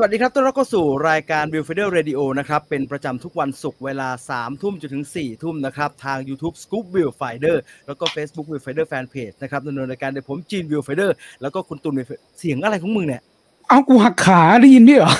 [0.00, 5.42] วัสดีครับต้อนรับเข้าสู่รายการ w i l f i d e r Radio นะครับ เป็นประจำทุกวันศุกร์เวลา 3 ทุ่มจนถึง 4
[5.42, 7.56] ทุ่มนะครับ ทาง YouTube Scoop Viewfinder
[7.86, 10.82] แล้วก็ Facebook w i l f i d e r Fanpage นะครับดำเนินรายการโดยผมจีน w i l
[10.88, 11.10] f i d e r
[11.42, 11.94] แล้วก็คุณตุน
[12.38, 13.22] เสียงอะไรของมึงเนี่ย
[13.68, 15.12] เอากูหักขาได้ยินด้วยเหรอ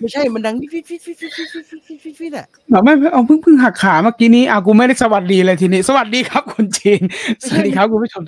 [0.00, 7.02] ไม่ใช่มันดังฟิฟิฟิฟิฟิฟิฟิฟิฟิฟิฟิอะแบบไม่ไม่เอาเพิ่งเพิ่งหักขาเมื่อกี้นี้อะกูไม่ได้สวัสดีเลยทีนี้ สวัสดีครับคุณจีน
[7.44, 8.22] สวัสดีครับคุณผู้ชม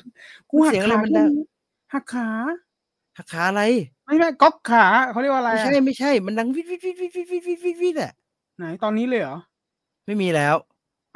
[0.50, 1.30] กูหักขามันดัง
[1.92, 2.28] หักขา
[3.16, 3.62] หักขาอะไร
[4.04, 8.12] ไม่ไม่ก๊อกขาเขาเรียกว่าอะไรไม่ใช่ไม่ใช่มันดังฟิฟิฟิฟิฟิฟิฟิฟิฟิอะ
[8.56, 9.38] ไหนตอนนี้เลยเหรอ
[10.06, 10.56] ไม่มีแล้ว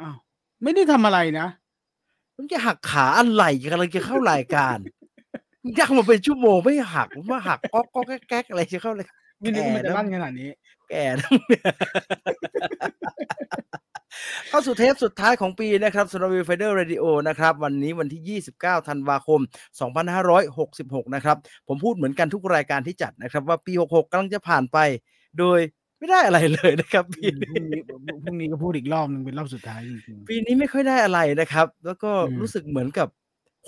[0.01, 0.15] อ้าว
[0.63, 1.47] ไม่ได้ทำอะไรนะ
[2.35, 4.77] มึงจะหักขาอะไรกำลังจะเข้ารายการ
[5.79, 9.07] ยากมาเป็นชั่วโมงไม่หักมึงมาหักก๊อกก๊อกแก๊กแก๊กอะไรจะเข้าเลย
[9.39, 10.49] ไม่นึกว่ามันจะแก่แล้วลั่นขนาดนี้
[10.89, 11.63] แก่ทั้งเนี่ย
[14.49, 19.39] เข้าสู่เทปสุดท้ายของปีนะครับสำหรับ v i f i d e r Radio นะครับ วันนี้วันที่ 29 ธันวาคม
[20.27, 24.77] 2566 นะครับ ผมพูดเหมือนกันทุกรายการที่จัดนะครับ ว่าปี 66กำลังจะผ่านไป
[25.39, 25.59] โดย
[25.99, 27.81] ไม่ได้อะไรเลยนะครับพปีรุ่งนี้นี้
[28.23, 33.07] พรุ่งนี้ก็พูดอีกรอบหนึ่งเป็นรอบสุดท้ายจริงปีนี้ไม่ค่อยได้อะไรนะครับ แล้วก็อืมรู้สึกเหมือนกับ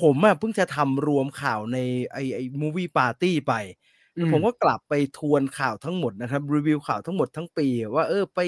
[0.02, 1.78] ผมอะเพิ่งจะทำรวมข่าวใน
[2.12, 8.40] ไอไอมูวี่ปาร์ตี้ไปๆอืผมก็กลับไปทวนข่าวทั้งหมดนะครับ รีวิวข่าวทั้งหมดทั้งปี ว่าเออไป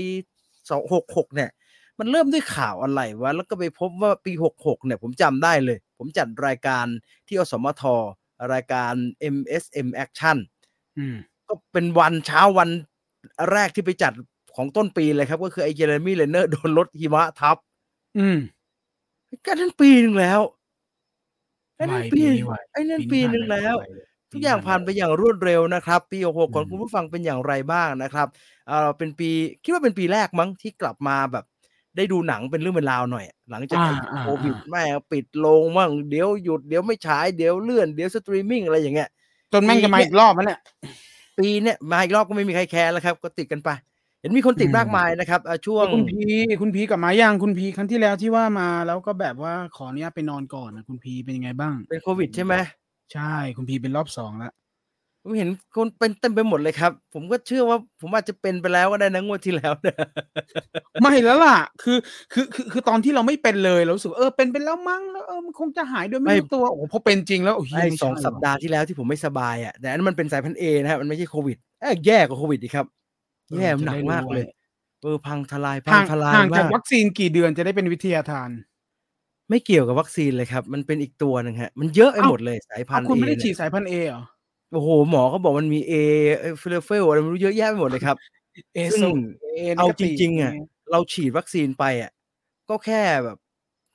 [0.69, 1.49] สองหกหกเนี่ย
[1.99, 6.85] มันเริ่มด้วยข่าวอะไรวะ แล้วก็ไปพบว่าปีหกหกเนี่ย ผมจำได้เลย ผมจัดรายการ
[7.27, 7.83] ที่อสมท
[8.53, 8.93] รายการ
[9.35, 10.37] MSM Action
[10.97, 11.15] อืม
[11.47, 12.69] ก็เป็นวันเช้าวัน
[13.51, 14.13] แรกที่ไปจัด
[14.55, 17.57] ของต้นปีเลยครับ ก็คือไอ้เจเรมี่เลนเนอร์โดนรถหิมะทับ
[18.17, 18.37] อืม
[19.45, 28.27] ก็นั่นปีหนึ่งแล้วไอ้นั่นไวปีปีนี้ไวไอ้นั่นปีปีนี้หนึ่งผ่านไปแล้วไวเลยทุกอย่างผ่านไปอย่างรวดเร็วนะครับ ปีหกของอืมคุณผู้ฟังเป็นอย่างไรบ้างนะครับ
[28.67, 29.29] เอ่อเป็นปี
[29.63, 31.45] คิดว่าเป็นปีแรกมั้งที่กลับมาแบบ
[31.97, 39.09] ได้ดูหนังเป็นเรื่องเป็นราวหน่อย หลังจากอ่าไอ้อ่าโควิดอ่าแม่งปิดลงมั่งเดี๋ยวหยุดเดี๋ยวไม่ฉายเดี๋ยวเลื่อนเดี๋ยวสตรีมมิ่งอะไรอย่างเงี้ย
[39.53, 40.59] จนแม่งจะมาอีกรอบมันเนี่ย
[41.37, 43.69] ปีเนี้ยมาอีกรอบก็ไม่มีใครแคร์แล้วครับ ก็ติดกันไป
[44.21, 46.23] เห็นมีคนติดอืมมากมายนะครับเอ่อช่วงคุณพี
[46.61, 52.53] คุณพีกลับมายังคุณพีครั้งที่แล้วที่ว่ามาแล้วก็แบบว่าขออนุญาตไปนอนก่อนนะคุณพีเป็นยังไงบ้าง เป็นโควิดใช่ไหม
[53.13, 54.53] ใช่ คุณพีเป็นรอบสองแล้ว
[55.23, 59.97] ผมเห็นคนเป็นเต็มไปหมดเลยครับ ผมก็เชื่อว่าผมอาจจะเป็นไปแล้วก็ได้นะงวดที่แล้วเนี่ย
[61.01, 61.97] ไม่แล้วล่ะ คือ
[62.33, 72.85] คือคือคือตอนที่เราไม่เป็นเลยเรารู้สึกว่าเออเป็นไปแล้วมั้งแล้วเออมันคงจะหายโดยไม่ไม่รู้ตัวโอ้โหพอเป็นจริงแล้วโอ้โหไอ้ไม่สองใช่สัปดาห์ที่แล้วที่ผมไม่สบายอะแต่อันนั้นมันเป็นสายพันธุ์เอนะครับมันไม่ใช่โควิดเอ้ยแย่กว่าโควิดอีกครับ
[73.57, 74.45] แย่หนักมากเลย
[75.03, 78.49] เออพังทลายพัห่างงทลายห่างจากมากวัคซีนกี่เดือนจะได้เป็นวิทยาทาน
[79.49, 84.23] ไม่เกี่ยวกับวัคซีนเลยครับ มันเป็นอีกตัวหนึ่งฮะ มันเยอะไปเอ้าหมดเลยสายพันอ้าวธุ์คุณเอไม่ได้ฉีเนี่ดยสายพันธุ์เอเหรอ
[84.71, 85.93] โอ้โห หมอเขาบอกมันมีเอ
[86.61, 88.17] ฟิลเฟลอะไรไม่รู้เยอะแยะไปหมดเลยครับ
[88.73, 89.11] เอซึ่ง
[89.41, 90.51] เอเอาจริงๆอะ
[90.91, 92.11] เราฉีดวัคซีนไปอะ
[92.69, 93.37] ก็แค่แบบ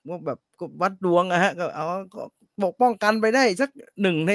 [0.08, 2.22] ว่าแบบก็วัดดวงอะฮะก็เอาก็
[2.62, 3.70] บอกป้องกันไปได้สัก
[4.02, 4.32] หนึ่งใน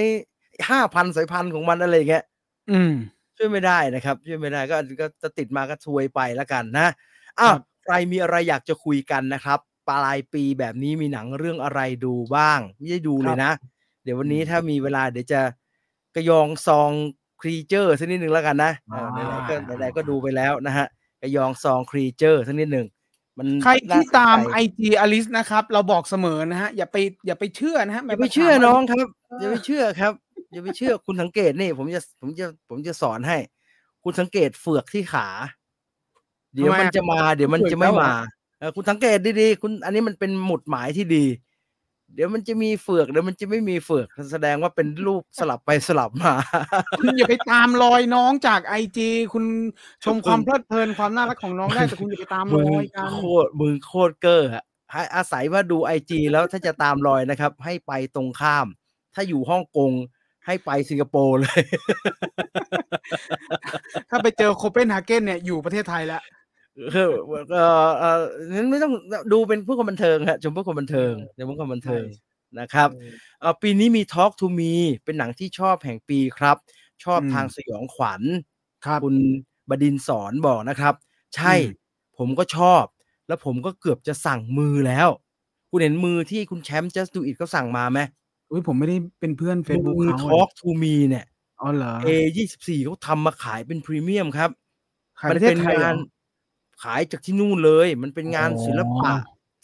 [0.70, 2.24] ห้าพันสายพันธุ์ของมันอะไรอย่างเงี้ย
[2.72, 2.94] อืม
[3.42, 6.88] ช่วยไม่ได้นะครับ ช่วยไม่ได้ก็ก็จะติดมาก็ซวยไปแล้วกันนะ
[7.40, 9.60] อ้าวครับใครมีอะไรอยากจะคุยกันนะครับ
[9.90, 13.52] ปลายปีแบบนี้มีหนังเรื่องอะไรดูบ้าง ไม่ได้ดูเลยนะ
[14.04, 15.42] เดี๋ยววันนี้ถ้ามีเวลาเดี๋ยวจะ
[16.16, 16.92] กระยองซอง
[17.42, 20.88] ครีเจอร์สักนิดหนึ่งแล้วกันนะอ่าไหนๆก็ไหนๆก็ดูไปแล้วนะฮะ
[21.22, 22.88] กระยองซองครีเจอร์สักนิดหนึ่ง
[23.38, 26.98] มันใครที่น่สนตามใจไอจีอลิสนะครับ เราบอกเสมอนะฮะอย่าไป
[27.28, 30.14] อย่าไปเชื่อนะฮะอย่าไปเชื่อน้องครับเอออย่าไปเชื่อครับ
[30.52, 33.38] อย่าไปเชื่อคุณสังเกตนี่ ผมจะผมจะผมจะสอนให้
[34.04, 35.28] คุณสังเกตเฟือกที่ขา
[36.54, 38.12] เดี๋ยวมันจะมา เดี๋ยวมันจะไม่มา
[38.60, 41.26] เออคุณสังเกตดีๆ คุณอันนี้มันเป็นหมุดหมายที่ดี
[42.16, 46.34] เดี๋ยวมันจะมีเฟือกเดี๋ยวมันจะไม่มีเฟือกแสดงว่าเป็นรูปสลับไปสลับมา
[47.00, 49.46] คุณอย่าไปตามรอยน้องจากไอจีคุณ
[50.04, 58.68] ชมคุณความเพลิดเพลินความน่ารักของน้องได้แต่คุณอย่าไปตามรมึงอยกันโคตรมึงโคตรเกอร์อะให้อาศัยว่าดูไอจีแล้วถ้าจะตามรอยนะครับ ให้ไปตรงข้าม
[59.14, 59.92] ถ้าอยู่ฮ่องกง
[60.46, 61.62] ให้ไปสิงคโปร์เลย
[64.10, 66.22] ถ้าไปเจอโคเปนฮาเกนเนี่ยอยู่ประเทศไทยแล้ว
[66.92, 67.14] เออ
[67.52, 68.22] เออเออ
[68.52, 68.94] นั้นไม่ต้อง
[69.32, 72.06] ดูเป็นผู้คนบันเทิงฮะชมผู้คนบันเทิงชมผู้คนบันเทิง
[72.60, 72.90] นะครับ
[73.40, 74.74] เออปีนี้มี Talk to Me
[75.06, 76.58] เป็นหนังที่ชอบแห่งปีครับ
[77.04, 78.22] ชอบอืมทางสยองขวัญ
[78.86, 79.16] ครับคุณ
[79.70, 80.94] บดินทร์สอนบอกนะครับ
[81.36, 81.78] ใช่อืม
[82.18, 82.84] ผมก็ชอบ
[83.28, 85.08] แล้วผมก็เกือบจะสั่งมือแล้ว
[85.70, 88.00] คุณเห็นมือที่คุณแชมป์ just do it เขาสั่งมาไหม
[88.52, 91.26] อุ้ยผมไม่ได้เป็นเพื่อนเฟซบุ๊กมือเขา Talk to Me เนี่ย
[91.62, 92.08] อ๋อเหรอ A
[92.38, 94.50] ยี่สิบสี่เขาทำมาขายเป็นพรีเมียมครับ
[95.20, 95.96] ขายมัประเทศเป็นไทยเหรองาน
[96.84, 99.12] ขายจากที่นู่นเลย มันเป็นงานอ๋อศิลปะ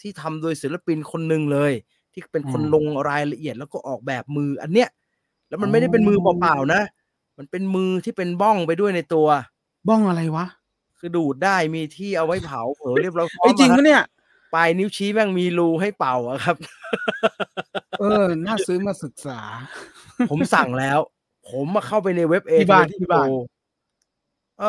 [0.02, 1.72] ที่ทำโดยศิลปินคนหนึ่งเลย
[2.14, 4.90] ที่เป็นคนอืมลงรายละเอียดแล้วก็ออกแบบมืออันเนี้ย
[5.50, 6.82] แล้วมันไม่ได้เป็นมืออ๋อเปล่าๆนะ
[7.38, 9.28] มันเป็นมือที่เป็นบ้องไปด้วยในตัว
[9.88, 10.46] บ้องอะไรวะ
[11.00, 14.04] คือดูดได้มีที่เอาไว้เผาเผลอเรียบร้อยพร้อไอ้ยมจริงอะปะเนี่ย
[14.54, 16.58] ปลายนิ้วชี้แม่งมีรูให้เป่าอะครับ
[18.00, 19.40] เออ น่าซื้อมาศึกษา
[20.30, 21.00] ผมสั่งแล้ว
[21.50, 23.28] ผมมาเข้าไปในเว็บเอที่บ้านที่บ้าน
[24.60, 24.66] เอ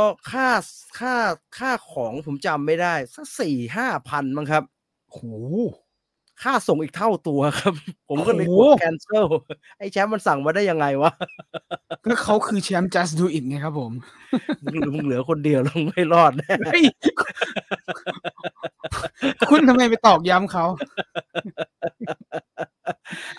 [0.00, 0.48] อค่า
[0.98, 1.14] ค่า
[1.58, 4.62] ค่าของผมจำไม่ได้ สักสี่ห้าพันมั้งครับ
[5.10, 5.18] โห
[6.42, 7.74] ค่าส่งอีกเท่าตัวครับ
[8.08, 9.26] ผมก็เลยกโอ้ดโหแคนเซิล
[9.78, 11.10] ไอ้แชมป์มันสั่งมาได้ยังไงวะ
[12.04, 13.92] ก็เขาคือแชมป์ just do it ไงครับผม
[14.64, 16.84] มึงมึงเหลือคนเดียวแล้วมึงไม่รอดแน่เฮ้ย
[19.50, 20.64] คุณทำไมไปตอกย้ำเขา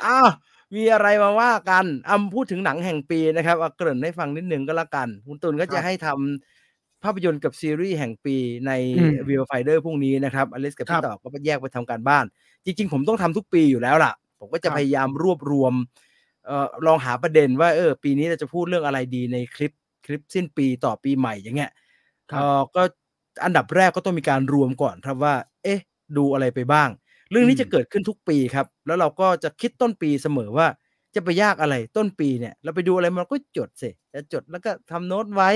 [0.06, 0.30] อ้าว
[0.76, 8.36] มีอะไรมาว่ากันอำพูดถึงหนังแห่งปีนะครับเอาเกริ่นให้ฟังนิดนึงก็แล้วกัน คุณตุลก็ครัจะบให้ทำภาพยนตร์กับซีรีส์แห่งปี
[8.68, 12.26] ในอืมวิวไฟเดอร์พรุ่งนี้นะครับ อลิสกับครัพี่บต่อก็ไปแยกไปทำการบ้าน
[12.66, 15.74] จริง ๆ ผมต้องทำทุกปีอยู่แล้วล่ะ ผมก็จะครับพยายามรวบรวม
[16.46, 19.72] เอ่อลองหาประเด็นว่าเออปีนี้เราจะพูดเรื่องอะไรดีในคลิป
[20.06, 21.72] คลิปสิ้นปีต่อปีใหม่อย่างเงี้ย
[22.32, 22.82] ครับเอ่อก็
[23.44, 25.80] อันดับแรกก็ต้องมีการรวมก่อนครับว่า เอ๊ะ
[26.18, 26.90] ดูอะไรไปบ้าง
[27.32, 30.68] เรื่องนี้อืมจะเกิดขึ้นทุกปีครับ แล้วเราก็จะคิดต้นปีเสมอว่า
[31.16, 35.50] จะไปยากอะไรต้นปีเนี่ย เราไปดูอะไรมันก็จดสิจะจดแล้วก็ทำโน้ตไว้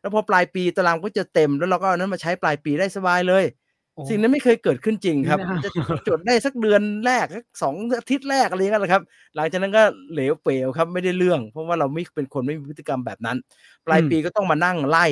[0.00, 3.65] แล้วพอปลายปีตารางก็จะเต็ม แล้วเราก็เอานั้นมาใช้ปลายปีได้สบายเลยโอ้
[4.08, 5.70] สิ่งนั้นไม่เคยเกิดขึ้นจริงครับไม่น่าจะ
[6.08, 9.02] จดได้สักเดือนแรกสักสองอาทิตย์แรกอะไรอย่างเงี้ยแหละครับ
[9.36, 9.82] หลังจากนั้นก็
[10.12, 13.36] เหลวเปลวครับไม่ได้เรื่อง เพราะว่าเราไม่เป็นคนไม่มีพฤติกรรมแบบนั้น
[13.86, 15.06] ปลายปีก็ต้องมานั่งไล่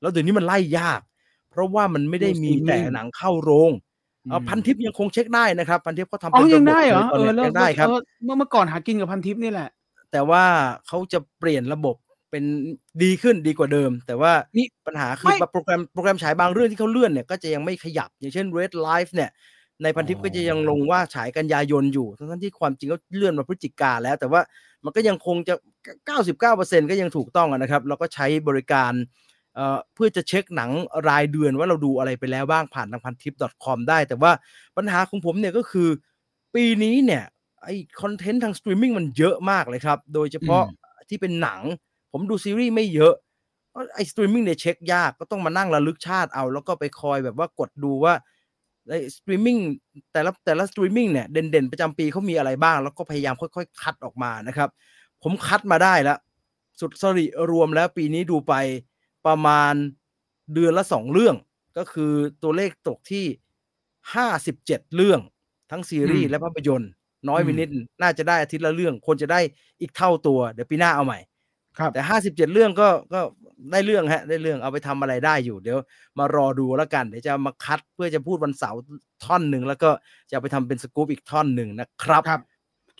[0.00, 1.00] แล้วเดี๋ยวนี้มันไล่ยาก
[1.50, 3.70] เพราะว่ามันไม่ได้มีแต่หนังเข้าโรง
[4.30, 9.68] เอาพันทิปยังคงเช็คได้นะครับ พันทิปเขาทำอ๋อเป็นยังระบบได้เหรอลยตเอนอนี้ยแล้วยังได้ครับเออเมื่อเมื่อก่อนหากินกับพันทิปนี่แหละ
[10.12, 10.44] แต่ว่า
[10.86, 11.96] เขาจะเปลี่ยนระบบ
[12.32, 12.44] เป็น
[13.02, 19.30] ดีขึ้นดีกว่าเดิม แต่ว่านี่ปัญหาคือไม่โปรแกรมโปรแกรมฉายบางเรื่องที่เขาเลื่อนเนี่ยก็จะยังไม่ขยับ อย่างเช่น Red Life เนี่ย
[19.82, 24.40] ในพันทิปอ๋อก็จะยังลงว่าฉายกันยายนอยู่ ทั้งๆที่ความจริงก็เลื่อนมาพฤศจิกาแล้ว แต่ว่า
[24.84, 25.54] มันก็ยังคงจะ
[26.28, 28.92] 99%ก็ยังถูกต้องอะนะครับแล้วก็ใช้บริการ
[29.54, 30.70] เอ่อเพื่อจะเช็คหนัง
[31.08, 33.34] รายเดือนว่าเราดูอะไรไปแล้วบ้างผ่านทางพันทิป
[33.64, 34.32] .com ได้ แต่ว่า
[34.76, 35.88] ปัญหาของผมเนี่ยก็คือ
[36.54, 37.24] ปีนี้เนี่ย
[37.64, 37.68] ไอ
[38.00, 40.64] คอนเทนต์ทางสตรีมมิ่งมันเยอะมากเลยครับ โดยเฉพาะ
[41.08, 41.60] ที่เป็นหนัง
[42.12, 43.14] ผมดูซีรีส์ไม่เยอะ
[43.70, 48.14] เพราะไอสตรีมมิ่งเนี่ยเช็คยากก็ต้องมานั่งระลึกชาติเอา แล้วก็ไปคอยแบบว่ากดดูว่า
[48.88, 49.58] ไอสตรีมมิ่ง
[50.12, 54.68] แต่ละแต่ละสตรีมมิ่งเนี่ยเด่นๆ ประจำปีเขามีอะไรบ้าง แล้วก็พยายามค่อยๆ คัดออกมานะครับ
[55.22, 56.18] ผมคัดมาได้แล้ว
[56.80, 58.54] สุดสิริรวมแล้วปีนี้ดูไป
[59.26, 59.74] ประมาณ
[60.54, 61.36] เดือนละสองเรื่อง
[61.78, 62.12] ก็คือ
[62.42, 63.24] ตัวเลขตกที่
[64.14, 65.20] ห้าสิบเจ็ดเรื่อง
[65.70, 66.90] ทั้งซีรีส์อืมและภาพยนตร์
[67.28, 67.68] น้อยไปอืมนิด
[68.02, 69.40] น่าจะได้อาทิตย์ละเรื่องควรจะได้
[69.80, 71.18] อีกเท่าตัว เดี๋ยวปีหน้าเอาใหม่
[71.78, 73.20] ครับแต่ห้าสิบเจ็ดเรื่องก็ก็
[73.72, 75.78] ได้เรื่องฮะ ได้เรื่องเอาไปทำอะไรได้อยู่ เดี๋ยว
[76.18, 78.80] มารอดูแล้วกันเดี๋ยวจะมาคัดเพื่อจะพูดวันเสาร์
[79.24, 79.90] ท่อนหนึ่งแล้วก็
[80.28, 82.40] จะเอาไปทำเป็นสกู๊ปอีกท่อนหนึ่งนะครับครับ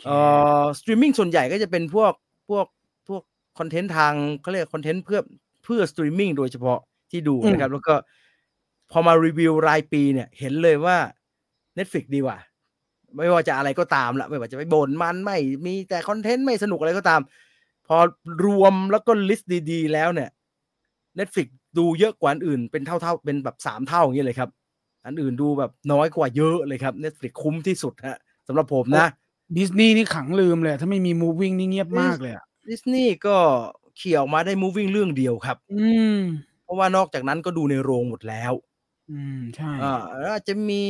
[0.07, 0.17] เอ่
[0.63, 2.13] อสตรีมมิ่งส่วนใหญ่ก็จะเป็นพวก
[2.49, 2.67] พวก
[3.09, 3.23] พวก
[3.59, 5.21] คอนเทนต์ทางเขาเรียกคอนเทนต์เพื่อ
[5.65, 6.79] เพื่อสตรีมมิ่งโดยเฉพาะ
[7.11, 7.95] ที่ดูอืมนะครับ แล้วก็
[8.91, 10.97] พอมารีวิวรายปีเนี่ย เห็นเลยว่า
[11.79, 12.39] Netflix ดีกว่า
[13.17, 17.21] ไม่ว่าจะอะไรก็ตามละไม่ว่าจะไปบ่นมันไม่มีแต่คอนเทนต์ไม่สนุกอะไรก็ตาม
[17.87, 17.97] พอ
[18.45, 20.31] รวมแล้วก็ลิสต์ดีๆ แล้วเนี่ย
[21.19, 21.49] Netflix
[21.79, 24.51] ดูเยอะกว่าอันอื่น เป็นเท่าๆเป็นแบบสามเท่าอย่างนี้เลยครับ
[25.07, 28.19] อันอื่นดูแบบน้อยกว่าเยอะเลยครับ Netflix คุ้มที่สุดฮะ
[28.49, 29.09] สำหรับผมนะ
[29.59, 33.37] ดิสนีย์นี่ขังลืมเลย ถ้าไม่มี moving นี่เงียบมากเลยอะดิสนีย์ก็
[33.97, 36.19] เขี่ยออกมาได้ moving เรื่องเดียวครับ อืม
[36.65, 38.53] เพราะว่านอกจากนั้นก็ดูในโรงหมดแล้ว
[39.11, 40.83] อืม ใช่อ่าแล้วอาจจะมี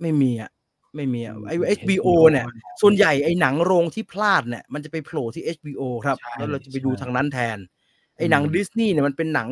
[0.00, 0.50] ไม่มีอะ
[0.96, 2.46] ไม่มีอะไอ้อืม HBO เนี่ย
[2.82, 7.58] ส่วนใหญ่ไอ้หนังโรงที่พลาดเนี่ยมันจะไปโผล่ที่ HBO ครับใช่แล้วเราจะไปดูใช่ทางนั้นแทน
[8.16, 9.48] ไอ้หนังอืมดิสนีย์เนี่ยมันเป็นหนัง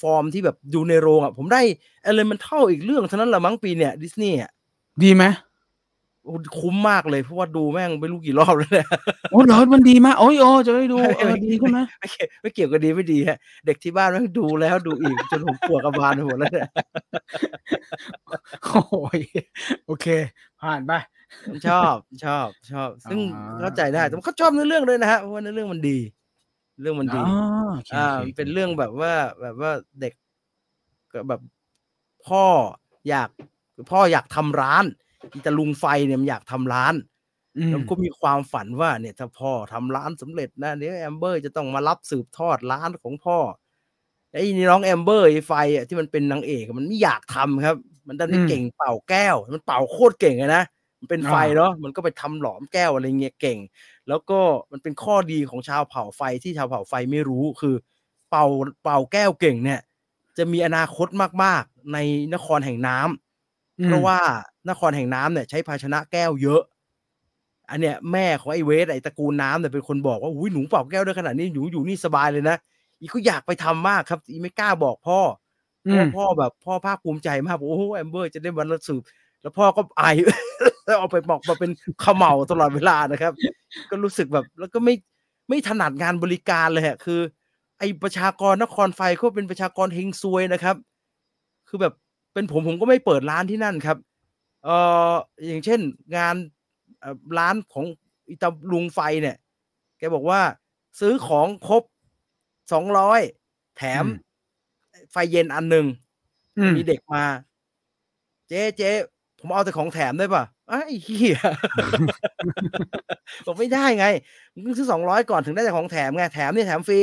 [0.00, 1.62] ฟอร์มที่แบบดูในโรงอะผมได้
[2.10, 4.50] Elemental อีกเรื่องเท่านั้นแหละมั้งปีเนี่ยดิสนีย์อะ
[5.02, 5.24] ดีไหม
[6.24, 8.86] โอ้คุ้มมากเลยเพราะว่าดูแม่งไม่รู้กี่รอบแล้วเนี่ย
[9.32, 16.68] โอ้เหรอมันดีมากโอ้ยโอ้จะได้ดูเออดีใช่ไหมไม่เกี่ยวไม่เกี่ยวกับดีไม่ดีฮะเด็กที่บ้านแม่งดูแล้วดูอีกจนผมปวดกระบาลไปหมดแล้วเนี่ย
[18.64, 19.20] โอ้ย
[19.86, 20.06] โอเค
[20.62, 20.92] ผ่านไป
[21.48, 25.98] ผมชอบชอบชอบ ซึ่งอ่าเข้าใจได้แต่เขาชอบเนื้อเรื่องด้วยนะฮะเพราะว่าเนื้อเรื่องมันดี
[26.80, 30.14] เรื่องมันดีอ๋อโอเคอ่าโคมันเป็นเรื่องแบบว่าแบบว่าเด็ก
[31.12, 31.40] ก็แบบ
[32.26, 32.44] พ่อ
[33.08, 33.28] อยาก
[33.90, 34.84] พ่ออยากทำร้าน
[35.32, 36.94] อีตาลุงไฟเนี่ยมันอยากทำร้าน
[37.58, 43.38] อืมแล้วก็มีความฝันว่าเนี่ยถ้าพ่อทำร้านสำเร็จนะเดี๋ยวแอมเบอร์จะต้องมารับสืบทอดร้านของพ่อ
[44.32, 47.76] ไอ้นี่น้องแอมเบอร์ไอ้ไฟอะที่มันเป็นนางเอกอะมันไม่อยากทำครับ
[48.08, 50.64] มันดันไม่เก่งเป่าแก้ว มันเป่าโคตรเก่งเลยนะ
[50.98, 53.58] มันเป็นไฟเนาะมันก็ไปทำหลอมแก้วอะไรเงี้ยเก่ง
[54.08, 54.40] แล้วก็
[54.72, 57.74] มันเป็นข้อดีของชาวเผ่าไฟที่ชาวเผ่าไฟไม่รู้คือ
[58.30, 58.44] เป่า
[58.84, 59.80] เป่าแก้วเก่งเนี่ย
[60.38, 61.08] จะมีอนาคต
[61.42, 61.98] มากๆใน
[62.34, 64.18] นครแห่งน้ำอืมเพราะว่า
[64.70, 66.62] นครแห่งน้ำเนี่ย ใช้ภาชนะแก้วเยอะ
[67.70, 72.56] อันเนี้ยแม่ของไอ้เวสไอ้ตระกูลน้ำเนี่ยเป็นคนบอกว่าอุ้ยหนูเป่าแก้วได้ขนาดนี้หนูอยู่นี่สบายเลยนะ
[73.02, 75.20] อีก็อยากไปทำมากครับ อีไม่กล้าบอกพ่อ
[75.84, 79.02] เพอืราะมว่าพ่อแบบพ่อภาคภูมิใจมากบอกโอ้โหแอมเบอร์จะได้วันละสืบ
[79.42, 80.04] แล้วพ่อก็ไอ
[80.84, 81.70] แล้วเอาไปบอกมาเป็น
[82.02, 83.32] ขมเหาตลอดเวลานะครับ
[83.90, 84.94] ก็รู้สึกแบบแล้วก็ไม่
[85.48, 87.20] ไม่ถนัดงานบริการเลยฮะคือ
[87.78, 90.76] ไอประชากรนครไฟก็เป็นประชากรเฮงซวยนะครับ
[91.68, 91.94] คือแบบ
[92.34, 93.96] เป็นผมผมก็ไม่เปิดร้านที่นั่นครับ
[94.64, 94.76] เอ่
[95.10, 95.12] อ
[95.46, 95.80] อย่างเช่น
[96.16, 96.34] งาน
[97.00, 97.84] เอ่อร้านของ
[98.30, 99.36] อิตาลุงไฟเนี่ย
[99.98, 100.40] แกบอกว่า
[101.00, 101.82] ซื้อของครบ
[102.72, 103.20] สองร้อย
[103.76, 104.04] แถม
[105.10, 105.86] ไฟเย็นอันหนึ่ง
[106.58, 107.24] อืมมีเด็กมา
[108.48, 108.90] เจ๊เจ๊
[109.40, 111.38] ผมเอาแต่ของแถมได้ป่ะไอ้เหี้ย
[113.46, 114.06] บอกไม่ได้ไง
[114.54, 117.00] มึงต้องซื้อสองร้อยก่อนถึงได้แต่ของแถมไงแถมเนี่ยแถมฟรี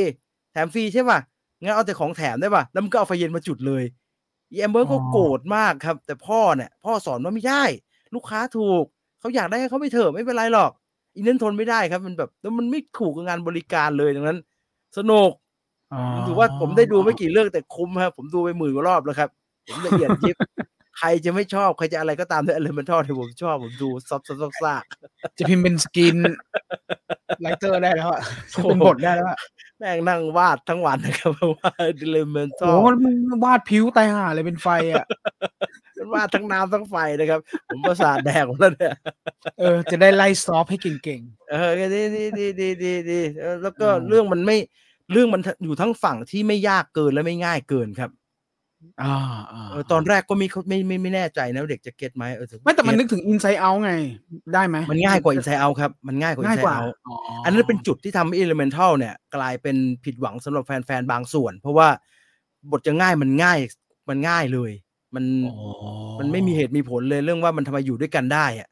[0.51, 1.19] แถมฟรีใช่ป่ะ
[1.61, 3.83] งั้นเอาแต่ของแถมได้ป่ะแล้วมึงก็เอาไฟเย็นมาจุดเลย
[4.51, 7.63] อี Ember ก็อ๋อโกรธมากครับ แต่พ่อเนี่ยพ่อสอนว่าไม่ได้
[8.15, 8.83] ลูกค้าถูก
[9.19, 10.71] เขาอยากได้ให้เขาไปเถอะไม่เป็นไรหรอก
[11.15, 14.39] อีนั้นทนไม่ได้ครับ มันแบบแล้วมันไม่ถูกกับงานบริการเลยดังนั้น
[14.97, 15.48] สนุกอ๋อ
[16.13, 19.29] ผมถือว่าผมได้ดูไม่กี่เรื่องแต่คุ้มครับผมดูไปหมื่นกว่ารอบแล้วครับ
[19.67, 20.37] ผมละเอียดยิบ
[20.97, 24.83] ใครจะไม่ชอบ ใครจะอะไรก็ตามใน Elemental ที่ผมชอบ ผมดูซ้ำซ้ำซ้ำซาก
[25.37, 28.21] จะพิมพ์เป็น screenwriter ได้แล้วอะ
[28.67, 29.39] เป็นบทได้แล้วอะ
[29.77, 35.05] แม่งนั่งวาดทั้งวันนะครับว่าเอลเมนทัโอ้โหมันวาดผิวตายห่าเลยเป็นไฟอะ
[36.13, 38.93] วาดทั้งน้ำทั้งไฟนะครับ ผมประสาทแดกหมดแล้วเนี่ย
[39.59, 44.57] เออจะได้ไล่ซอฟให้เก่งเออดีดีดีดีดีดีเออแล้วก็อืมเรื่องมันไม่
[45.11, 49.15] เรื่องมันอยู่ทั้งฝั่งที่ไม่ยากเกินและไม่ง่ายเกินครับๆอ่า
[49.51, 53.91] อ่าเออตอนแรกก็ไม่ไม่ไม่ไม่แน่ใจนะว่าเด็กจะเก็ตไหมเออไม่แต่มันเก็นึตกถึงอินไซ e ์เอาไง
[54.53, 59.75] ได้ไหมมันง่ายกว่าอินไซ e ์เอาครับ มันง่ายกว่าอิง่ายนไซกว่าเอาอ๋ออัอันนั้นเป็นจุดที่ทำให้ Elemental เนี่ย กลายเป็น
[60.05, 61.87] ผิดหวังสำหรับแฟนๆ บางส่วน เพราะว่า
[62.71, 63.59] บทจะง่ายมันง่าย
[64.09, 64.71] มันง่ายเลย
[65.15, 65.25] มัน
[66.19, 68.69] มันไม่มีเหตุมีผลเลยเรื่องว่ามันทำไมอยู่ด้วยกันได้อะ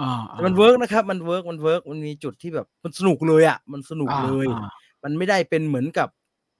[0.00, 4.70] อ่าแต่มันเวิร์กนะครับ มันเวิร์กมันเวิร์กมันมีจุดที่แบบมันสนุกเลยอะ มันสนุกอ่าเลยอ่า
[5.04, 6.08] มันไม่ได้เป็นเหมือนกับ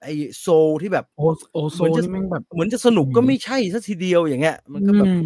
[0.03, 0.07] ไอ
[0.39, 1.23] Soul ที่แบบโอ
[1.53, 5.25] โอโซเหมือนจะนี่แม่งแบบเหมือนจะสนุกก็ไม่ใช่ซะทีเดียวอย่างเงี้ย มันก็แบบอืม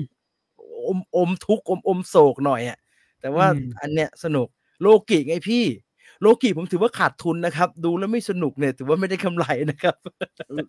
[0.88, 2.78] อมอมทุกข์อมอมโศกหน่อยอะ
[3.22, 4.48] แต่ว่าอืมอันเนี้ยสนุก
[4.82, 5.66] โลกิไงพี่
[6.22, 9.96] โลกิผมถือว่าขาดทุนนะครับ ดูแล้วไม่สนุกเนี่ย ถือว่าไม่ได้กำไรนะครับ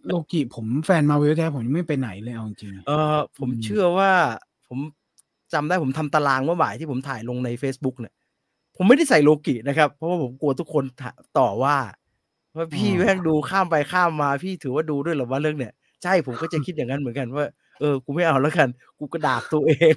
[0.06, 4.10] โลกิผมแฟนมาเวลแท้ผมยังไม่ไปไหนเลยเอาจริงเออผมอืมเชื่อว่า
[4.68, 4.78] ผม
[5.52, 8.12] จำได้ผมทำตารางเมื่อบ่ายที่ผมถ่ายลงใน Facebook เนี่ย
[8.76, 11.76] ผมไม่ได้ใส่โลกินะครับ เพราะว่าผมกลัวทุกคนถาต่อว่า
[12.56, 17.44] ว่าพี่แม่งดูข้ามไปข้ามมาพี่ถือว่าดูด้วยเหรอว่าเรื่องเนี่ยใช่ผมก็จะคิดอย่างนั้นเหมือนกันว่า
[17.80, 19.94] เออกูไม่เอาแล้วกัน กูกระดาบตัวเอง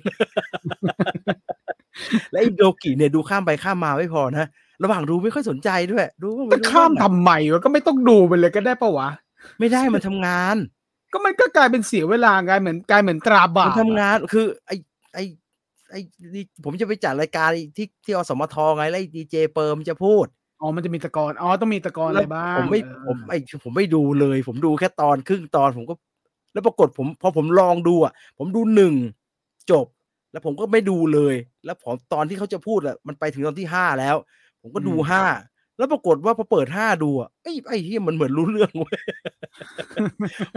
[2.32, 4.46] และไอ้โลกิเนี่ยดูข้ามไปข้ามมาไม่พอนะ
[4.84, 9.10] ระหว่างดูไม่ค่อยสนใจด้วยดูว่าๆไม่จะรู้ข้ามเรื่องอะทำไมวะก็ไม่ต้องดูไปเลยก็ได้ปะวะ
[9.60, 10.56] ไม่ได้มันทำงาน
[11.12, 14.72] ก็มันก็กลายเป็นเสียเวลากลายเหมือนกลายเหมือนตราบามัปนทำงานคือไอ
[15.14, 15.20] ไอ
[15.92, 15.96] ไอ
[16.36, 20.26] นี่ผมจะไปจัดรายการที่ที่อสมทไงแล้วดีเจเปิร์มจะพูด
[20.64, 25.96] อ๋อ มันจะมีตะกอนอ๋อ ต้องมีตะกอนอะไรบ้าง ผมไม่เออผมไอผมไม่ดูเลย ผมดูแค่ตอนครึ่งตอนผมก็
[26.54, 28.94] แล้วปรากฏผมพอผมลองดูอะ ผมดูหนึ่ง
[29.72, 29.86] จบ
[30.32, 34.16] แล้วผมก็ไม่ดูเลย แล้วผมตอนที่เขาจะพูดอะ มันไปถึงตอนที่ห้าแล้ว
[34.62, 35.24] ผมก็ดูห้า
[35.78, 39.00] แล้วปรากฏว่าพอเปิดห้าดูอะไอ้ไอ้เฮียมันเหมือนรู้เรื่องเว้ย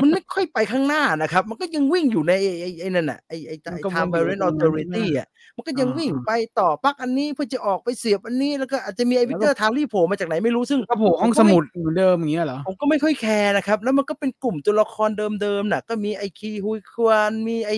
[0.03, 15.11] มันไม่ค่อยไปข้างหน้านะครับ มันก็ยังวิ่งอยู่ในไอ้ไอ้ไอ้นั่นน่ะไอ้ไอ้มันก็ time วนอยู่ variance ตรงนั้น authority อะมันก็ยังวิ่งไปต่อปลักอันนี้เพื่อจะออกไปเสียบอันนี้แล้วก็อาจจะมีไอ้ Victor Timely โผล่มาจากไหนไม่รู้ซึ่งก็โผล่ห้องสมุดเหมือนเดิมอย่างเงี้ยเหรอผมก็ไม่ค่อยแคร์นะครับ แล้วมันก็เป็นกลุ่มตัวละคร
[15.43, 17.77] เดิมๆน่ะ ก็มีไอ้คีฮุยควานมีไอ้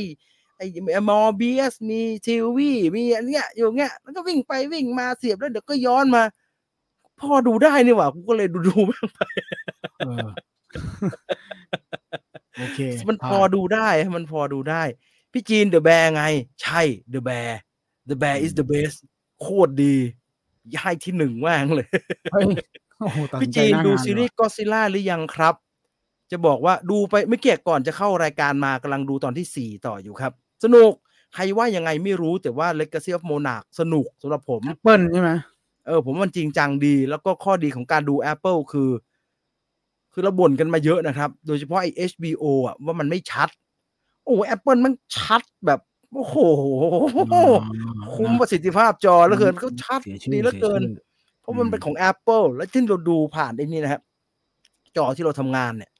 [0.56, 6.22] ไอ้มอร์เบียสมีทิววี่มีอันเนี้ยอยู่เงี้ยแล้วก็วิ่งไปวิ่งมาเสียบแล้วเดี๋ยวก็ย้อนมา
[7.20, 9.20] พอดูได้นี่หว่ากูก็เลยดูดูๆบ้างไป
[9.98, 10.28] เออ
[12.58, 14.82] โอเค มันพอดูได้ฮะมันพอดูได้
[15.32, 16.24] พี่จีนเดอะแบร์ไง
[16.62, 17.58] ใช่เดอะแบร์
[18.08, 18.98] The Bear is the best
[19.40, 19.94] โคตรดี
[20.76, 21.88] ย้ายที่หนึ่งว่างเลย
[22.32, 22.46] เฮ้ย
[23.00, 25.54] โอ้โหตัดสิพี่นใจจีนหางาดูนซีรีส์ก็ซิล่าหรือยังครับ
[26.30, 30.32] จะบอกว่าดูไปเมื่อกี้ก่อนจะเข้ารายการมากำลังดูตอนที่สี่ต่ออยู่ครับ
[30.64, 30.92] สนุก
[31.34, 35.30] ใครว่ายังไงไม่รู้แต่ว่า Legacy of Monarch สนุกสำหรับผมแอปเปิลใช่ไหม
[35.88, 38.90] เออผมว่ามันจริงจังดี แล้วก็ข้อดีของการดู Apple คือ
[40.12, 43.48] คือเราบ่นกันมาเยอะนะครับ โดยเฉพาะไอ้ HBO อะว่ามันไม่ชัด
[44.24, 45.80] โอ้ Apple มันชัดแบบ
[46.12, 46.36] โอ้โห
[48.14, 51.04] คุ้มประสิทธิภาพจอเหลือเกินก็ชัดสียชื่อดีเหลือเกินสียชื่อ
[51.40, 54.02] เพราะมันเป็นของ Apple แล้วที่เราดูผ่านไอ้นี่นะครับ
[54.96, 55.90] จอที่เราทำงานเนี่ย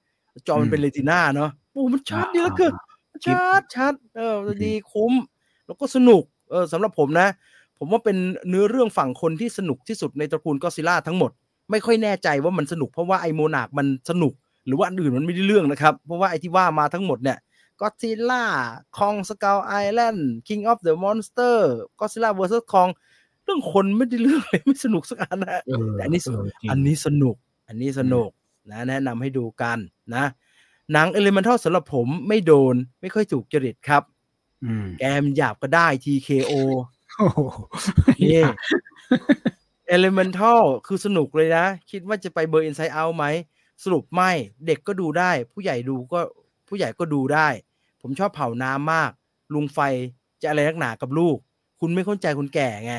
[0.48, 2.72] จอมันเป็นเรติน่าเนาะโอ้มันชัดดีเหลือเกิน
[3.26, 5.12] ชัดชัดเออดีคุ้ม
[5.66, 7.28] แล้วก็สนุกเออสำหรับผมนะ
[7.78, 8.16] ผมว่าเป็น
[8.48, 11.30] เนื้อเรื่องฝั่งคนที่สนุกที่สุดในตระกูลก็ซิล่าทั้งหมด
[11.70, 14.32] ไม่ค่อยแน่ใจว่ามันสนุกเพราะว่าไอโมนาคมันสนุก
[14.66, 17.38] หรือว่าอันอื่นมันไม่ได้เรื่องนะครับ เพราะว่าไอที่ว่ามาทั้งหมดเนี่ย
[17.80, 22.88] Godzilla Kong Skull Island King of the Monsters Godzilla versus Kong
[23.44, 27.36] เรื่องคนไม่ได้เรื่องเลยไม่สนุกสักอันนะเออแต่อันนี้เออจริงอันนี้สนุก
[27.68, 28.30] อันนี้สนุก
[28.70, 29.78] นะแนะนำให้ดูกัน
[30.14, 30.24] นะ
[30.92, 34.02] หนัง Elemental สำหรับผมไม่โดนไม่ค่อยถูกจริตครับ
[34.64, 36.52] อืมแกมนหยาบก็ได้ TKO
[37.18, 37.40] โอ้โห
[38.22, 38.42] นี่
[39.96, 43.26] Elemental คือสนุกเลยนะ คิดว่าจะไปเบอร์ Inside Out ไหม
[43.84, 44.30] สรุปไม่
[44.66, 46.20] เด็กก็ดูได้ ผู้ใหญ่ดูก็
[46.68, 47.48] ผู้ใหญ่ก็ดูได้
[48.00, 49.10] ผมชอบเผาน้ำมาก
[49.54, 49.78] ลุงไฟ
[50.40, 51.36] จะอะไรนักหนากับลูก
[51.80, 52.94] คุณไม่เข้าใจคุณแก่ไง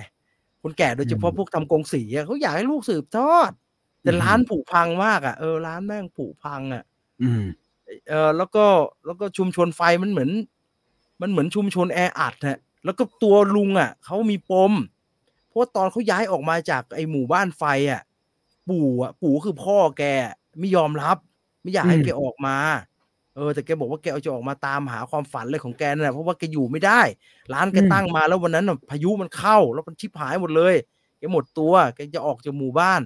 [0.64, 3.52] คุณแก่โดยเฉพาะพวกทำกงสีอะเขาอยากให้ลูกสืบทอด
[4.02, 6.84] แต่ร้านผุพังมากอะ เออร้านแม่งผุพังอะ
[7.22, 7.44] อืม
[8.10, 8.66] เออแล้วก็
[9.06, 10.32] แล้วก็ชุมชนไฟมันเหมือน
[11.22, 14.72] มันเหมือนชุมชนแออัดฮะ แล้วก็ตัวลุงอะเขามีปม
[15.48, 18.02] เพราะว่าตอนเขาย้ายออกมาจากไอหมู่บ้านไฟอะ
[18.70, 20.04] ปู่อะ ปู่คือพ่อแก
[20.60, 21.18] ไม่ยอมรับ
[21.62, 22.58] ไม่อยากให้แกออกมา
[23.36, 27.02] เออ แต่แกบอกว่าแกจะออกมาตามหาความฝันเลยของแกนั่นแหละเพราะว่าแกอยู่ไม่ได้
[27.54, 30.76] ร้านแกตั้งมาแล้ววันนั้นน่ะพายุมันเข้า แล้วมันชิบหายหมดเลย
[31.20, 33.02] แกหมดตัวแกจะออกจากหมู่บ้าน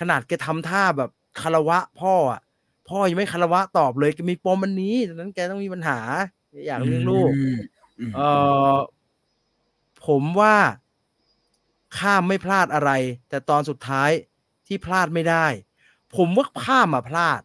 [0.00, 2.40] ขนาดแกทำท่าแบบคารวะ พ่ออะ
[2.88, 5.98] พ่อยังไม่คารวะตอบเลยแกมีปมอันนี้ดังนั้นแกต้องมีปัญหา
[6.66, 7.32] อยากเลี้ยงลูก
[8.12, 8.78] เออ
[10.06, 10.56] ผมว่า
[11.98, 12.90] ข้ามไม่พลาดอะไร
[13.28, 14.10] แต่ตอนสุดท้าย
[14.66, 15.46] ที่พลาดไม่ได้
[16.16, 17.40] ผมว่าข้ามมาพลาด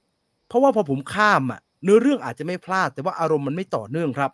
[0.48, 4.31] เพราะว่าพอผมข้ามอะเนื้อเรื่องอาจจะไม่พลาด แต่ว่าอารมณ์มันไม่ต่อเนื่องครับ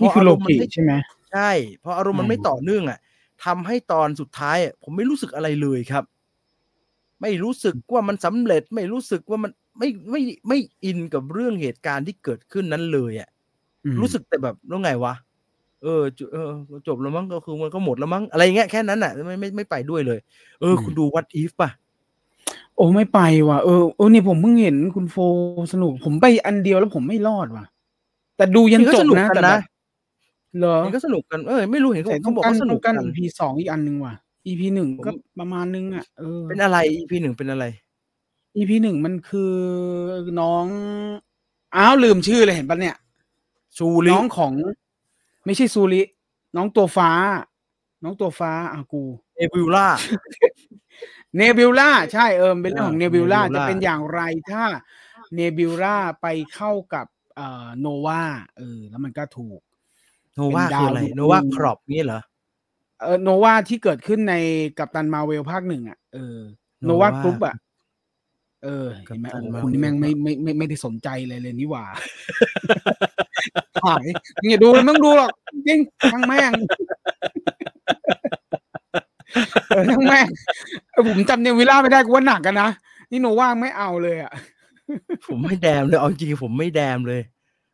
[0.00, 0.92] นี่คือพโลรมณ์มักิไม่ใช่ไหม
[1.30, 2.98] ใช่เพราะอารมณ์มันไม่อืมต่อเนื่องอะ
[3.44, 6.04] ทำให้ตอนสุดท้ายอะผมไม่รู้สึกอะไรเลยครับ
[7.22, 13.28] ไม่รู้สึกว่ามันสำเร็จ ไม่รู้สึกว่ามันไม่ไม่ไม่อินกับเรื่องเหตุการณ์ที่เกิดขึ้นนั้นเลยอะ
[13.84, 15.14] อืมรู้สึกแต่แบบแล้วไงวะ
[15.82, 16.48] เออจเออ
[16.88, 20.18] จบแล้วมั้งก็คือมันก็หมดแล้วมั้งอะไรอย่างเงี้ยแค่นั้นอะไม่ไม่ไม่ไปด้วยเลย
[20.60, 21.70] เออ คุณดูวัดอีฟป่ะ
[22.76, 25.16] โอ้ไม่ไปว่ะเออเออนี่ผมเพิ่งเห็นคุณโฟ
[25.72, 27.64] สนุก ผมไปอันเดียวแล้วผมไม่รอดว่ะ
[28.36, 29.62] แต่ดูยันมันก็จบสนุกนะกันแต่นะแบบ
[30.58, 34.14] เหรอมันก็สนุกกันเออไม่รู้เห็นเขาแต่เขาบอกกั้ว่าสนุกกักันน EP สองอีกอันหนึ่งว่ะ
[34.46, 37.64] EP หนึ่งผมก็ประมาณนึงอะเออเป็นอะไร EP หนึ่งเป็นอะไร
[38.56, 39.54] EP หนึ่งมันคือ
[40.40, 40.66] น้อง
[41.76, 42.96] อ้าวลืมชื่อเลยเห็นปะเนี่ย
[43.76, 44.52] ชูริน้องของ
[45.46, 46.02] ไม่ใช่ซูริ
[46.56, 47.10] น้องตัวฟ้า
[48.04, 49.04] น้องตัวฟ้าอากู
[49.36, 49.86] เอวิล่า
[51.36, 54.64] เนบิวล่าใช่เออเป็นเรื่องของเนอ่าบิวล่า Nebula จะเป็นอย่างไรถ้า
[55.34, 57.06] เนบิวล่าไปเข้ากับ
[57.36, 58.22] เอ่อโนวา
[58.58, 59.60] เออแล้วมันก็ถูก
[60.34, 62.20] โนวาเป็นดาวคืออะไรดวงโนวาครอบนี่เหรอ
[63.02, 64.34] เออโนวาที่เกิดขึ้นใน
[64.78, 66.38] กัปตันมาเวลภาคหนึ่งอะเออ
[66.84, 67.54] โนวา Nova กรุ๊ปอะ
[68.64, 71.84] เออเห็นไหมกัปตันโอ้โห Marvel คุณนี่แม่งไม่ไม่ไม่ไม่ได้สนใจเลยเลยนี่หว่า
[73.84, 74.04] ถ่าย
[74.40, 75.30] มึงอย่าดูมึงดูหรอก
[75.66, 75.78] จริง
[76.12, 76.52] ทั้งแม่ง
[79.68, 80.26] เออทั้งแม่ง
[80.92, 82.70] เออผมจำเนวิลล่าไม่ได้กูว่าหนักกันนะ
[83.10, 84.32] นี่โนวาไม่เอาเลยอะ
[85.26, 87.22] ผมไม่แดมเลยเอาจริงๆผมไม่แดมเลย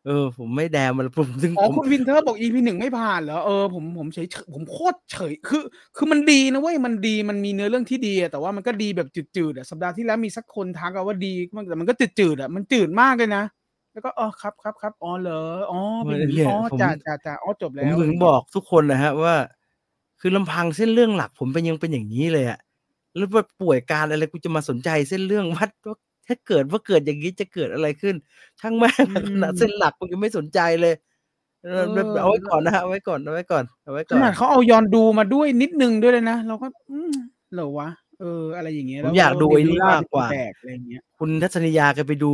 [0.07, 5.63] เออ ผมไม่แดมมันผมถึงอ๋อผมคุณวินเทอร์บอก EP หนึ่งไม่ผ่านเหรอเออผมผมเฉยๆผมโคตรเฉยคือ
[5.95, 13.43] คือมันดีนะเว้ยมันดีมันมีเนื้อเรื่องที่ดีอะแต่ว่ามันก็ดีแบบจืดๆอะสัปดาห์ที่แล้วมีสักคนทักอะว่าดีมันแต่มันก็จืดๆอะมันจืดมากเลยนะ
[13.93, 19.35] แล้วก็อ๋อครับครับครับอ๋อเหรออ๋อเป็นอย่างนี้เนี่ยอ๋อผมจ่าจ่าจ่าอ๋อจบผแล้มวถึงบอกทุกคนนะฮะว่า
[20.21, 22.59] คือลำพังเส้นเรื่องหลักผมเป็นยังเป็นอย่างนี้เลยอะ
[23.15, 28.15] แล้วว่าป่วยการอะไรกูจะมาสนใจเส้นเรื่องวัดว่าถ้าเกิดว่าเกิดอย่างนี้จะเกิดอะไรขึ้น
[28.59, 30.93] ช่างแม่งขนาดเส้นหลักผมยังไม่สนใจเลย
[31.63, 31.83] เออ
[32.21, 37.11] เอาไว้ก่อนนะฮะเอาไว้ก่อนเอาไว้ก่อนเอาไว้ขก่อนนาดเขาเอายอนดูมาด้วยนิดนึงด้วยเลยนะเราก็อืม
[37.53, 37.89] เหรอวะ
[38.23, 42.31] เอออะไรอย่างเงี้ยผมอยากดูไอ้นี่มากกว่าแตกอะไรอย่างเงี้ยคุณทัศนียาแกไปดู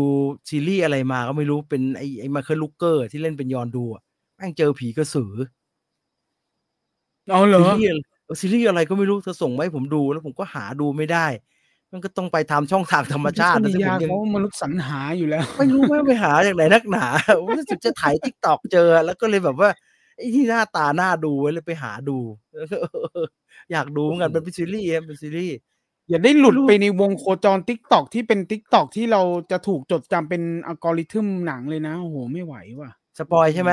[0.50, 4.02] ซีรีส์อะไรมาก็ไม่รู้เป็นไอ้ไอ้มาเคิลลูกเกอร์ที่เล่นเป็นยอนดูอะ
[4.36, 5.34] แม่งเจอผีกระสือ
[7.30, 11.28] เอาเหรอซีรีส์อะไรเออซีรีส์อะไรก็ไม่รู้เธอส่งมาให้ผมดูแล้วผมก็หาดูไม่ได้
[11.92, 17.06] มันก็ต้องไปทำช่องทางธรรมชาติคุณนะทัศซึ่นีงผยามยังเขามนุษย์สรรหาอยู่แล้ว ไม่รู้ว่าไปหาจากไหนนักหนา
[17.46, 19.70] ว่าสุดจะถ่าย TikTok เจอ แล้วก็เลยแบบว่า
[20.18, 22.18] ไอ้ที่หน้าตาหน้าดูไว้เลยไปหาดู
[23.72, 25.56] อยากดูเหมือนกันมันเป็นซีรีส์ครับเป็นซีรีส์
[26.10, 33.72] อย่าได้หลุดไม่รู้ไปในวงโคจร TikTok ที่เป็น TikTok ที่เราจะถูกจดจำเป็นอัลกอริทึมหนังเลยนะโอ้โหไม่ไหวว่ะ สปอยใช่ไหม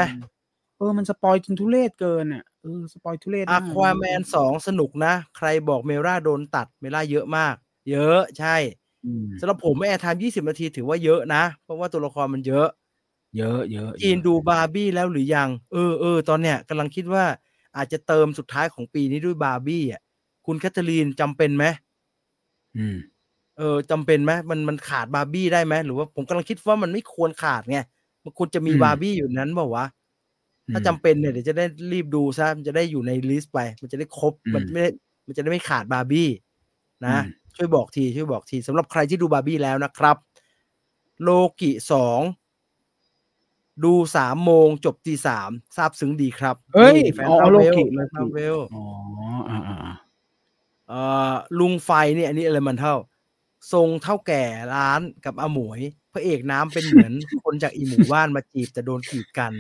[0.78, 7.54] เออมันสปอยจนทุเรศเกินอะเออ spoil ทุเรศอะมากควาแมนสองสนุกนะ ใครบอก Mera โดนตัด Mera เยอะมาก
[7.90, 8.56] เยอะใช่
[9.04, 12.68] อืมสำหรับผม airtime ยี่สิบนาทีถือว่าเยอะนะ เพราะว่าตัวละครมันเยอะ
[13.36, 17.24] เยอะเยอะจีนดูบาร์บี้แล้วหรือยัง เออเออตอนเนี้ยกำลังคิดว่า
[17.76, 20.00] อาจจะเติมสุดท้ายของปีนี้ด้วยบาร์บี้อะ
[20.46, 21.64] คุณแคทเธอรีนจำเป็นไหม
[22.78, 22.96] อืม
[23.58, 27.78] เออจำเป็นไหมมันมันขาดบาร์บี้ได้ไหมหรือว่าผมกำลังคิดว่ามันไม่ควรขาดไง
[28.24, 29.86] มันควรจะมีอืมบาร์บี้อยู่นั้นเปล่าวะ
[30.72, 34.90] ถ้าจำเป็นเนี่ยเดี๋ยวจะได้รีบดูซะมันจะได้อยู่ใน list ไป มันจะได้ครบอืมมันไม่ได้
[35.26, 36.28] มันจะได้ไม่ขาดบาร์บี้
[37.04, 40.16] นะอืมช่วยบอกทีช่วยบอกทีสำหรับใครที่ดูบาร์บี้แล้วนะครับ
[41.22, 41.28] โล
[41.60, 42.20] กิสอง
[43.84, 48.82] ดูสามโมงจบตีสามทราบซึ้งดีครับเอ้ยนี่แฟนอ๋อมาโลเวลกิแฟโลนกิมาเวลอ๋อ
[49.48, 49.94] อ่าอ่าอ่า
[50.88, 52.94] เอ่อลุงไฟเนี่ยอันนี้อะไรมันเท่า
[53.72, 54.42] ทรงเท่าแก่
[54.74, 55.80] ร้านกับอาหมวย
[56.12, 57.12] พระเอกน้ำเป็นเหมือน
[57.44, 59.52] คนจากอีหมู่บ้านมาจีบแต่โดนกีดกัน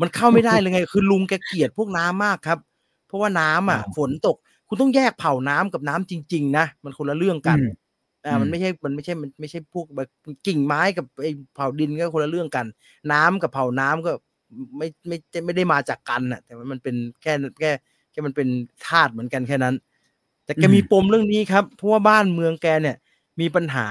[0.00, 2.58] มันเข้าไม่ได้เลยไง คือลุงแกเกลียดพวกน้ำมากครับ
[3.06, 4.36] เพราะว่าน้ำอะอ๋อฝนตก
[4.68, 7.74] คุณต้องแยกเผาน้ำกับน้ำจริง ๆ นะ มันคนละเรื่องกันอืม
[8.26, 10.08] อ่ามันไม่ใช่ มันไม่ใช่ มันไม่ใช่พวกแบบ
[10.46, 12.66] กิ่งไม้กับไอ้เผาดินก็คนละเรื่องกัน
[13.12, 14.12] น้ำกับเผาน้ำก็
[14.78, 17.70] ไม่ไม่ไม่ไม่ได้มาจากกันน่ะ แต่ว่ามันเป็นแค่แค่
[18.12, 18.48] แค่มันเป็น
[18.86, 19.74] ธาตุเหมือนกันแค่นั้น
[20.44, 22.96] แต่แกอืมมีปมเรื่องนี้ครับเพราะว่าบ้านเมืองแกเนี่ย
[23.40, 23.86] มีปัญหา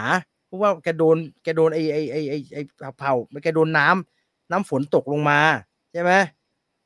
[0.47, 2.61] เพราะว่าแกโดนแกโดนไอ้ไอ้ไอ้ไอ้ไอ้
[2.99, 3.13] เผา
[3.43, 5.39] แกโดนน้ำน้ำฝนตกลงมา
[5.91, 6.11] ใช่ไหม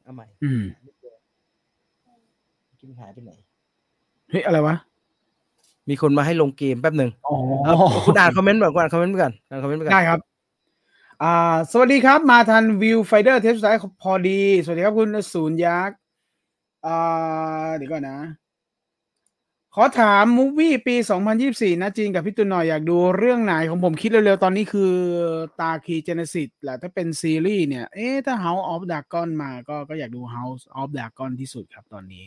[0.03, 0.63] เอาใหม่อืม
[2.81, 3.31] กินหายไปไหน
[4.29, 4.75] เฮ้ยอะไรวะ
[5.89, 7.75] มีคนมาให้ลงเกมแป๊บหนึ่งอ๋อเอา
[8.05, 10.19] คุณอ่าน comment ก่อนคุณอ่าน comment ก่อนอ่าน comment ก่อนได้ครับ
[11.23, 15.97] อ่า สวัสดีครับ มาทัน Viewfinder เทปสุดท้ายพอดี สวัสดีครับคุณศูนย์ยักษ์
[16.85, 18.17] อ่า เดี๋ยวก่อนนะ
[19.79, 20.95] ขอถาม movie ปี
[21.39, 24.93] 2024 นะจีนกับพี่ตุนหน่อยอยากดูเรื่องไหนของผมคิดเร็วๆ ตอนนี้คือ
[25.59, 32.25] ตาคีเจเนซิสแหละถ้าเป็นซีรีส์เนี่ย เอ๊ะ ถ้า House of Dragon มาก็ก็อยากดู House of Dragon ที่สุดครับตอนนี้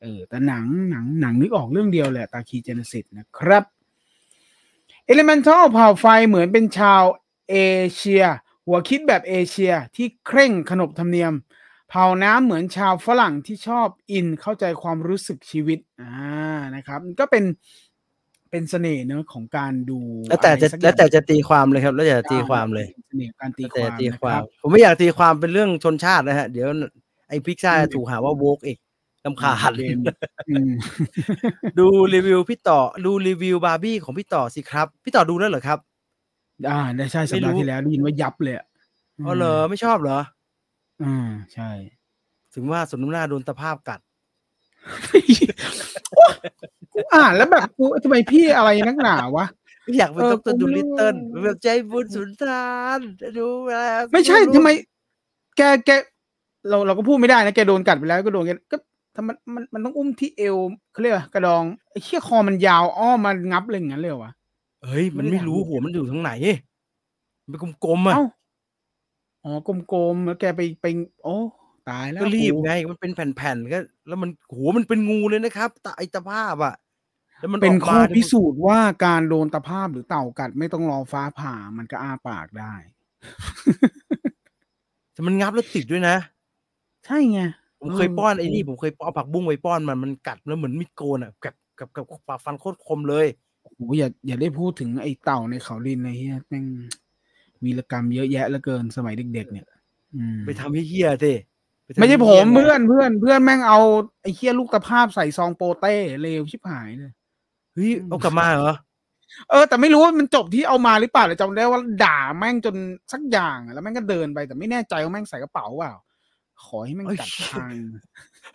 [0.00, 3.64] เออ แต่หนังหนังหนังนึกออกเรื่องเดียวแหละตาคีเจเนซิสนะครับ
[5.12, 7.02] Elemental เผ่าไฟเหมือนเป็นชาว
[7.50, 7.58] เอ
[7.94, 8.24] เชีย
[8.66, 11.32] หัวคิดแบบเอเชียที่เคร่งขนบธรรมเนียม
[11.94, 16.12] เผ่าน้ำเหมือนชาวฝรั่งที่ชอบอินเข้าใจความรู้สึกชีวิตอ่า
[16.74, 17.44] นะครับ ก็เป็น
[18.50, 26.68] เป็นเสน่ห์เนอะของการดูแล้วแต่จะอะไรสักอย่งแล้วแต่จะตีความเลยครับ แล้วแต่จะตีความเลยป็นเสน่ห์ของการตีแล้วคแต่วามจะตีนะควาคมรับผมไม่อยากตีความเป็นเรื่องชนชาตินะฮะ เดี๋ยว
[27.28, 28.78] ไอ้พิกซ่าอืมถูกหาว่าโวกอีก
[29.24, 29.98] ลำคาญเกม
[30.48, 30.70] อืม
[31.78, 35.78] ดูรีวิวพี่ต่อดูรีวิวบาร์บี้ของพี่ต่อสิครับ พี่ต่อดูแล้วเหรอครับ
[36.68, 38.66] อ่าได้ใช่สัปไม่รู้ดาห์ที่แล้วได้ยินว่ายับเลยะ
[39.26, 40.18] อ๋อเหรอไม่ชอบเหรอ
[41.02, 41.70] อืมใช่
[42.54, 44.00] ถึงว่าสมน้ำหน้าโดนตะภาพกัด
[46.92, 49.46] กูอ่านแล้วแบบกูทำไมพี่อะไรนักหนาวะ
[49.82, 52.66] ไม่อยากเป็นเออดรกูดูไม่ลิตรู้เติ้ลแบบใจบุญสุนทา
[52.98, 53.00] น
[53.38, 53.74] ดูแล
[54.12, 54.70] ไม่ใช่รู้ทำไม
[55.56, 55.90] แกแก
[56.68, 58.76] เราเราก็พูดไม่ได้นะแกโดนกัดไปแล้วก็โดนแกก็
[59.16, 60.56] ทำไมมันมันต้องอุ้มที่เอว
[60.92, 64.32] เขาเรียกว่ากระดองไอ้เชี่ยคอมันยาวอ้อมมันงับเลยอย่างนั้นเลยเหรอวะ
[64.84, 66.30] เฮ้ย มันไม่ไม่ได้รู้ถามหัวมันอยู่ทางไหน
[67.42, 69.60] มันเป็นกลมๆอะเอ้าอ๋อ
[69.92, 70.86] กลมๆแล้วแกไปไป
[71.24, 71.36] โอ้
[71.90, 73.78] ตายแล้วก็รีบกูไงมันเป็นแผ่นๆก็
[74.08, 76.74] แล้วมันหัวมันเป็นงูเลยนะครับตาไอตะภาพอะ
[77.40, 82.74] แล้วมันเป็นกข้อมาพิสูจน์ว่าการโดนตะภาพหรือเต่ากัดไม่ต้องรอฟ้าผ่ามันก็อ้าปากได้
[85.12, 86.16] แต่มันงับแล้วติดด้วยนะ
[87.06, 87.40] ใช่ไง
[87.80, 93.26] ผมเคยป้อนไอ้นี่ผมเคยป้อนผักบุ้งไปป้อนมันมันกัดแล้วเหมือนมิดโกนอะกับกับกับปากฟันโคตรคมเลย
[93.62, 96.64] โอ้โหอย่าอย่าได้พูดถึงไอ้เต่าในเขาดินไอ้เหี้ยแม่ง
[97.64, 99.66] วีรกรรมเยอะแยะเหลือเกินสมัยเด็ก ๆ เนี่ย
[100.14, 101.32] อืมไปทำให้เฮี้ยๆสิ
[101.86, 103.80] ปทำไม่ใช่ผเหี้ยมๆเพื่อนเพื่อนเพื่อนแม่งเอา
[104.22, 107.12] ไอ้เคี้ยลูกตะภาพใส่ซองโปเต้เลวชิบหายเลย
[107.74, 108.74] เฮ้ยเอากลับมาเหรอ
[109.50, 112.76] เออแต่ไม่รู้ว่ามันจบที่เอามาหรือเปล่าแต่จำได้ว่าด่าแม่งจน
[113.12, 115.92] สักอย่างอะแล้วแม่งก็เดินไป แต่ไม่แน่ใจว่าแม่งใส่กระเป๋าเปล่า
[116.64, 117.74] ขอให้แม่งเอ้ยกัดทาง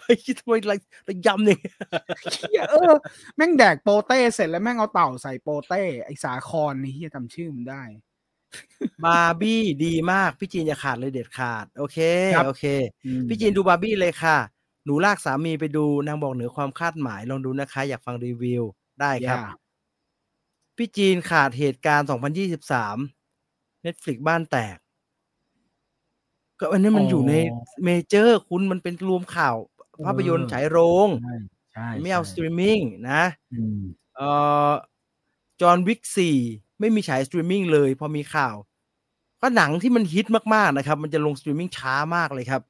[0.02, 1.60] เฮ้ยทำไมระระยำเนี่ย
[2.34, 2.94] เหี้ยเออ
[3.36, 7.84] แม่งแดกโปเต้เสร็จแล้วแม่งเอาเต่าใส่โปเต้ไอสาคอนนี่เฮียจำชื่อมันได้
[9.06, 11.98] บาร์บี้ดีมาก พี่จีนอย่าขาดเลยเด็ดขาด โอเค
[12.36, 12.66] ครับโอเค
[13.06, 14.38] อืมพี่จีนดูบาร์บี้เลยค่ะ
[14.86, 18.64] หนูลากสามีไปดูนางบอกเหนือความคาดหมายลองดูนะคะ อยากฟังรีวิว
[19.02, 19.68] ได้ครับอย่า
[20.78, 22.08] พี่จีนขาดเหตุการณ์
[23.12, 24.78] 2023 Netflix บ้านแตก
[26.60, 27.34] ก็อันนี้มันอยู่ใน
[27.84, 29.56] Major คุณมันเป็นรวมข่าว
[30.06, 31.36] ภาพยนตร์ฉายโรงใช่
[31.74, 32.80] ใช่ไม่เอาสใช่
[33.12, 33.82] นะอืม
[34.16, 34.30] เอ่
[34.70, 34.72] อ
[35.62, 36.38] John Wick สี่
[36.80, 38.56] ไม่มีฉายสตรีมมิ่งเลย พอมีข่าว
[39.42, 42.62] ก็หนังที่มันฮิตมากๆนะครับ มันจะลงสตรีมมิ่งช้ามากเลยครับ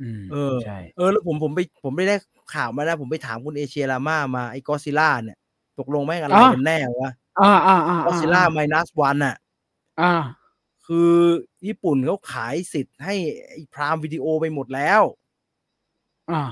[0.00, 2.16] อืมเออใช่เออแล้วผมผมไปผมไปได้
[2.54, 5.38] ข่าวมาแล้วผมไปถามคุณเอเชียรามามาไอ้กอซิล่าเนี่ย
[5.78, 9.36] ตกลงแม่งอะไรกันแน่วะอ่าอ่าอ่า Godzilla Minus One อะ
[10.00, 10.12] อ่า
[10.86, 11.12] คือ
[11.66, 13.14] ญี่ปุ่นเขาขายสิทธิ์ให้
[13.48, 15.02] ไอ้ Prime Video ไปหมดแล้ว
[16.30, 16.42] อ่า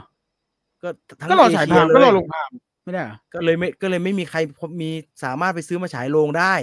[0.82, 0.88] ก็
[1.20, 2.48] ทั้งก็รอเอฉายเชียทางเลก็รอยลงภาพ
[2.86, 4.38] ไม่ได้เหรอก็เลยไม่ก็เลยไม่มีใคร
[4.82, 4.90] มี
[5.24, 6.54] สามารถไปซื้อมาฉายโรงได้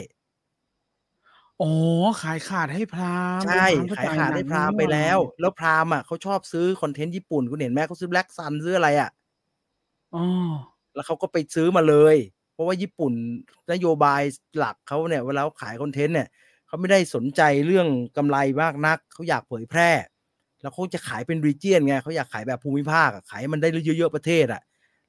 [1.60, 1.66] อ๋อ
[2.22, 9.10] ขายขาดให้พราหมณ์ใช่พรขายก็ขาดหนัให้งพรามนี่ไปหแล้ว แล้วพรามอะเขาชอบซื้อคอนเทนต์ญี่ปุ่นคุณเห็นไหมเขาซื้อแบล็กซันซื้ออะไรอะ
[10.14, 10.20] อ๋อ
[10.96, 12.16] แล้วเขาก็ไปซื้อมาเลย
[12.54, 13.14] เพราะว่าญี่ปุ่น
[13.72, 14.22] นโยบาย
[14.58, 16.28] หลักเขาเนี่ยเวลาเขาขายคอนเทนต์เนี่ย
[16.68, 19.92] เขาไม่ได้สนใจเรื่องกำไรมากนักเขาอยากเผยแพร่
[20.62, 24.62] แล้วเขาจะขายเป็นรีเจียนไงเขาอยากขายแบบภูมิภาคอะขายให้มันได้เยอะๆประเทศอะ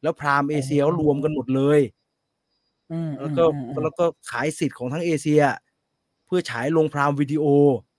[0.05, 1.81] แล้วพรามเอเชียเขารวมกันหมดเลย
[2.93, 5.43] อืมแล้วก็อืมอืมแล้วก็ขายสิทธิ์ของทั้งเอเชีย
[6.27, 7.45] เพื่อฉายลงพรามวิดีโอ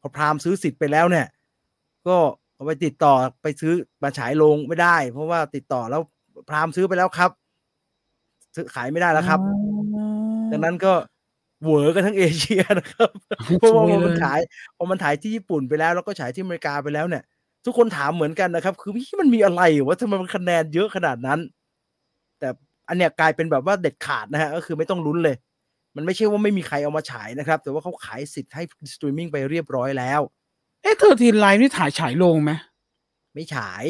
[0.01, 1.27] พอพรามซื้อสิทธิ์ไปแล้วเนี่ย
[2.07, 2.17] ก็
[2.55, 6.01] เอาไปติดต่อไปซื้อมาฉายลงไม่ได้ เพราะว่าติดต่อแล้ว
[6.49, 7.31] พรามซื้อไปแล้วครับ
[8.55, 10.93] ซื้อขายไม่ได้แล้วครับอ๋อดังนั้นก็
[11.61, 13.09] เหวอกันทั้งเอเชียนะครับ
[13.59, 14.39] เพราะว่าสวยพอมันเลยฉาย
[14.77, 17.23] พอมันถ่ายที่ญี่ปุ่นไปแล้ว แล้วก็ฉายที่อเมริกาไปแล้วเนี่ย
[17.65, 21.54] ทุกคนถามเหมือนกันนะครับ คือพี่มันมีอะไรวะทำไมมันคะแนนเยอะขนาดนั้นแต่
[22.87, 25.35] อันเนี้ยกลายเป็นแบบว่าเด็ดขาดนะฮะก็คือไม่ต้องลุ้นเลย
[25.95, 30.21] มันไม่ใช่ว่าไม่มีใครเอามาฉายนะครับ แต่ว่าเขาขายสิทธิ์ให้สตรีมมิ่งไปเรียบร้อยแล้ว
[30.81, 32.51] เอ๊ะ Thirteen Lives นี่ถ่ายฉายโรงไหม
[33.33, 33.83] ไม่ฉาย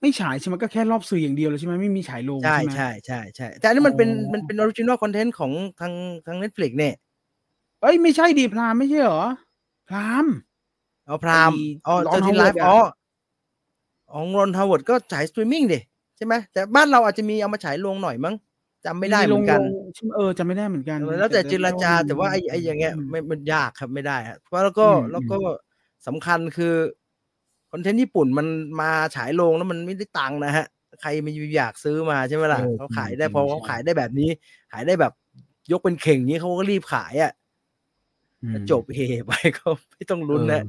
[0.00, 5.92] ไม่ฉายใช่ไหมก็แค่รอบสื่ออย่างเดียวเลยใช่ไหมไม่มีฉายโรงใช่ใช่ไหมใช่ใช่ใช่แต่อันนี้มันเป็นอ๋อมันเป็น original content ของทาง
[6.26, 6.94] ทาง Netflix เนี่ย
[7.82, 9.24] เอ้ยไม่ใช่ดีพรามไม่ใช่เหรอ
[9.88, 10.26] พราม
[11.06, 12.76] เอาพรามไอ้อ๋อ Ron เจอที่ไล Howard ฟ์อะอ๋อ
[14.12, 18.34] ของรอนฮาวเวิร์ดก็ฉายสตรีมมิ่งดิใช่ไหมแต่บ้านเราอาจจะมีเอามาฉายโรงหน่อยมั้ง
[18.86, 25.38] จำไม่ได้เหมือนกันโรงๆใช่ไหมเออจำไม่ได้เหมือนกัน แล้วแต่เจรจาแต่ว่าไอ้ไอ้อย่างเงี้ยมไม่มันยากครับไม่ได้ฮะเพราะแล้วก็อืมแล้วก็
[26.06, 26.74] สำคัญคือ
[27.70, 28.46] คอนเทนต์ญี่ปุ่นมัน
[28.80, 30.66] มาฉายโรงแล้วมันไม่ได้ตังค์นะฮะ
[31.00, 34.30] ใครมันอยากซื้อมาใช่ไหมล่ะเออเขาขายได้จริงพอใช่เขาขายได้แบบนี้
[34.72, 35.12] ขายได้แบบ
[35.72, 37.32] ยกเป็นเข่งนี้เขาก็รีบขายอะ
[38.42, 40.66] อืมจบเฮไปก็ไม่ต้องลุ้นนะเอ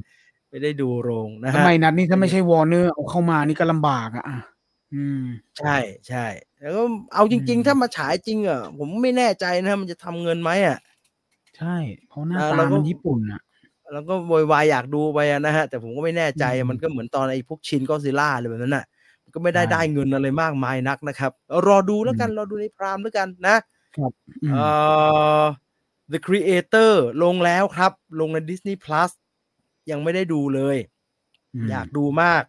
[0.50, 4.24] ไม่ได้ดูโรงนะทำฮะไมนัดนี่ถ้าไม่ใช่วอร์เนอร์เอาเข้ามานี่ก็ลำบากอะ
[4.90, 5.22] อะอืม
[5.58, 5.76] ใช่
[6.08, 6.26] ใช่
[6.60, 6.82] แล้วก็
[7.14, 10.78] เอาจริงอืมๆถ้ามาฉายจริงอะผมไม่แน่ใจนะมันจะทำเงินไหมอะ
[11.56, 11.76] ใช่
[12.08, 13.40] เพราะหน้าเออตาเราก็มันญี่ปุ่นอะ
[13.92, 18.84] แล้วก็โวยวายอยากดูไปอะนะฮะ แต่ผมก็ไม่แน่ใจอืมมันก็เหมือนตอนไอ้พวกชินก็ซิล่าอะไรแบบนั้นน่ะ
[19.24, 23.56] มันก็ไม่ได้ใช่ได้เงินอะไรมากมายนักนะครับเอารอดูแล้วกัน รอดูใน Prime แล้วกันนะ
[24.42, 24.62] อืมเอ่
[25.42, 25.44] อ
[26.12, 29.10] The Creator ลงแล้วครับ ลงใน Disney Plus
[29.90, 32.42] ยังไม่ได้ดูเลยอยากดูมาก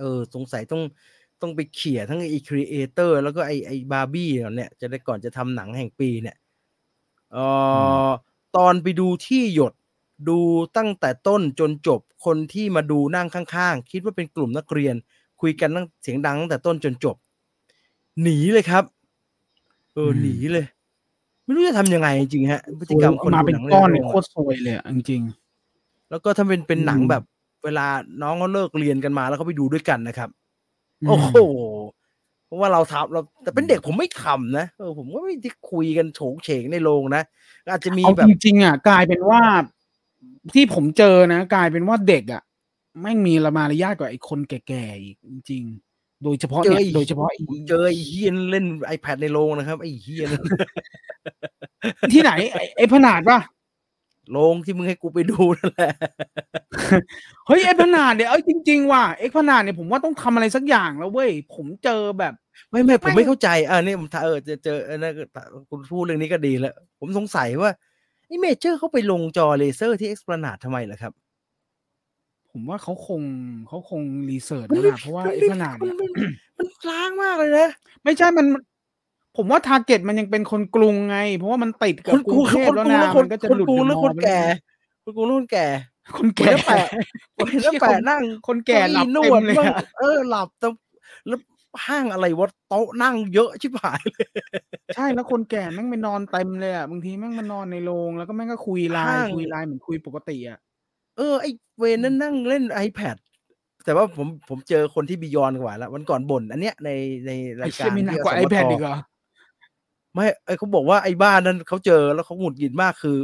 [0.00, 0.82] เออ สงสัยต้อง
[1.42, 6.36] ต้องไปเขี่ยทั้งไอ้ Creator แล้วก็ไอ้ไอ้บาร์บี้เนี่ย จะได้ก่อนจะทำหนังแห่งปีเนี่ย
[7.32, 7.38] เอ
[7.74, 8.08] ออ
[8.56, 9.72] ตอนไปดูธี่หยด
[10.28, 10.38] ดู
[10.76, 14.94] ตั้งแต่ต้นจนจบคนที่มาดูนั่งข้างๆ คิดว่าเป็นกลุ่มนักเรียน
[15.40, 17.16] คุยกันตั้งเสียงดังตั้งแต่ต้นจนจบ
[18.22, 18.84] หนีเลยครับ
[19.94, 20.66] เอออืมหนีเลย
[21.44, 25.22] ไม่รู้จะทำยังไงจริงๆฮะพฤติกรรมคนมาดูเป็นหนังก้อนใโรเนี่ยงโคอะตรซวยเลยอะจริง
[26.10, 27.22] แล้วก็ถ้าเป็นเป็นหนังอืมแบบ
[27.64, 27.86] เวลา
[28.22, 30.45] น้องเขาเลิกเรียนกันมาแล้วเขาไปดูด้วยกันนะครับๆ
[31.08, 31.36] โอ้โห
[32.46, 37.22] เพราะว่าเราทำเราแต่เป็นเด็กผมไม่ทำนะเออผมก็ไม่ได้คุยกันโฉงเฉงในโรงนะ
[37.70, 39.40] อาจจะมีเอาแบบจริงๆอะกลายเป็นว่า
[40.54, 42.42] ที่ผมเจอนะ กลายเป็นว่าเด็กอะ
[43.02, 47.38] ไม่งมีละมารยาทกว่าไอ้คนแก่ๆอีกจริงๆโดยเฉพาะเจอเนี่ยไอ้โดยเฉพาะไอ้
[47.68, 50.30] เจอไอ้เฮียนเล่น iPad ในโรงนะครับ ไอ้เฮียน
[52.12, 53.38] ที่ไหน ไอ้ไอ้ผนาดป่ะ
[54.32, 55.92] โรงที่มึงให้กูไปดูนั่นแหละ
[57.46, 62.34] เฮ้ยไอ้ผนาดเนี่ยเอ้ยจริง ๆ ว่ะไอ้ผนาดเนี่ยผมว่าต้องทำอะไรสักอย่างแล้วเว้ย ผมเจอแบบ
[62.70, 65.12] ไม่ไม่ผมไม่ไม่เข้าใจอ่านี่ผมถามเออเจอเจอเออนะ
[65.70, 67.70] คุณพูดเรื่องนี้ก็ดีแล้ว ผมสงสัยว่า
[68.26, 71.12] ไอ้เมเจอร์เขาไปลงจอเลเซอร์ที่เอ็กซ์พลานาดทำไมล่ะครับ
[72.58, 73.22] ผมว่าเขาคง
[73.68, 76.10] เขาคงรีเสิร์ชมันแล้วล่ะเพราะว่าไอ้ผนาดมัเนี่ยมัน
[76.58, 77.70] มันล้างมากเลยนะ
[78.04, 78.46] ไม่ใช่มัน
[79.36, 84.38] ผมว่าทาร์เก็ตมันยังเป็นคนกรุงไง เพราะว่ามันติดกับคนกกรุรุงงเทพคนแล้วกรุงนะแล้วคมันนก็จะคนหลุดกรุงเดอะแล้วมคอลนล์ไปแก่
[85.02, 85.66] แล้วคนกรุงแล้วคนแก่
[86.16, 86.86] คนคนแก่แล้วแปะ
[87.36, 90.68] คนแล้วแปะนั่งคนแก่หลับนเต็วมดเลยบ้างอะเออหลับแต่
[91.28, 91.38] แล้ว
[91.86, 94.26] ห้างอะไรวะโต๊ะนั่งเยอะชิบหายเลย
[94.94, 100.58] ใช่แล้วคนแก่แม่งไปนอนเต็มเลยอะบางทีแม่งมานอนในโรงแล้วก็แม่งก็คุยไลห้าน์งคุยไลน์เหมือนคุยปกติอะ
[101.16, 101.46] เออไอ
[101.78, 103.16] เวนนั่นนั่งเล่น iPad
[103.84, 106.90] แต่ว่าผมผมเจอคนที่บียอนกว่าแล้ววันก่อนบ่นอันเนี้ยใน
[107.26, 108.96] ในราไอ้ยเชี่กายรมีหนักที่กว่าสไอมแพดทอีกเหรอ
[110.16, 113.18] ไม่ไอเขาบอกว่าไอ้บ้านนั้นเขาเจอแล้วเขาหงุดหงิดมากคือ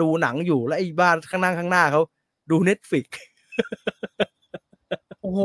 [0.00, 2.02] ดูหนังอยู่แล้วไอ้บ้านข้างหน้าข้างหน้าเขา
[2.50, 3.06] ดูเน็ตฟิก
[5.22, 5.40] โอ้โห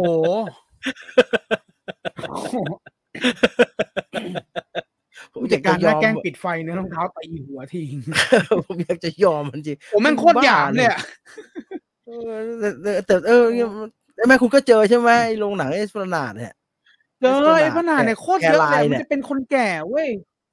[5.34, 7.96] ผมอผู้จัยาดกการจะยอมหน้าแกล้งปิดไฟเนื้อรองเท้าตีหัวทิ้ง
[8.68, 11.00] ผมอยากจะยอมมันจริงโอ้แม่งโคตรหยามเลยอะ
[12.06, 13.70] เออแต่แต่แต่เออเนี่ย
[14.16, 16.56] ไอ้แม่คุณก็เจอใช่ไหมไอ้โรงหนังเอสพลานาดเนี่ย
[17.22, 20.08] เจอไอ้พนาดเนี่ยโคตรเยอะเลยแคร์ไลน์มันเนี่ยจะเป็นคนแก่เว้ย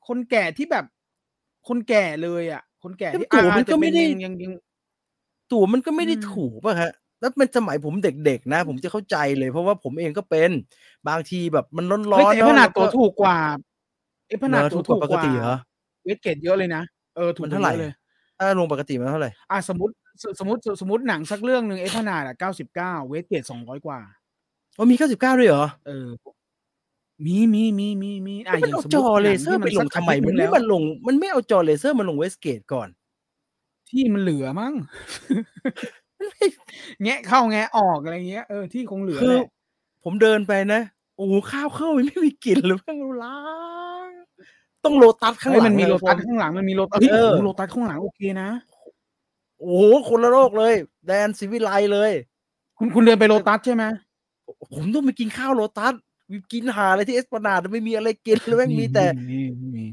[0.08, 0.84] คนแก่ที่แบบ
[1.68, 4.52] คนแก่เลยอะ คนแก่ที่แต่ตั๋วมันอาจจะก็ไม่ได้เป็นยังยังยัง
[5.52, 10.50] ตั๋วมันก็ไม่ได้อืมถูกป่ะฮะแล้วเป็นสมัยผมเด็กๆนะ ผมจะเข้าใจเลย เพราะว่าผมเองก็เป็น
[11.08, 13.36] บางทีแบบมันร้อนเฮ้ยๆแต่ไอ้พนาดเอะตัวถูกกว่า
[14.28, 15.56] ไอ้พนาดเหรอตัวถูถูกกกว่ากปกว่าติเหรอ
[16.04, 16.82] เวทเกตเยอะเลยนะ
[17.16, 17.92] เออถูกมันกว่เท่าไหร่ยอะเลย
[18.38, 24.00] ถ้าลงปกติมันเท่าไหร่อะสมมติสสมมติสมมติหนังสักเรื่องหนึ่งไอ้พนาดอะเก้าสิบเก้าเวทเกตสองร้อยกว่า
[24.76, 26.06] อ๋อมี99ด้วยเหรอเออ
[27.24, 32.88] มีมีมีมีมีอะมันย่างเอาสมจมุอติเลหนังเซอร์ที่ไปลงสักทำไมอาทิตย์มันหไม่งแล้วมันลง มันไม่เอาจอเลเซอร์มาลงเวสเกตก่อน
[33.88, 34.72] ที่มันเหลือมั้ง
[37.02, 39.48] แงะเข้าแงะออกอะไรเงี้ยเออที่คงเหลือคือแหละ
[40.04, 40.80] ผมเดินไปนะ
[41.16, 43.40] โอ้โหข้าวเข้ามันไม่มีกลิ่นเลยเพิ่งล้า
[44.06, 44.10] ง
[44.84, 48.48] ต้องโลตัสข้างหเฮ้ยลังมันมีอะโลตัสผมข้างหลังมันมีโลตัสเฮ้ยเออโอ้โหโลตัสข้างหลังโอเคนะ
[49.58, 50.74] โอ้โหคนละโลกเลย
[51.06, 52.12] แดนซิวิไลเลย
[52.78, 53.84] คุณคุณเดินไปโลตัสใช่ไหม
[54.74, 55.94] ผมต้องไปกินข้าวโลตัส
[56.52, 59.40] กินหาอะไรที่เอสปนาดไม่มีอะไรกินเลยแม่งมีแต่มี
[59.74, 59.84] มี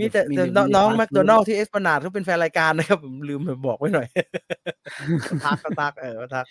[0.00, 4.06] มีแต่แต่น้องน้องแมคโดนัลที่เอสปนาดเขาเป็นแฟนรายการนะครับผมลืมบอกไว้หน่อย
[5.44, 6.46] ทักก็ทักเออก็ทัก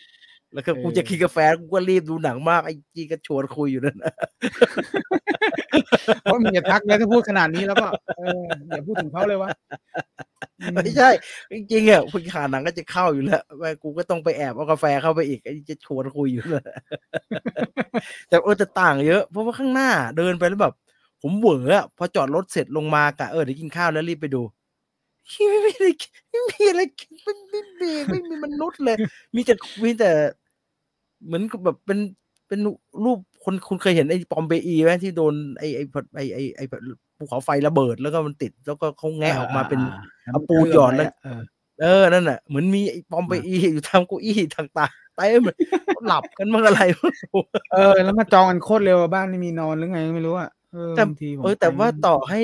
[0.53, 4.13] แล้วก็เออกูจะกินกาแฟกูก็รีบดูหนังมากไอ้จีก็ชวนคุยอยู่นั่นนะ
[6.23, 7.87] เพราะมึงอย่าทักเลยถ้าพูดขนาดนี้แล้วก็
[8.17, 9.49] เอออย่าพูดถึงเขาเลยวะ
[10.59, 11.09] อืมไม่ใช่
[11.53, 16.77] จริงๆอะคุณขาหนังก็จะเข้าอยู่แล้วแม่กูก็ต้องไปแอบเอากาแฟเข้าไปอีกไอ้จะชวนคุยอยู่นั่นแหละ
[18.29, 20.73] แต่เออแต่ต่างเยอะเพราะว่าข้างหน้าเดินไปแล้วแบบ
[21.21, 24.41] ผมเหวออะพอจอดรถเสร็จลงมากะเออเดี๋ยวกินข้าวแล้วรีบไปดู
[25.61, 25.87] ไม่มีอะไร
[26.29, 26.81] ไม่มีอะไร
[27.23, 28.97] ไม่ไม่มีไม่มีมนุษย์เลย
[29.35, 30.11] มีแต่มีแต่
[31.25, 31.99] เหมือนกับแบบเป็น
[32.47, 32.59] เป็น
[33.05, 35.83] รูปคนคุณเคยเห็นไอ้ปอมเปอีไหมที่โดนไอ้ไอ้
[36.15, 36.63] ไอ้ไอ้ไอ้
[37.17, 39.79] ภูเขาไฟระเบิดแล้วก็มันติดแล้วก็เขาแงะออกมาเป็น
[40.25, 41.41] เอาปูหยอดแล้วเออ
[41.81, 45.55] เออนั่นน่ะเหมือนมีไอ้ปอมไปอีอยู่ทำเก้าอี้ต่างๆเต็มเลย
[46.07, 47.13] หลับกันบ้างอะไรบ้าง
[47.73, 52.41] เออ แล้วมาจองกันโคตรเร็วอะบ้านไม่มีนอนหรือไงไม่รู้อะเออแต่บางทีผมเออแต่ว่าไปต่อให้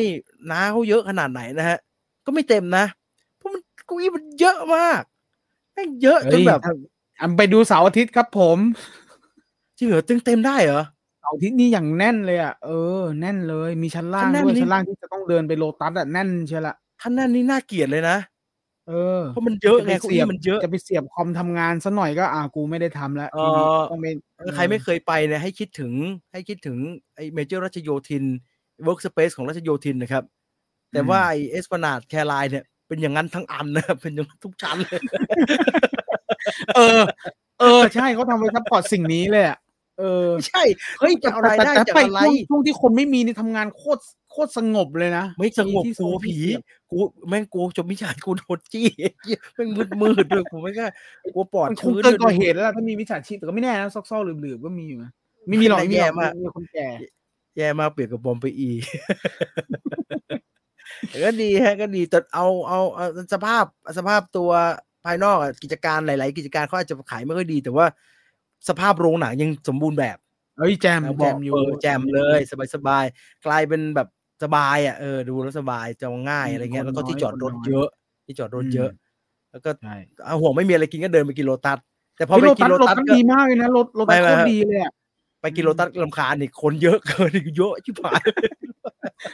[0.51, 1.77] น้าเขาเยอะขนาดไหนนะฮะ
[2.25, 2.85] ก็ไม่เต็มนะ
[3.37, 5.01] เพราะมันเก้าอี้มันเยอะมาก
[5.73, 6.73] แม่งเยอะจเฮ้นยแบบถ้า
[7.21, 8.57] อันไปดูเสาร์อาทิตย์ครับผม
[9.77, 10.83] จริงเหรอเต็มเต็มได้เหรอ
[11.21, 18.17] เสาร์อาทิตย์นี่อย่างแน่นเลยอะเออแน่นเลยมีชั้นล่างชั้นแน่นด้วยนี่ชั้นล่างที่จะต้องเดินไปโลตัสอะแน่นเชียวละท่านนั่นนี่น่าเกลียดเลยนะ
[18.87, 25.93] เออเพราะมันเยอะไงจะไปเก้าเสียอี้บมันเยอะจะไปเสียบคอมทำงานซะหน่อยก็อ่ากูไม่ได้ทำแล้วเอทีนี้อต้องไปเออใครไม่เคยไปเนี่ยให้คิดถึง
[26.31, 26.77] ให้คิดถึง
[27.15, 28.23] ไอ้เมเจอร์รัชโยธิน
[28.83, 30.23] workspace ของรัชโยธินนะครับ
[30.93, 35.01] แต่ว่าไอเอสพนาดแครายเนี่ย เป็นอย่างนั้นทั้งอันนะครับเป็นอย่างนั้นทุกชั้นเลย
[36.75, 37.01] เออ
[37.59, 39.57] เออ ใช่เขาทำไว้ support สิ่งนี้เลยอะ
[39.99, 40.63] เออไม่ใช่
[40.99, 46.97] เฮ้ยจะเอารายได้แต่จากไปอะไรช่วงช่วงที่คนไม่มีนี่ทำงานโคตรโคตรสงบเลยนะไม่สงบที่กลัวที่ผีเสียบกู
[47.29, 48.87] แม่งกูจบมิจฉากูโดนจี้
[49.55, 50.87] แม่งมืดมืดๆด้วยกูไม่กล้า
[51.33, 55.11] กลัวปอดมันคงชื้นเกินก่อด้วยเหตุแล้วล่ะถ้ามีมิจฉาชีพแต่ก็ไม่แน่นะซอกซอกหลืบๆก็มีอยู่นะ
[55.47, 56.87] ไม่มีหรอกไม่มีหรอกแย่มากมีคนแก่
[57.57, 58.71] แย่มากเปรียบกับบอมไปอี
[60.27, 60.37] แต่
[61.25, 63.63] ก็ดีฮะก็ดีแต่เอาเอาเอาสภาพ
[63.97, 64.49] สภาพตัว
[65.05, 67.85] ภายนอกอะกิจการหลาย ๆ กิจการเขาอาจจะขายไม่ค่อยดี แต่ว่า
[68.69, 70.17] สภาพโรงหนังยังสมบูรณ์แบบ
[70.57, 74.07] เอ้ยแจมนะแจบอกมอยู่เออแจมเลยสบายสบายๆกลายเป็นแบบ
[74.43, 77.87] สบายอะเออดูแล้วสบายจองง่ายอะไรเงี้ยแล้วก็ที่จอดรถเยอะ
[78.25, 78.91] ที่จอดรถเยอะ
[79.51, 81.77] แล้วก็ใช่เอาห่วงไม่มีอะไรกินก็เดินไปกินโลตัส
[82.17, 84.91] แต่พอเฮ้ยไปโลกิตันสโลโลตัสก็ตัสดีมากเลยนะโลโลตัสไม่โคไม่ตรดีเลยอะ
[85.41, 88.21] ไปกินโลตัสลำคาญอีกคนเยอะเกินอีกเยอะชิบหาย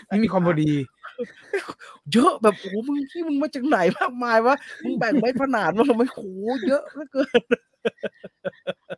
[0.08, 0.72] ไม่มีความพอดี
[2.14, 6.22] เยอะแบบโอ้โหมึงที่มึงมาจากไหนมากมายวะมึงแบ่งไว้ขนาดมันทำไมโห
[6.68, 7.42] เยอะเหลือเกิน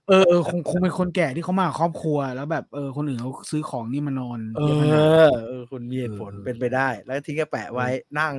[0.07, 7.87] เออเออคงคงเป็นคนแก่ที่เขามากับครอบครัวแล้วแบบเออคนอื่นเขาซื้อของนี่มานอนเอเยอะขนาดนั้นอเออคุณมีเหตุผลเออเป็นไปได้ แล้วทิ้งก็แปะไว้
[8.19, 8.33] นั่ง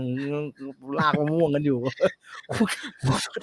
[0.98, 1.78] ลากมะม่วงกันอยู่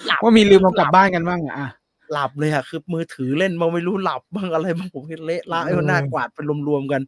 [0.06, 1.68] หลับว่ามีลืมเอากลับบ้านกันบ้างอะอะ
[2.12, 7.02] หลับเลยอะคือมือถือเล่นมาไม่รู้หลับบ้างอะไรบ้างผมเห็นเละละไอ้เออหน้ากวาดเป็นรวมๆกัน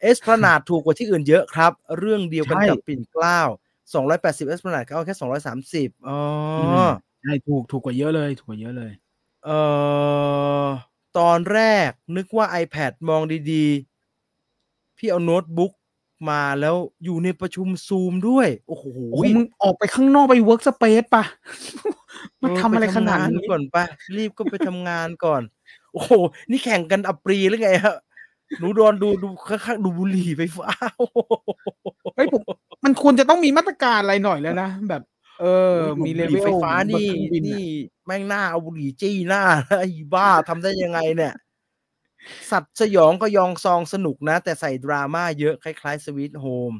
[0.00, 3.40] เอสพนาดถูกกว่าที่อื่นเยอะครับ เรื่องเดียวกันใช่กับปิ่นเกล้า
[3.94, 6.18] สองร้อยแปดสิบเอสพนาดเขาเอาแค่สองร้อยสามสิบอ๋อ
[6.76, 6.90] อ
[7.22, 8.92] ใช่ถูกถูกกว่าเยอะเลยถูกกว่าเยอะเลย
[9.44, 9.58] เอ่
[10.62, 10.64] อ
[11.18, 15.72] ตอนแรกนึกว่า iPad มองดีๆ พี่เอาโน้ตบุ๊ก
[16.30, 21.24] มาแล้วอยู่ในประชุมซูมด้วย โอ้โหโอ้โหมึงออกไปข้างนอกไป workspace ปะ
[22.42, 23.84] มันทำอะไรขนาดเปทำงนี้ก่อนปะ
[24.16, 25.42] รีบก็ไปทำงานก่อน
[25.92, 26.12] โอ้โห
[26.50, 27.96] นี่แข่งกันอัปรีย์หรือไงฮะ
[28.60, 31.18] หนูโดนดูดูข้างๆดูบุหรี่ไฟฟ้าโอ้โห
[32.16, 32.42] เฮ้ยผม
[32.84, 35.02] มันควรจะต้องมีมาตรการอะไรหน่อยแล้วนะแบบ
[35.40, 37.66] เออ มีเลบุหเวรี่ลไฟฟ้านี่บเครื่องบิอะนี่
[38.06, 39.42] แม่งหน้าเอาบุหรี่จี้หน้า
[39.78, 41.34] ไอ้บ้าทำได้ยังไงเนี่ย
[42.50, 46.72] สัตว์สยองก็ยองซองสนุกนะ แต่ใส่ดราม่าเยอะคล้ายๆสวีทโฮม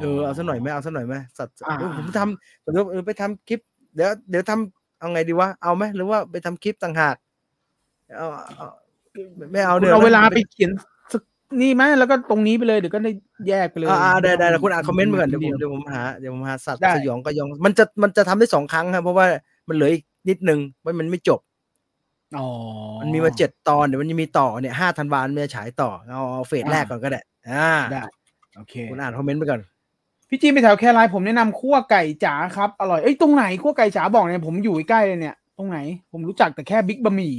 [0.00, 3.60] เออเอาซะหน่อยไหมเอาซะหน่อยไหมสัตว์อ่าเออผมทำผมจะเออไปทำคลิป
[3.94, 7.16] เดี๋ยวเดี๋ยวทำเอาไงดีวะเอาไหมหรือว่าไปทำคลิปต่างหาก
[8.16, 8.68] เอาเอา
[9.52, 10.70] ไม่เอาคุณเดี๋ยวเอาเวลานะไปเขียน
[11.12, 11.22] สัก
[11.60, 13.12] นี่ไหมแล้วก็ตรงนี้ไปเลยเดี๋ยวก็ได้
[13.48, 19.26] แยกไปเลย อ่าๆได้ได้ได้คุณอ่านคอมเมนต์มาก่อนเดี๋ยวผมดีเดี๋ยวผมหาเดี๋ยวผมหาสัตว์ได้ สยองก็ยอง มันจะมันจะทำได้สองครั้งครับเพราะว่า
[19.68, 21.40] มันเหลืออีกนิดนึงว่ามันไม่จบ
[22.38, 22.46] อ๋อ
[23.00, 27.20] มันมีมาเจ็ดตอนเดี๋ยวมันจะมีต่อเนี่ยห้าธันวาคมมันจะฉายต่อเอาเอาเฟสแรกก่อนก็ได้
[27.50, 28.02] อ่าได้
[28.56, 29.60] โอเค คุณอ่านคอมเมนต์ไปก่อน
[30.28, 35.78] พี่จีนไปแถวแครายผมแนะนำคั่วไก่จ๋าครับ อร่อย เอ้ยตรงไหนคั่วไก่จ๋าบอกเนี่ยผมอยู่ใกล้เลยเนี่ย ตรงไหน
[36.12, 37.34] ผมรู้จักแต่แค่บิ๊กบะหมี่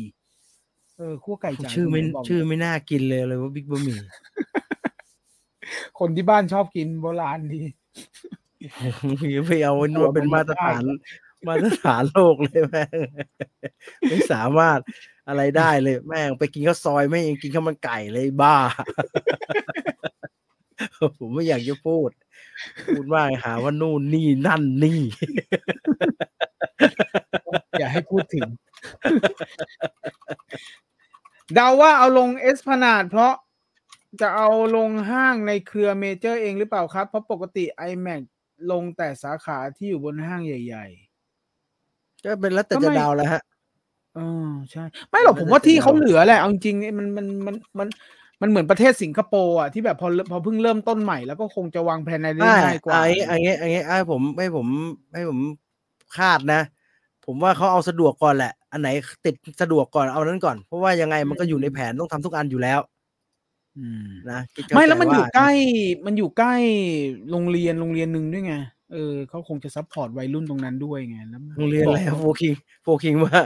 [0.97, 3.99] เออคั่วไก่จ๋าชื่อไม่ตรงหนบกชื่อไม่น่ากินเลยเลยว่าบิ๊กบะหมี่
[5.99, 7.61] คนที่บ้านชอบกินโบราณดี
[9.45, 10.83] ไปเอาไว้นวดเป็นมาตรฐาน
[11.47, 12.99] มาตรฐานโลกเลยแม่ง
[14.09, 14.79] ไม่สามารถ
[15.27, 18.57] อะไรได้เลย แม่งไปกินข้าวซอยไม่ยังกินข้าวมันไก่เลยบ้า
[21.17, 22.09] ผมไม่อยากจะพูด
[22.87, 25.01] พูดมากหาว่านู่นนี่นั่นนี่
[27.79, 28.47] อย่าให้พูดถึง
[31.53, 33.33] เดาว่าเอาลงเอสพนาดเพราะ
[34.21, 38.21] จะเอาลงห้างในเครือเมเจอร์เองหรือเปล่าครับ เพราะปกติ iMac
[38.71, 40.85] ลงแต่สาขาที่อยู่บนห้างใหญ่
[42.23, 43.41] ก็เป็นแล้วแต่ก็จะไม่เดาวแล้วฮะ
[44.15, 47.87] เออใช่ ไม่หรอกผมว่าที่เขาเหลือแหละ เอาจริงๆมันมันมันมัน
[48.41, 54.67] มันเหมือนประเทศสิงคโปร์อะที่แบบพอพอเพิ่งเริ่มต้นใหม่แล้วก็คงจะวางแผนอะไรได้ง่ายกว่าไอ้ไอ้ไอ้ไอ้ไอ้ผมให้ผม
[55.13, 55.39] ให้ผม
[56.17, 56.61] คาดนะ
[57.25, 58.89] ผมว่าเขาเอาสะดวกก่อนแหละ อันไหน
[59.25, 62.79] ติดสะดวกก่อนเอานั้นก่อน เพราะว่ายังไงมันก็อยู่ในแผนต้องทำทุกอันอยู่แล้ว
[63.77, 65.51] อืมนะคิดเข้าไม่แล้วมันใจอยู่ว่าใกล้
[66.05, 66.53] มันอยู่ใกล้
[67.31, 68.53] โรงเรียนโรงเรียนหนึ่งด้วยไง
[68.93, 72.53] เออเขาคงจะ support วัยรุ่นตรงนั้นด้วยไงแล้วโรงเรียนอะไร Four Kings
[72.83, 73.39] Four Kings ว่า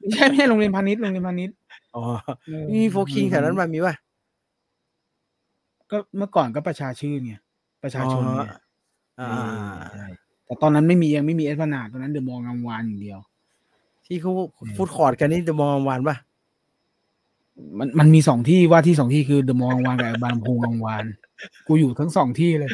[0.00, 1.56] ไม่ใช่ไม่ใช่โรงเรียนพาณิชย์โรงเรียนพาณิชย์
[1.96, 2.02] อ๋อ
[2.46, 3.94] เออมี Four Kings แถวนั้นมามีป่ะ
[5.90, 7.34] ก็เมื่อก่อนก็ประชาชื่นไง
[7.82, 8.40] ประชาชนไง
[9.20, 10.06] อ่าเออใช่
[10.52, 13.18] แต่ตอนนั้นไม่มียังไม่มีเอสพนาดตอนนั้นเดอะมองงามวานอย่างเดียว
[14.06, 14.32] ที่เขา
[14.76, 16.16] ฟูดคอร์ดกันนี่จะมองวันป่ะ
[17.78, 21.04] มันมันมีสองที่ว่าที่สองที่คือเดอะมองงามวานกับบางลำพูงามวาน
[21.66, 22.70] กูอยู่ทั้งสองที่เลย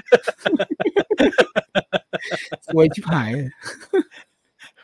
[2.66, 3.49] สวยชิบหายเลย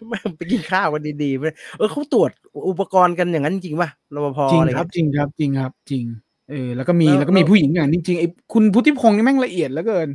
[0.09, 1.45] ไม่ไปกินข้าวกันดีๆไป
[1.79, 2.31] เออเขาตรวจ
[2.69, 6.05] อุปกรณ์กันอย่างนั้นจริงป่ะรปภจริงอะไรครับเงี้ยจริงครับ จริงครับ จริง
[6.51, 10.09] เออ แล้วก็มีแล้วแล้วก็มีแล้วผู้หญิงอย่างนี้จริงไอ้คุณพุทธิพงศ์นี่แม่งละเอียดเหลือเกิน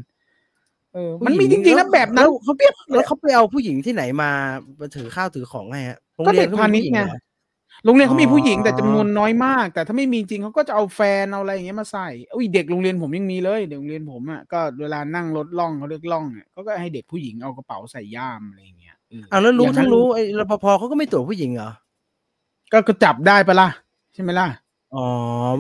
[0.93, 4.31] เออมันมีผู้หจริงๆนะแบบนั้นล้วเขาเปียบแล้วเขาไปเอาผู้หญิงที่ไหนมา
[4.79, 7.19] มาถือข้าวถือของไงฮะโรงก็เรียเด็นกเขาพามีณิชผู้หญิงย์ไงเหรอ
[7.85, 21.71] โรงเรียนเขามีผู้หญิงอ๋อแต่จำนวนน้อยมาก แต่ถ้าไม่มีจริงเขาก็จะเอาแฟนเอาอะไรอย่างเงี้ยมาใส่อุ้ยเด็กโรงเรียนผมยังมีเลยเด็กโรงเรียนผมอะก็เวลานั่งรถล่องเขาเรียกล่องอะเขาก็ให้เด็กผู้หญิงเอากระเป๋าใส่ย่ามอะไรอย่างเงี้ยเอออ้าวแล้วรู้อย่างนั้ทั้นงรู้ไอ้รปภเขาก็ไม่ตรวจผู้หญิงเหรอ
[22.71, 23.69] ก็ก็จับได้ปะล่ะ
[24.13, 24.47] ใช่ไหมล่ะ
[24.95, 25.05] อ๋อ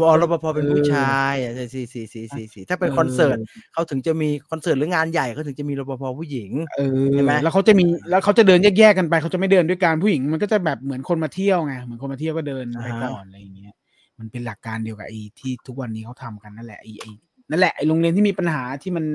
[0.07, 3.37] อ๋อรปภเป็นผู้เออชายอะใช่สี่สี่สี่สี่สี่ถ้าเป็นเออคอนเสิร์ต
[3.73, 13.73] เขาถึงจะมีคอนเสิร์ตหรืองานใหญ่เขาถึงจะมีรปภผู้หญิงเออใช่ไหมแล้วเขาจะมีแล้วเขาจะเดินแยกๆกันไปเขาจะไม่เดินด้วยกันผู้หญิง มันก็จะแบบเหมือนคนมาเที่ยวไงเหมือนคนมาเที่ยวก็เดินไปก่อนอะไรอย่างเงี้ย
[14.19, 17.11] มันเป็นหลักการเดียวกับไอ้ที่ทุกวันนี้เขาทำกันนั่นแหละไอ้ไอ้
[17.49, 19.05] นั่นแหละไอ้โรงเรียนที่มีปัญหาที่มัน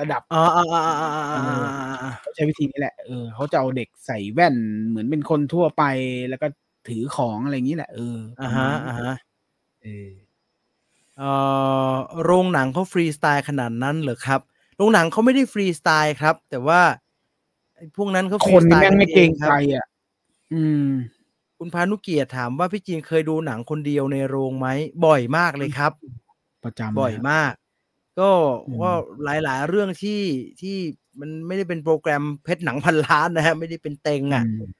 [0.00, 1.40] ระดับอ๋ออ๋ออ๋ออ๋ออ๋ออ๋อ
[2.02, 4.54] อ๋อเขาใช้วิธีนี้แหละเออเขาจะเอาเด็กใส่แว่น
[4.88, 5.84] เหมือนเป็นคนทั่วไป
[6.28, 6.46] แล้วก็
[6.88, 9.14] ถือของอะไรอย่างนี้แหละเอออ่าฮะอ่าฮะ
[9.82, 10.08] เออ
[11.18, 11.30] เอ่
[11.92, 14.40] อโรงหนังเขาฟรีสไตล์ขนาดนั้นเหรอครับ
[14.76, 16.80] โรงหนังเขาไม่ได้ฟรีสไตล์ครับ แต่ว่า
[17.76, 19.86] ไอ้พวกนั้นเขาฟครีนสไตนี่ล์แม่งไม่เกรงคใจบอะ
[20.54, 20.88] อืม
[21.58, 24.68] คุณพานุเกียรติถามว่าพี่จีนเคยดูหนังคนเดียวในโรงไหม
[25.04, 25.92] บ่อยมากเลยครับ
[26.64, 27.52] ประจำบ่อยเลยมาก
[28.20, 28.30] ก็
[28.66, 28.90] อืมก็
[29.24, 30.20] หลายๆ เรื่องที่
[30.60, 30.76] ที่
[31.20, 34.77] มันไม่ได้เป็นโปรแกรมเพชรหนังพันล้านนะฮะไม่ได้เป็นเต็งอะอืม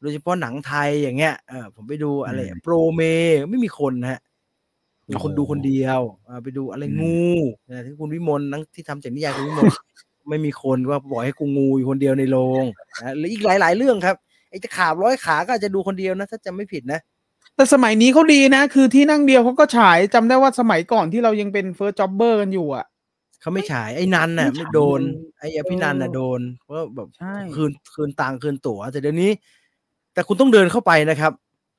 [0.00, 3.00] โดยเฉพาะหนังไทยอย่างเงี้ยเออผมไปดูอะไรอืมโปรเม
[3.50, 4.20] ไม่มีคนนะฮะ
[5.10, 7.20] มีคนโอ้โหดูคนเดียวอ่าไปดูอะไรอืมงู
[7.68, 9.66] นะที่คุณวิมลนังที่ทำจากนิยายคุณวิมล
[10.28, 12.64] ไม่มีคนว่าบอกให้กูงูอยู่คนเดียวในโรง
[13.02, 14.16] นะหรืออีกหลาย ๆ เรื่องครับ
[14.50, 17.00] ไอ้จะขาบร้อยขาก็อาจจะดูคนเดียวนะ ถ้าจำไม่ผิดนะ
[17.56, 22.86] แต่สมัยนี้เขาดีนะ คือที่นั่งเดียวเขาก็ฉายจำได้ว่าสมัยก่อนที่เรายังเป็น first jobber กันอยู่อะ
[23.40, 29.30] เขาไม่ฉายไอ้นันน่ะไม่ไม่ฉายโดนเลยไอ้อภินันท์น่ะเออโดนเพราะแบบใช่คืนคืนตังค์คืนตั๋วแต่เดี๋ยวนี้
[30.14, 31.32] แต่คุณต้องเดินเข้าไปนะครับ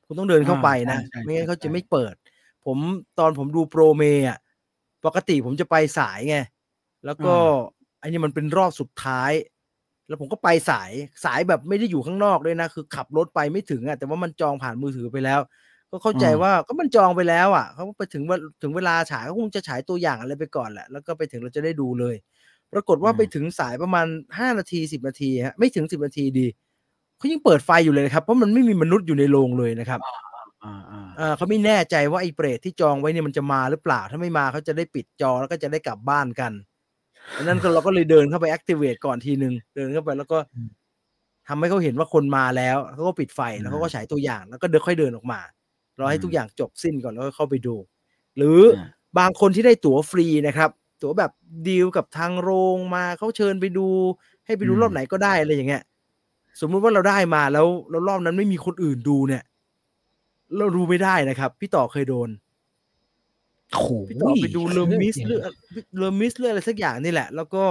[0.08, 2.14] คุณต้องเดินเข้าไปนะใช่ใช่ไม่งั้นเขาใช่จะไม่เปิด
[2.66, 2.78] ผม
[3.20, 4.40] ตอนผมดูโปรเมอะ
[5.06, 6.38] ปกติผมจะไปสายไง
[7.06, 7.34] แล้วก็
[8.02, 9.32] อันนี้มันเป็นรอบสุดท้าย
[10.08, 10.92] แล้วผมก็ไปสาย
[11.26, 15.40] สายแบบไม่ได้อยู่ข้างนอกด้วยนะ คือขับรถไปไม่ถึงอะแต่ว่ามันจองผ่านมือถือไปแล้ว
[15.92, 22.16] ก็เข้าใจว่าก็มันจองไปแล้วอะเขาไปถึงว่าถึงเวลาฉายก็คงจะฉายตัวอย่างอะไรไปก่อนแหละแล้วก็ไปถึงเราจะได้ดูเลย
[22.74, 24.08] ปรากฏว่าไปถึงสายประมาณ
[24.38, 26.48] ห้านาทีสิบนาทีฮะไม่ถึงสิบนาทีดี
[27.22, 30.00] เขายังเปิดไฟอยู่เลยนะครับเพราะมันไม่มีมนุษย์อยู่ในโรงเลยนะครับ
[30.64, 36.52] อ่าอ่าเอ่าเขาไม่แน่ใจว่าไอ้เปรตที่จองไว้เนี่ยมันจะมาหรือเปล่า ถ้าไม่มาเขาจะได้ปิดจอแล้วก็จะได้กลับบ้านกัน
[37.38, 40.38] ดังนั้นก็เราก็เลยเดินเข้าไป activate ก่อนทีนึงเดินเข้าไปแล้วก็
[41.48, 45.40] ทำให้เขาเห็นว่าคนมาแล้วเขาก็ปิดไฟแล้วเขาก็ฉายตัวอย่างแล้วก็เดินค่อยเดินออกมา
[46.00, 47.76] รอให้ทุกอย่างจบสิ้นก่อนแล้วก็เข้าไปดู
[48.38, 48.88] หรือออ่า
[49.20, 50.70] บางคนที่ได้ตั๋วฟรีนะครับ
[51.02, 51.32] ตั๋วแบบ
[51.68, 53.88] ดีลกับทางโรงมาเขาเชิญไปดู
[54.46, 55.84] ให้ไปดูรอบไหนก็ได้อะไรอย่างเงี้ย
[56.60, 59.44] สมมุติว่าเราได้มาแล้วแล้วรอบนั้นไม่มีคนอื่นดูเนี่ย
[60.58, 62.30] เราดูไม่ได้นะครับ พี่ต่อเคยโดน
[63.72, 65.40] โอ้โหพี่ต่อไปดูเลอมิสหรือ
[65.98, 67.64] เลอมิสหรืออะไรสักอย่างนี่แหละ แล้วก็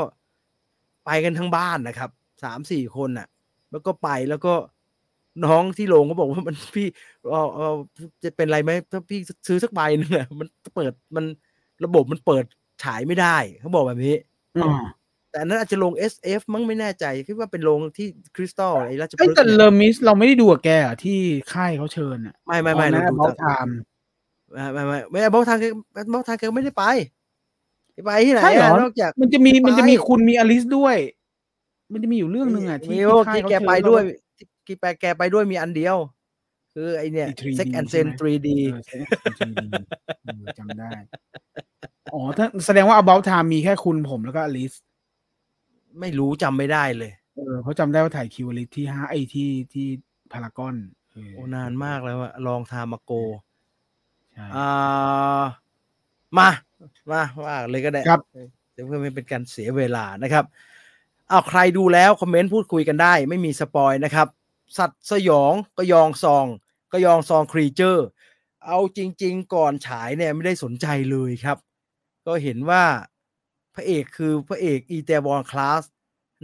[1.05, 2.11] ไปกันทั้งบ้านนะครับ
[2.45, 3.27] สามสี่คนน่ะ
[3.71, 4.55] แล้วก็ไปแล้วก็
[5.45, 6.87] น้องที่โรงก็บอกว่ามันพี่
[7.29, 7.75] เออเออ
[8.25, 11.25] จะเป็นไรไหมถ้าพี่ซื้อสักใบหนึงอะมันเปิดมัน
[11.85, 12.45] ระบบมันเปิด
[12.85, 14.17] ฉายไม่ได้เขาบอกแบบนี้
[14.57, 14.81] อ่า
[15.31, 18.07] แต่อันนั้นอาจจะลง SF มั้งไม่แน่ใจคิดว่าเป็นโรงที่
[18.37, 21.19] คริสตัลไอ้ราชพเอ้ยฤกษ์แต่เนี่ยเลอมิสเราไม่ได้ดูกับแกเหรอที่
[21.53, 23.77] ค่ายเขาเชิญอะไม่ไม่ไม่ตอนเรานั้นดูบอลทางไทม์
[24.53, 25.65] ไม่ไม่ไม่ไม่บอลทางแก
[26.13, 26.85] บอลทางแกไม่ได้ไป
[28.05, 30.97] ไปที่ไหนใช่เหรอะอนอกจากมันจะมีไปมันจะมีคุณมีอลิสด้วย
[31.93, 34.03] มันจะมีอยู่เรื่องหนึ่งอะที่มีที่โอ้ค่ายที่เขาแกเชิญไปแล้วด้วย
[34.37, 35.97] ที่ที่แกแกไปด้วยมีอันเดียว
[36.75, 40.91] คือไอเนี่ยไอ้ 3D Sex and ใช่ Zen ไหม 3D เออใช่จริงๆเออจำได้
[42.13, 44.73] อ๋อถ้าแสดงว่า about time มีแค่คุณผมแล้วก็อลิส
[46.01, 49.87] ไม่รู้จำไม่ได้เลย เออเขาจำได้ว่าถ่ายคิวอลิสที่ห้าไอที่ที่
[50.33, 50.77] พารากอน
[51.35, 53.13] โอ้นานมากแล้วอะลองทามาโก
[54.35, 55.43] ใช่อ่า
[56.39, 56.49] มา
[57.13, 58.21] มาว่าเลยก็ได้ครับ
[58.73, 60.45] เดี๋ยวเพื่อไม่เป็นการเสียเวลานะครับ
[61.29, 64.29] เอาใครดูแล้วคอมเมนต์พูดคุยกันได้ ไม่มีสปอยนะครับ
[64.79, 66.47] สัตว์สยองก็ยองซอง
[66.93, 68.07] ก็ยองซองครีเจอร์
[68.67, 71.59] เอาจริง ๆ ก่อนฉายเนี่ยไม่ได้สนใจเลยครับ
[72.27, 72.85] ก็เห็นว่า
[73.75, 75.83] พระเอกคือพระเอกอีเตวอนคลาส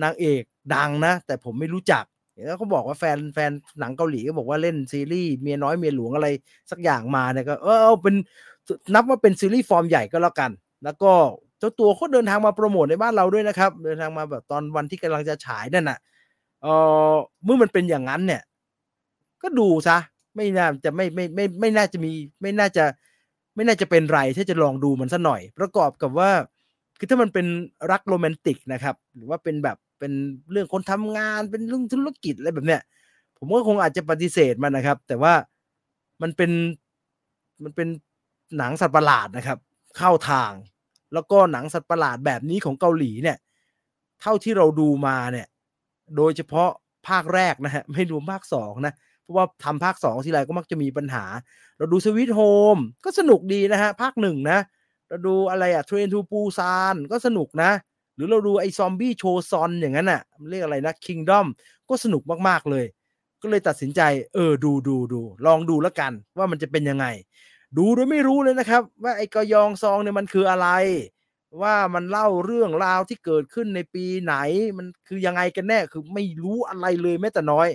[0.02, 0.42] นางเอก
[0.74, 2.04] ดังนะ แต่ผมไม่รู้จัก
[2.46, 3.50] แล้วเขาบอกว่าแฟนแฟน
[3.80, 6.28] หนังเกาหลีก็บอกว่าเล่นซีรีส์เมียน้อยเมียหลวงอะไร
[6.70, 8.14] สักอย่างมาเนี่ยก็ เออเป็น
[8.94, 10.50] นับว่าเป็นซีรีส์ฟอร์มใหญ่ก็แล้วกัน
[10.84, 11.12] แล้วก็
[11.58, 15.98] เจ้าตัวเขาเดินทางมาโปรโมทในบ้านเราด้วยนะครับ เดินทางมาแบบตอนวันที่กำลังจะฉายนั่นน่ะ
[16.62, 16.66] เอ
[17.12, 17.14] อ
[17.44, 18.42] เมื่อมันเป็นอย่างนั้นเนี่ย
[19.42, 19.98] ก็ดูซะ
[20.36, 22.10] ไม่น่าจะไม่ไม่ไม่ไม่น่าจะมี
[22.42, 22.84] ไม่น่าจะ
[23.54, 26.30] ไม่น่าจะเป็นไรถ้าจะลองดูมันสัหน่อย ประกอบกับว่า
[26.98, 27.46] คือถ้ามันเป็น
[27.90, 30.12] รักโรแมนติกนะครับ หรือว่าเป็นแบบเป็น
[30.50, 32.80] เรื่องคนทำงานเป็นเรื่องธุรกิจอะไรแบบเนี้ย
[33.38, 35.32] ผมก็คงอาจจะปฏิเสธมันนะครับ แต่ว่า
[36.22, 36.50] มันเป็น
[37.62, 37.88] มันเป็น
[38.58, 39.58] หนังสัตว์ประหลาดนะครับ
[39.98, 40.52] เข้าทาง
[41.14, 43.36] แล้วก็หนังสัตว์ประหลาดแบบนี้ของเกาหลีเนี่ย
[44.20, 45.46] เท่าที่เราดูมาเนี่ย
[46.16, 46.70] โดยเฉพาะ
[47.08, 51.24] ภาคแรกนะฮะไม่รวมภาคสองนะเพราะว่าทำภาคสองทีไรก็มักจะมีปัญหา
[51.78, 52.40] เราดูสวิตโฮ
[52.76, 54.58] มก็สนุกดีนะฮะภาคหนึ่งนะ
[55.08, 57.70] เราดูอะไรอะเทรนทูปูซานก็สนุกนะ
[58.14, 61.46] หรือเราดูไอ้ซอมบี้โชซอนอย่างนั้นอะเรียกอะไรนะคิงดอม
[61.88, 62.84] ก็สนุกมากๆเลย
[63.42, 64.00] ก็เลยตัดสินใจ
[64.34, 67.06] เออดูดูดูลองดูแล้วกัน ว่ามันจะเป็นยังไง
[67.78, 70.68] ดูโดยไม่รู้เลยนะครับ ว่าไอ้กยองซองเนี่ยมันคืออะไร
[71.62, 74.34] ว่ามันเล่าเรื่องราวที่เกิดขึ้นในปีไหน
[74.78, 77.68] มันคือยังไงกันแน่คือไม่รู้อะไรเลยแม้แต่น้อย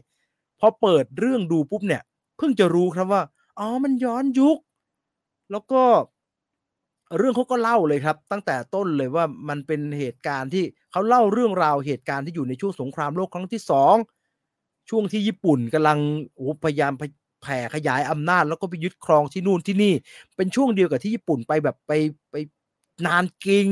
[0.60, 2.02] พอเปิดเรื่องดูปุ๊บเนี่ย
[2.38, 3.24] เพิ่งจะรู้ครับว่า
[3.60, 4.58] อ๋อมันย้อนยุค
[5.52, 5.82] แล้วก็
[7.18, 13.96] เรื่องเขาก็เล่าเลยครับ ตั้งแต่ต้นเลยว่ามันเป็นเหตุการณ์ที่เขาเล่าเรื่องราวเหตุการณ์ที่อยู่ในช่วงสงครามโลกครั้งที่สอง
[14.90, 16.00] ช่วงที่ญี่ปุ่นกำลัง
[16.36, 16.94] โอ้พยายาม
[17.44, 19.94] แผ่ขยายอำนาจ แล้วก็ไปยึดครองที่นู่นที่นี่
[20.38, 21.92] เป็นช่วงเดียวกับที่ญี่ปุ่นไปแบบไป
[22.32, 22.36] ไป
[23.06, 23.68] นานกิง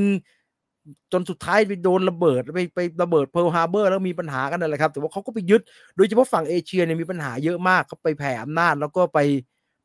[1.11, 5.61] จนสุดท้ายไปโดนระเบิดไปไประเบิดเพิร์ลฮาร์เบอร์แล้วมีปัญหากันนั่นแหละครับ แต่ว่าเขาก็ไปยึด
[5.95, 9.19] โดยเฉพาะฝั่งเอเชียเนี่ยมีปัญหาเยอะมากเขาไปแผ่อำนาจ แล้วก็ไป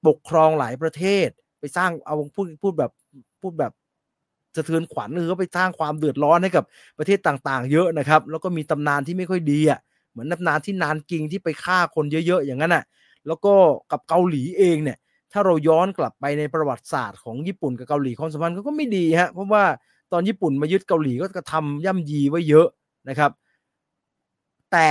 [0.07, 1.28] ปกครองหลายประเทศ
[1.61, 2.92] ไปสร้างเอาพูดพูดแบบ
[3.45, 3.72] พูดแบบ
[4.57, 6.64] สะเทือนขวัญคือเขาไปสร้างความเดือดร้อนให้กับ
[6.99, 9.80] ประเทศต่างๆ เยอะนะครับ แล้วก็มีตำนานที่ไม่ค่อยดีอะ
[10.11, 12.84] เหมือนตำนานที่นานกิงที่ไปฆ่าคนเยอะๆ อย่างนั้นอะ
[13.26, 13.53] แล้วก็
[13.90, 14.99] กับเกาหลีเองเนี่ย
[15.32, 19.64] ถ้าเราย้อนกลับไปในประวัติศาสตร์ของญี่ปุ่นกับเกาหลีความสัมพันธ์ก็ไม่ดีฮะเพราะว่า
[20.12, 22.66] ตอนญี่ปุ่นมายึดเกาหลีก็กระทำย่ำยีไว้เยอะ
[23.09, 23.30] นะครับ
[24.72, 24.90] แต่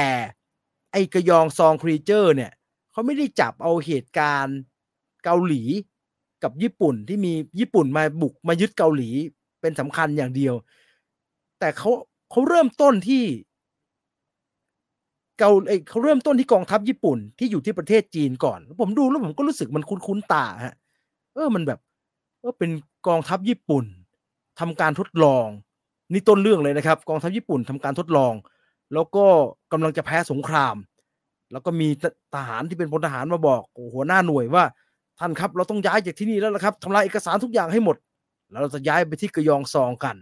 [0.92, 2.52] ไอกระยองซองครีเจอร์เนี่ย
[2.92, 4.58] เขาไม่ได้จับเอาเหตุการณ์
[5.24, 5.64] เกาหลี
[6.44, 9.10] กับญี่ปุ่นที่มีญี่ปุ่นมาบุกมายึดเกาหลี
[9.62, 10.54] เป็นสำคัญอย่างเดียว
[11.60, 11.90] แต่เขา
[12.32, 13.24] เขาเริ่มต้นที่
[15.40, 15.52] เกา
[15.90, 20.76] เขาเริ่มต้นที่กองทัพญี่ปุ่นที่อยู่ที่ประเทศจีนก่อน ผมดูแล้วผมก็รู้สึกมันคุ้นๆตาฮะ
[21.34, 21.80] เออมันแบบ
[22.40, 22.72] เออเป็น
[23.08, 23.86] กองทัพญี่ปุ่น
[24.60, 25.46] ทำการทดลอง
[26.14, 28.34] นี่ต้นเรื่องเลยนะครับ กองทัพญี่ปุ่นทำการทดลอง
[28.94, 29.26] แล้วก็
[29.72, 30.76] กำลังจะแพ้สงคราม
[31.52, 31.88] แล้วก็มี
[32.36, 33.62] ทหารที่เป็นพลทหารมาบอก
[33.94, 34.64] หัวหน้าหน่วยว่า
[35.26, 37.98] ท่านครับ เราต้องย้ายจากที่นี่แล้วละครับทำลายเอกสารทุกอย่างให้หมด
[38.52, 40.16] แล้วเราจะย้ายไปที่กระยองซองกัน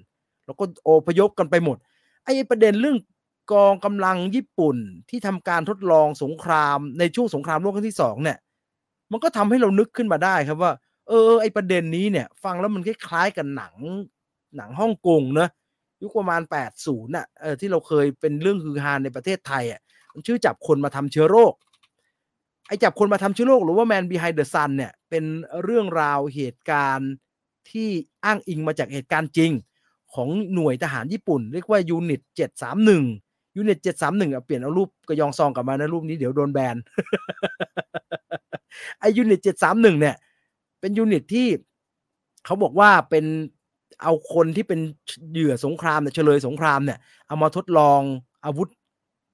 [0.45, 1.77] แล้วก็โอพยพกันไปหมด
[2.25, 2.97] ไอ้ประเด็นเรื่อง
[3.53, 4.77] กองกำลังญี่ปุ่น
[5.09, 8.37] ที่ทำการทดลองสงครามในช่วงสงครามโลกครั้งที่สองเนี่ย
[9.11, 10.73] มันก็ทำให้เรานึกขึ้นมาได้ครับว่า
[11.07, 13.75] เออ ไอประเด็นนี้เนี่ย ฟังแล้วมันคล้ายๆกับหนัง
[14.57, 15.49] หนังฮ่องกงเนะ
[16.01, 19.81] ยุคประมาณแปดศูนย์น่ะเออที่เราเคยเป็นเรื่องฮือฮาในประเทศไทยอะ
[20.13, 21.53] มันชื่อจับคนมาทำเเชื้อโรค
[22.72, 25.24] ไอจับคนมาทำชื้อโรคหรือว่า Man Behind the Sun เนี่ย เป็น
[25.63, 27.11] เรื่องราวเหตุการณ์
[27.69, 27.89] ที่
[28.26, 29.51] อ้างอิงมาจากเหตุการณ์จริง
[30.13, 33.03] ของหน่วยทหารญี่ปุ่น เรียกว่า unit เจ็ดสามหนึ่ง
[33.55, 36.76] unit เจ็ดสามหนึ่งเปลี่ยนเอารูปกระยองซองกลับมานะรูปนี้เดี๋ยวโดนแบน
[38.99, 40.15] ไอ unit เจ็ดสามหนึ่งเนี่ย
[40.80, 41.47] เป็น unit ที่
[42.45, 43.26] เขาบอกว่าเป็น
[44.03, 44.80] เอาคนที่เป็น
[45.32, 48.01] เหยื่อสงครามเนี่ยเชลยสงครามเนี่ย เอามาทดลอง
[48.45, 48.69] อาวุธ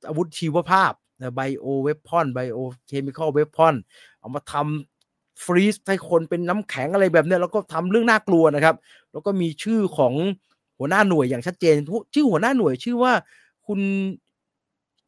[0.07, 0.93] อาวุธชีวภาพ
[1.35, 3.75] bio weapon biochemical weapon
[4.19, 8.75] เอามาทำ freeze ให้คนเป็นน้ำแข็งอะไรแบบเนี้ยแล้วก็ทำเรื่องน่ากลัวนะครับ
[9.11, 10.13] แล้วก็มีชื่อของ
[10.79, 11.75] หัวหน้าหน่วยอย่างชัดเจน
[12.13, 13.13] ชื่อหัวหน้าหน่วยชื่อว่า
[13.67, 13.79] คุณ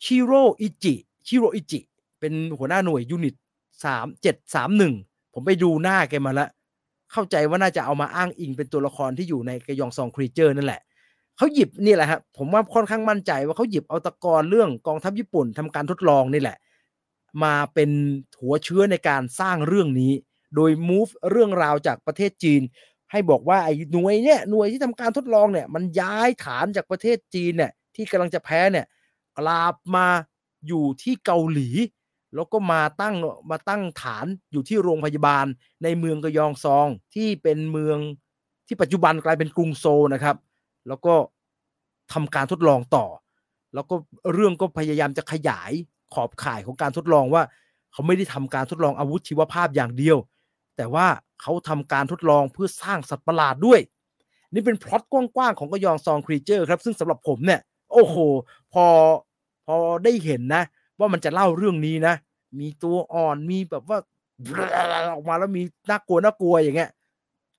[0.03, 0.31] ชิโร
[0.61, 0.93] อิชิอิ
[1.27, 1.79] ชิโรอิชิอิ
[2.19, 3.35] เป็นหัวหน้าหน่วย unit
[3.83, 4.93] สามเจ็ดสามหนึ่ง
[5.33, 6.49] ผมไปดูหน้าแกมาแล้ว
[7.11, 10.81] เข้าใจว่าน่าจะเอามาอ้างอิงเป็นตัวละครที่อยู่ในกยองซอง Creature นั่นแหละ
[11.39, 16.57] เขาหยิบนี่แหละฮะผมว่าค่อนข้างมั่นใจว่าเขาหยิบเอาตะกอนเรื่องกองทัพญี่ปุ่นทำการทดลองนี่แหละ
[17.43, 17.89] มาเป็น
[18.41, 20.13] หัวเชื้อในการสร้างเรื่องนี้
[20.55, 22.61] โดย move เรื่องราวจากประเทศจีน
[23.11, 28.85] ให้บอกว่าไอ้หน่วยเนี่ยหน่วยที่ทำการทดลองเนี่ย มันย้ายฐานจากประเทศจีนเนี่ยที่กำลังจะแพ้เนี่ย
[29.37, 30.07] กลับมา
[30.67, 31.69] อยู่ที่เกาหลี
[32.35, 33.15] แล้วก็มาตั้ง
[33.51, 35.45] มาตั้งฐานอยู่ที่โรงพยาบาล
[35.83, 37.97] ในเมืองกยองซองที่เป็นเมือง
[38.67, 40.35] ที่ปัจจุบันกลายเป็นกรุงโซลนะครับ
[40.89, 41.13] แล้วก็
[42.13, 43.05] ทำการทดลองต่อ
[43.73, 43.95] แล้วก็
[44.33, 45.71] เรื่องก็พยายามจะขยาย
[46.13, 47.43] ขอบข่ายของการทดลองว่า
[47.91, 50.17] เขาไม่ได้ทำการทดลองอาวุธชีวภาพอย่างเดียว
[50.77, 51.07] แต่ว่า
[51.41, 53.79] เขาทำการทดลองเพื่อสร้างสัตว์ประหลาดด้วย
[54.53, 57.59] นี่เป็นพล็อตกว้างๆของกยองซอง Creature ครับ ซึ่งสำหรับผมเนี่ย
[57.91, 58.15] โอ้โห
[58.73, 58.85] พอ
[59.65, 60.63] พอได้เห็นนะ
[60.99, 62.15] ว่ามันจะเล่าเรื่องนี้นะ
[62.59, 63.97] มีตัวอ่อนมีแบบว่า
[65.13, 66.89] ออกมาแล้วมีน่ากลัวน่ากลัวอย่างเงี้ย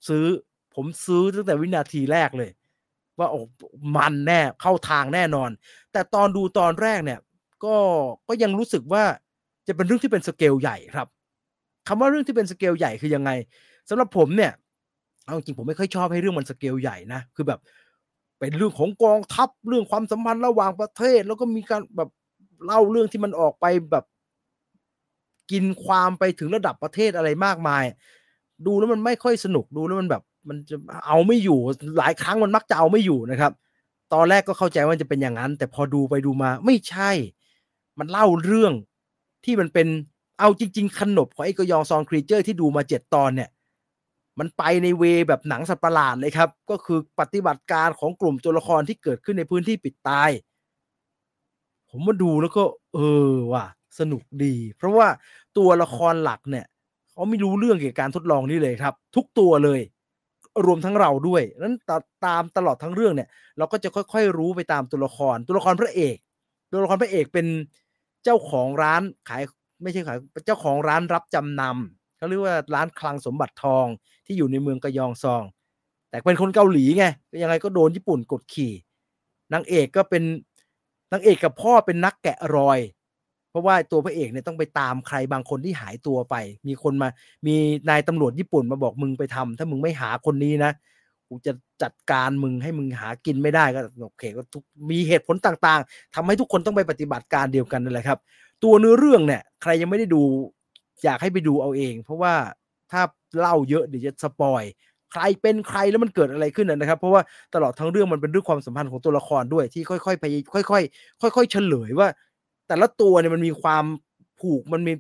[0.09, 0.25] ซื้อ
[0.75, 2.51] ผมซื้อตั้งแต่วินาทีแรกเลย
[3.21, 3.41] ว่าโอ้
[3.97, 5.51] มันแน่เข้าทางแน่นอน
[5.93, 7.21] แต่ตอนดูตอนแรกเนี่ย
[7.65, 7.77] ก็
[8.29, 9.03] ก็ยังรู้สึกว่า
[9.67, 11.09] จะเป็นเรื่องที่เป็นสเกลใหญ่ครับ
[11.89, 13.31] คำว่าเรื่องที่เป็นสเกลใหญ่คือยังไง
[13.89, 14.53] สำหรับผมเนี่ย
[15.25, 17.61] เอาจริงผมไม่ค่อยชอบให้เรื่องมันสเกลใหญ่นะคือแบบ
[18.39, 22.09] เป็นเรื่องของกองทัพเรื่องความสัมพันธ์ระหว่างประเทศ แล้วก็มีการแบบ
[22.65, 24.05] เล่าเรื่องที่มันออกไปแบบ
[25.51, 27.85] กินความไปถึงระดับประเทศอะไรมากมาย
[28.67, 30.77] ดูแล้วมันไม่ค่อยสนุกดูแล้วมันแบบ มันจะ
[31.07, 31.59] เอาไม่อยู่
[31.99, 33.53] หลายครั้งมันมักจะเอาไม่อยู่นะครับ
[34.13, 37.11] ตอนแรกก็เข้าใจว่าจะเป็นอย่างนั้น แต่พอดูไปดูมาไม่ใช่
[37.99, 38.73] มันเล่าเรื่อง
[39.45, 39.89] ที่มันเป็น
[40.39, 43.51] เอาจริง ๆ ขนบของไอ้กยองซองครีเจอร์ที่ดูมาเจ็ดตอนเนี่ย
[44.39, 50.31] มันไปในเวแบบหนังสัตว์ประหลาดเลยครับ ก็คือปฏิบัติการของกลุ่มตัวละครที่เกิดขึ้นในพื้นที่ปิดตาย
[51.91, 52.65] ผมมาดูแล้วก็
[52.95, 52.99] เอ
[53.31, 53.65] อว่ะ
[53.99, 55.09] สนุกดี เพราะว่า
[55.57, 56.67] ตัวละครหลักเนี่ย
[57.11, 59.81] เขาไม่รู้เรื่องเกี่ยวกับการทดลองนี่เลยครับ ทุกตัวเลย
[60.67, 61.77] รวมทั้งเราด้วยนั้น
[62.27, 63.29] ตามตลอดทั้งเรื่องเนี่ย
[63.59, 66.17] เราก็จะค่อยๆ รู้ไปตามตัวละคร ตัวละครพระเอก
[66.71, 67.47] ตัวละครพระเอกเป็น
[68.25, 69.43] เจ้าของร้านขาย
[69.83, 73.87] ไม่ใช่ขายเจ้าของร้านรับจำนำเขาเรียกว่าร้านคลังสมบัติทอง
[74.27, 75.43] ที่อยู่ในเมืองกะยองซอง
[76.11, 77.05] แต่เป็นคนเกาหลีไง
[77.43, 78.73] ยังไงก็โดนญี่ปุ่นกดขี่
[79.53, 80.23] นางเอกก็เป็น
[81.13, 82.79] นางเอกกับพ่อเป็นนักแกะรอย
[83.51, 86.35] เพราะว่าตัวพระเอกเนี่ยต้องไปตามใครบางคนที่หายตัวไป
[86.69, 87.09] มีคนมา
[87.47, 87.55] มี
[87.91, 90.73] นายตำรวจญี่ปุ่นมาบอกมึงไปทำถ้ามึงไม่หาคนนี้นะ
[91.29, 98.19] กูจะจัดการมึงให้มึงหากินไม่ได้ก็โอเคก็ทุกมีเหตุผลต่างๆทำให้ทุกคนต้องไปปฏิบัติการเดียวกันนั่นแหละครับ
[98.65, 100.23] ตัวเนื้อเรื่องเนี่ยใครยังไม่ได้ดู
[101.05, 102.35] อยากให้ไปดูเอาเอง เพราะว่า
[102.91, 103.03] ถ้า
[103.39, 104.63] เล่าเยอะเดี๋ยวจะสปอย
[105.13, 107.23] ใครเป็นใครแล้วมันเกิดอะไรขึ้นนะครับ เพราะว่า
[107.55, 110.25] ตลอดทั้งเรื่องมันเป็นเรื่องความสัมพันธ์ของตัวละครด้วยที่ค่อยๆไป
[110.55, 112.09] ค่อยๆค่อยๆเฉลยว่า
[112.71, 113.85] แต่ละตัวเนี่ยมันมีความ
[114.41, 114.93] ผูกมันมี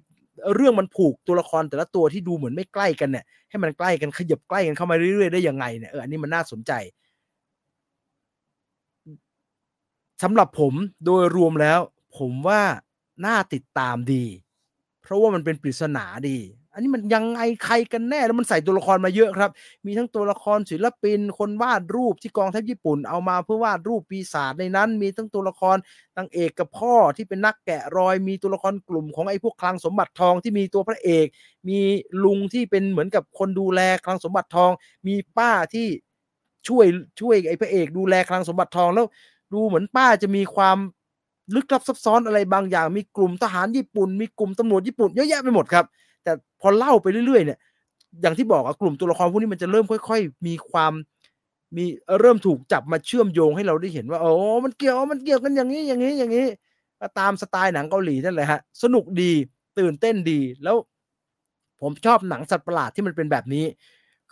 [0.54, 6.72] เรื่องมันผูกตัวละครแต่ละตัวที่ดูเหมือนไม่ใกล้กันเนี่ยให้มันใกล้กันขยับใกล้กันเข้ามาเรื่อยๆได้ยังไงเนี่ยเอออันนี้มันน่าสนใจ
[10.22, 11.80] สำหรับผมโดยรวมแล้ว
[12.18, 12.62] ผมว่า
[13.26, 14.24] น่าติดตามดี
[15.00, 16.38] เพราะว่ามันเป็นปริศนาดี
[16.72, 19.50] อันนี้มันยังไงใครกันแน่แล้วมันใส่ตัวละครมาเยอะครับ
[19.86, 25.76] มีทั้งตัวละครศิลปิน คนวาดรูปที่กองทัพญี่ปุ่นเอามาเพื่อวาดรูปปีศาจในนั้น มีทั้งตัวละคร
[26.16, 31.26] นางเอกกับพ่อที่เป็นนักแกะรอย มีตัวละครกลุ่มของไอ้พวกคลังสมบัติทองที่มีตัวพระเอก
[31.68, 31.78] มี
[32.24, 34.70] ลุงที่เป็นเหมือนกับคนดูแลคลังสมบัติทอง
[35.06, 35.86] มีป้าที่
[36.68, 36.86] ช่วย
[37.20, 39.06] ช่วยไอ้พระเอก ดูแลคลังสมบัติทองแล้ว
[39.52, 40.78] ดูเหมือนป้าจะมีความ
[41.54, 45.84] ลึกลับซับซ้อนอะไรบางอย่าง มีกลุ่มทหารญี่ปุ่น มีกลุ่มตำรวจญี่ปุ่นเยอะแยะไปหมดครับ
[46.60, 47.58] พอเล่าไปเรื่อยๆเนี่ย
[48.22, 50.92] อย่างที่บอกอะกลุ่มตัวละครพวกนี้มันจะเริ่มค่อย ๆ มีความ
[51.76, 51.84] มี
[52.20, 54.30] เริ่มถูกจับมาเชื่อมโยงให้เราได้เห็นว่าโอ้
[54.64, 56.46] มันเกี่ยวมันเกี่ยวกันอย่างนี้อย่างนี้อย่างนี้
[57.18, 59.32] ตามสไตล์หนังเกาหลีนั่นแหละฮะ สนุกดี
[59.78, 60.76] ตื่นเต้นดีแล้ว
[61.80, 63.64] ผมชอบหนังสัตว์ประหลาดที่มันเป็นแบบนี้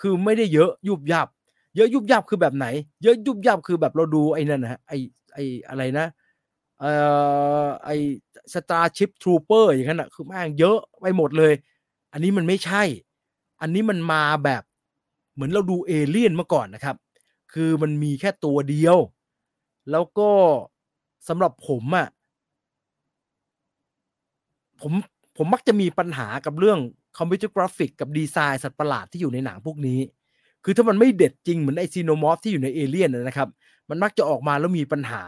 [0.01, 1.29] คือไม่ได้เยอะยุบยับ
[1.77, 2.67] เยอะยุบยับคือแบบไหน
[3.03, 4.97] เยอะยุบยับคือแบบเราดูไอ้นั่นนะฮะไอ้
[5.35, 6.07] ไอ้อะไรนะ
[6.81, 6.93] เอ่
[7.65, 7.91] อไอ
[8.55, 11.53] Starship Troopers อย่างนั้นอะคือแม่งเยอะไปหมดเลย
[12.13, 12.83] อันนี้มันไม่ใช่
[13.61, 14.63] อันนี้มันมาแบบ
[15.35, 16.97] เหมือนเราดูเอเลี่ยนมาก่อนนะครับ
[17.53, 18.97] คือมันมีแค่ตัวเดียว
[19.91, 20.31] แล้วก็
[21.29, 22.09] สำหรับผมอะ่ะ
[24.81, 24.93] ผม
[25.37, 26.79] ผมมักจะมีปัญหากับเรื่อง
[27.19, 30.01] คอมพิวเตอร์กราฟิกกับดีไซน์สัตว์ประหลาดที่อยู่ในหนังพวกนี้
[30.65, 33.49] คือถ้ามันไม่เด็ดจริงเหมือนไอ Xenomorph ที่อยู่ในเอเลี่ยนนะครับ
[33.89, 35.23] มันมักจะออกมาแล้วมีปัญหา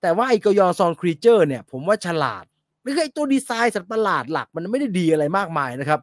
[0.00, 2.44] แต่ว่าไอกยองซอง Creature เนี่ย ผมว่าฉลาด
[2.86, 6.00] ไม่เคยตัวดีไซน์สัตว์ประหลาดหลัก มันไม่ได้ดีอะไรมากมายนะครับ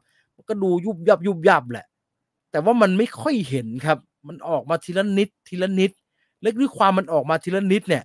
[0.49, 1.85] ก็ดูยุบยับยุบยับแหละ
[2.51, 5.91] แต่ว่ามันไม่ค่อยเห็นครับ มันออกมาทีละนิดทีละนิด
[6.43, 8.03] เล็กด้วยความมันออกมาทีละนิดเนี่ย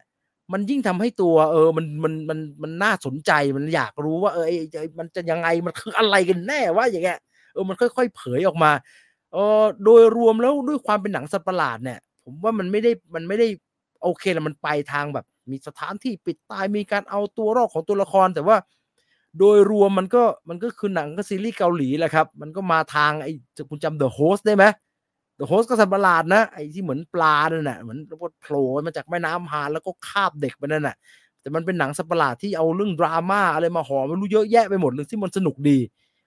[0.52, 4.46] มันยิ่งทำให้ตัว เออ มันมันมันมันน่าสนใจมันอยากรู้ว่า เออ
[4.98, 7.18] มันจะยังไงมันคืออะไรกันแน่ว่าอย่างเงี้ย
[7.52, 8.70] เออมันค่อย ๆ เผยออกมา
[9.32, 13.46] เออโดยรวมแล้วด้วยความเป็นหนังสัตว์ประหลาดเนี่ย ผมว่ามันไม่ได้มันไม่ได้
[14.02, 18.56] โอเคแล้วมันไปทางแบบ มีสถานที่ปิดตายมีการเอาตัวรอดของตัวละคร แต่ว่า
[19.38, 23.32] โดยรวมมันก็มันก็คือหนังก็ซีรีส์เกาหลีแหละครับ มันก็มาทางไอ้
[23.70, 24.64] คุณจำเดอะโฮสได้ไหม
[25.36, 27.98] เดอะโฮสก็สัตว์ประหลาดนะไอ้ที่เหมือนปลาเนี่ยนะเหมือน
[28.40, 30.96] โผล่มาจากแม่น้ำหาแล้วก็คาบเด็กไปนั่นน่ะ
[31.40, 35.78] แต่แต่มันเป็นหนังสัตว์ประหลาดที่เอาเรื่องดราม่าอะไรมาห่อมันรู้เยอะแยะไปหมดเลยที่มันสนุกดี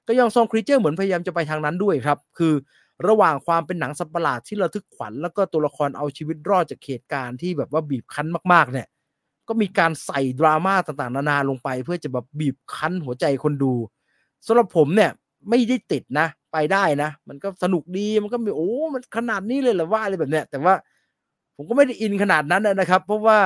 [0.08, 2.54] ก็ยองซองครีเจอร์เหมือนพยายามจะไปทางนั้นด้วยครับ คือ
[3.08, 8.88] ระหว่างความเป็นหนังสัตว์ประหลาดที่ระทึกขวัญแล้วก็ตัวละครเอาชีวิตรอดจากเหตุการณ์ที่แบบว่าบีบคั้นมากๆเนี่ย
[9.48, 13.74] ก็มีการใส่ดราม่าต่างๆ นานาลงไป เพื่อจะแบบบีบคั้นหัวใจคนดู
[14.46, 15.12] สำหรับผมเนี่ย
[15.50, 20.76] ไม่ได้ติดนะ ไปได้นะ มันก็สนุกดีมันก็มีโอ้มันขนาดนี้เลยเหรอว่าอะไรแบบเนี้ยแต่ว่า
[21.56, 23.40] ผมก็ไม่ได้อินขนาดนั้นนะครับ เพราะว่า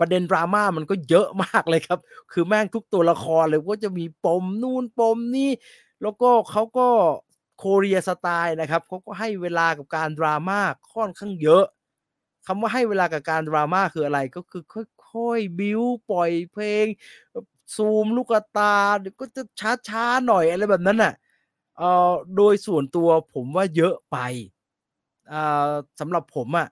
[0.00, 1.98] ประเด็นดราม่ามันก็เยอะมากเลยครับ
[2.32, 5.50] คือแม่งทุกตัวละครเลยก็จะมีปมนู่นปมนี่
[6.02, 6.88] แล้วก็เขาก็
[7.58, 10.60] โคเรียสไตล์นะครับเขาก็ให้เวลากับการดราม่า
[10.92, 11.64] ค่อนข้างเยอะ
[12.46, 14.62] คำว่าให้เวลากับการดราม่าคืออะไรก็คือ
[15.12, 16.86] ค่อยๆบิวปล่อยเพลง
[17.76, 18.74] ซูมลูกตา
[19.20, 19.42] ก็จะ
[19.88, 21.12] ช้าๆหน่อยอะไรแบบนั้นน่ะ
[21.76, 24.16] เอ่อโดยส่วนตัวผมว่าเยอะไป
[25.32, 26.68] อ่าสำหรับผมอะ่ะ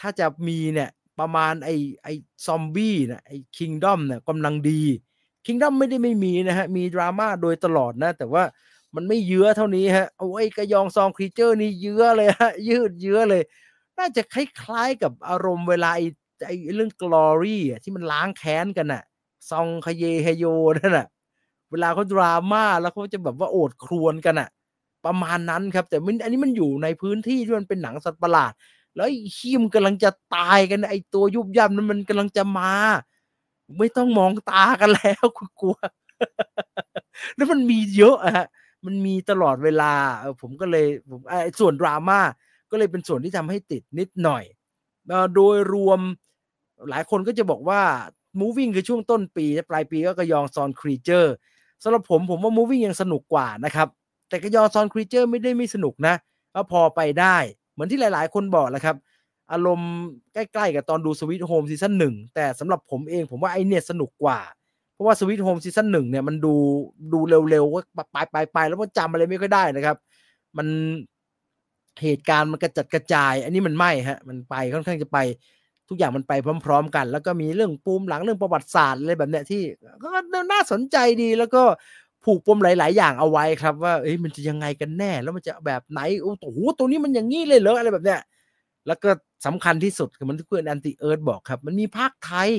[0.00, 2.12] ถ้าจะมีเนี่ยประมาณไอ้ไอ้
[2.46, 4.82] ซอมบี้นะไอ้ Kingdom เนี่ยกำลังดี
[5.46, 8.44] Kingdom ไม่ได้ไม่มีนะฮะ มีดราม่าโดยตลอดนะ แต่ว่า
[8.94, 13.42] มันไม่เยื้อเท่านี้ฮะ เอาไอ้กยองซอง Creature นี่เยื้อเลยฮะ ยืดเยื้อเลย
[14.00, 16.06] น่าจะคล้ายๆกับอารมณ์เวลาไอ้
[16.46, 19.02] ไอ้เรื่องกลอรี่อะที่มันล้างแค้นกันน่ะ
[19.50, 20.44] ซองคเยเฮโย
[20.78, 21.06] นั่นน่ะ
[21.70, 24.48] เวลาเขาดราม่าแล้วเขาจะแบบว่าโอดครวนกันอะ
[25.06, 28.52] ประมาณนั้นครับ แต่มันอันนี้มันอยู่ในพื้นที่ที่มันเป็นหนังสัตว์ประหลาด
[28.96, 32.72] แล้วไอ้ขี้มกำลังจะตายกันไอ้ตัวยุบยับนั้นมันกำลังจะมา
[33.78, 35.76] ไม่ต้องมองตากันแล้วคุณกลัว
[37.36, 38.46] แล้วมันมีเยอะอะฮะ
[38.86, 39.92] มันมีตลอดเวลา
[40.40, 42.20] ผมก็เลยผมไอ้ส่วนดราม่า
[42.70, 44.44] ก็เลยเป็นส่วนที่ทำให้ติดนิดหน่อย
[45.34, 46.00] โดยรวม
[46.90, 47.82] หลายคนก็จะบอกว่า
[48.40, 51.34] moving คือช่วงต้นปีปลายปีก็กยองซอง Creature
[51.82, 53.88] สำหรับผมผมว่า moving ยังสนุกกว่านะครับ
[54.28, 56.14] แต่กยองซอง Creature ไม่ได้ไม่สนุกนะ
[56.54, 57.36] ก็พอไปได้
[57.72, 58.96] เหมือนที่หลาย ๆ คนบอกแหละครับ
[59.52, 59.92] อารมณ์
[60.34, 64.38] ใกล้ ๆ กับตอนดู Sweet Home ซีซั่นหนึ่งแต่สำหรับผมเองผมว่าไอเนี่ยสนุกกว่า
[64.94, 66.54] เพราะว่า Sweet Home ซีซั่นหนึ่งเนี่ยมันดู
[67.12, 67.18] ดู
[67.50, 69.96] เร็วๆว่าไปไปไปแล้วมันจำอะไรไม่ค่อยได้นะครับ
[70.56, 70.66] มัน
[72.02, 75.18] เหตุการณ์มันกระจัดกระจาย อันนี้มันไม่ฮะ มันไปค่อนข้างจะไป
[75.88, 76.32] ทุกอย่างมันไป
[76.64, 79.62] พร้อม ๆ กัน แล้วก็มีเรื่องปูมหลังเรื่องประวัติศาสตร์อะไรแบบเนี้ยที่
[80.02, 80.08] ก็
[80.52, 81.62] น่าสนใจดีแล้วก็
[82.24, 88.20] ผูกปมหลาย ๆ อย่างเอาไว้ครับ ว่าเอ้ยมันจะยังไงกันแน่ แล้วมันจะแบบไหนโอ้โหตัวนี้มันอย่างนี้เลยเหรออะไรแบบเนี้ย
[88.86, 89.10] แล้วก็
[89.46, 92.50] สำคัญที่สุดคือมันที่คุณแอนติเอิร์ธบอกครับ มันมีภาคไทย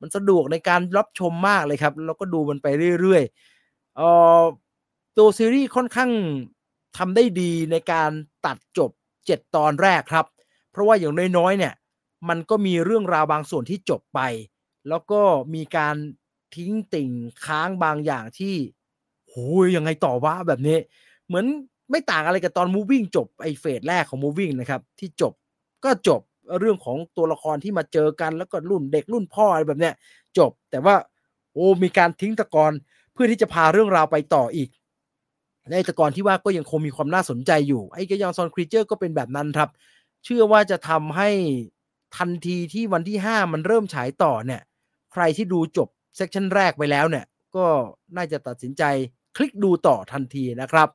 [0.00, 2.66] มันสะดวกในการรับชมมากเลยครับ แล้วก็ดูมันไป
[3.00, 4.08] เรื่อยๆเอ่
[4.40, 4.42] อ
[5.18, 6.10] ตัวซีรีส์ค่อนข้าง
[6.96, 8.10] ทำได้ดีในการ
[8.46, 8.90] ตัดจบ
[9.26, 10.26] เจ็ดตอนแรกครับ
[10.70, 11.74] เพราะว่าอย่างน้อยๆเนี่ย
[12.28, 14.20] มันก็มีเรื่องราวบางส่วนที่จบไป
[14.88, 15.20] แล้วก็
[15.54, 15.96] มีการ
[16.56, 17.10] ทิ้งติ่ง
[17.44, 18.54] ค้างบางอย่างที่
[19.28, 19.34] โห
[19.64, 20.78] ยยังไงต่อวะแบบนี้
[21.26, 21.46] เหมือน
[21.90, 25.32] ไม่ต่างอะไรกับตอน moving จบไอเฟสแรกของ moving นะครับ ที่จบ
[25.84, 26.20] ก็จบ
[26.60, 29.94] เรื่องของตัวละครที่มาเจอกันแล้วก็รุ่นเด็กรุ่นพ่ออะไรแบบเนี้ย
[30.38, 30.94] จบแต่ว่า
[31.52, 32.72] โอ้มีการทิ้งตะกอน
[33.12, 34.68] เพื่อที่จะพาเรื่องราวไปต่ออีก
[35.70, 39.70] ในตะกอนที่ว่าก็ยังคงมีความน่าสนใจอยู่ ไอ้กยองซอนครีเจอร์ก็เป็นแบบนั้นครับ
[40.24, 41.30] เชื่อว่าจะทำให้
[42.16, 44.62] ทันทีที่วันที่ 5 มันเริ่มฉายต่อเนี่ย
[45.12, 47.24] ใครที่ดูจบเซสชันแรกไปแล้วเนี่ย
[47.56, 47.64] ก็
[48.16, 48.82] น่าจะตัดสินใจ
[49.36, 50.88] คลิกดูต่อทันทีนะครับ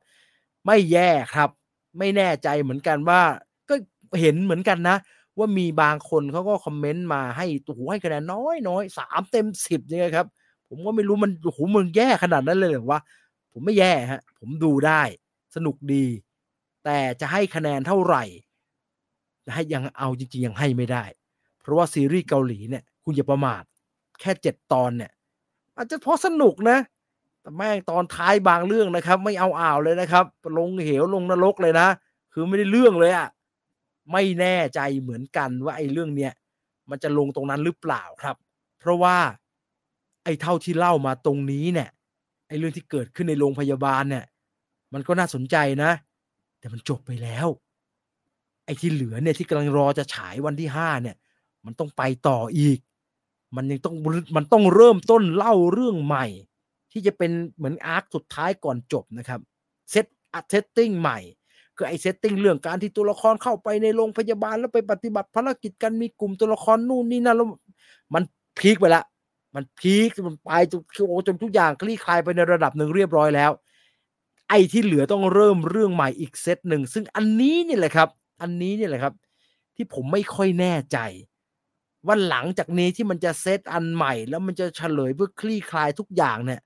[0.66, 1.50] ไม่แย่ครับ
[1.98, 3.20] ไม่แน่ใจเหมือนกันว่า
[3.68, 3.74] ก็
[4.20, 4.96] เห็นเหมือนกันนะ
[5.38, 10.26] ว่ามีบางคนเขาก็คอมเมนต์มาให้ตัวให้คะแนนน้อยน้อยสามเต็มสิบยังไงครับ
[10.68, 13.00] ผมก็ไม่รู้มันโอ้โหมึงแย่ขนาดนั้นเลยหรือวะ
[13.54, 15.02] ผมไม่แย่ฮะ ผมดูได้
[15.54, 16.06] สนุกดี
[16.84, 18.24] แต่จะให้คะแนนเท่าไหร่
[19.54, 21.04] ให้ยังเอาจริงๆ ยังให้ไม่ได้
[21.60, 23.62] เพราะว่าซีรีส์เกาหลีเนี่ย คุณอย่าประมาท
[24.20, 25.12] แค่เจ็ดตอนเนี่ย
[25.76, 26.78] อาจจะเพราะสนุกนะ
[27.40, 30.24] แต่แม่งตอนท้ายบางเรื่องนะครับ ไม่เอาอ่าวเลยนะครับ
[30.58, 31.88] ลงเหวลงนรกเลยนะ
[32.32, 33.28] คือไม่ได้เรื่องเลยอะ
[34.12, 36.32] ไม่แน่ใจเหมือนกันว่าไอ้เรื่องเนี้ย
[36.90, 38.36] มันจะลงตรงนั้นหรือเปล่าครับ
[38.80, 39.16] เพราะว่า
[40.24, 41.90] ไอ้เท่าที่เล่ามาตรงนี้เนี่ย
[42.58, 44.24] เรื่องที่เกิดขึ้นในโรงพยาบาลเนี่ย
[44.92, 45.90] มันก็น่าสนใจนะ
[46.58, 47.46] แต่มันจบไปแล้ว
[48.64, 51.16] ไอ้ที่เหลือเนี่ยที่กำลังรอจะฉายวันที่ห้าเนี่ย
[51.64, 52.78] มันต้องไปต่ออีก
[53.56, 53.94] มันยังต้อง
[54.36, 56.26] มันต้องเริ่มต้นเล่าเรื่องใหม่
[56.92, 59.40] ที่จะเป็นเหมือน arc สุดท้ายก่อนจบนะครับ
[59.90, 60.06] เซต
[60.50, 61.18] setting ใหม่
[61.76, 67.48] คือไอ้ setting เรื่องการที่ตัวละครเข้าไปในโรงพยาบาลแล้วไปปฏิบัติภารกิจกันมีกลุ่มตัวละครนู่นนี่นั่นแล้ว
[68.14, 68.22] มัน
[68.58, 69.02] peak ไปละ
[69.54, 73.50] มัน peak มันไปจนโอ้จนทุกอย่างคลี่คลายไปในระดับหนึ่งเรียบร้อยแล้ว
[74.48, 78.08] ไอ้ที่เหลือต้องเริ่มเรื่องใหม่อีกเซตหนึ่งซึ่งอันนี้นี่แหละครับ
[78.42, 79.14] อันนี้นี่แหละครับ
[79.76, 80.98] ที่ผมไม่ค่อยแน่ใจ
[82.06, 86.60] ว่าหลังจากนี้ที่มันจะเซตอันใหม่ แล้วมันจะเฉลยเพื่อคลี่คลายทุกอย่างเนี่ย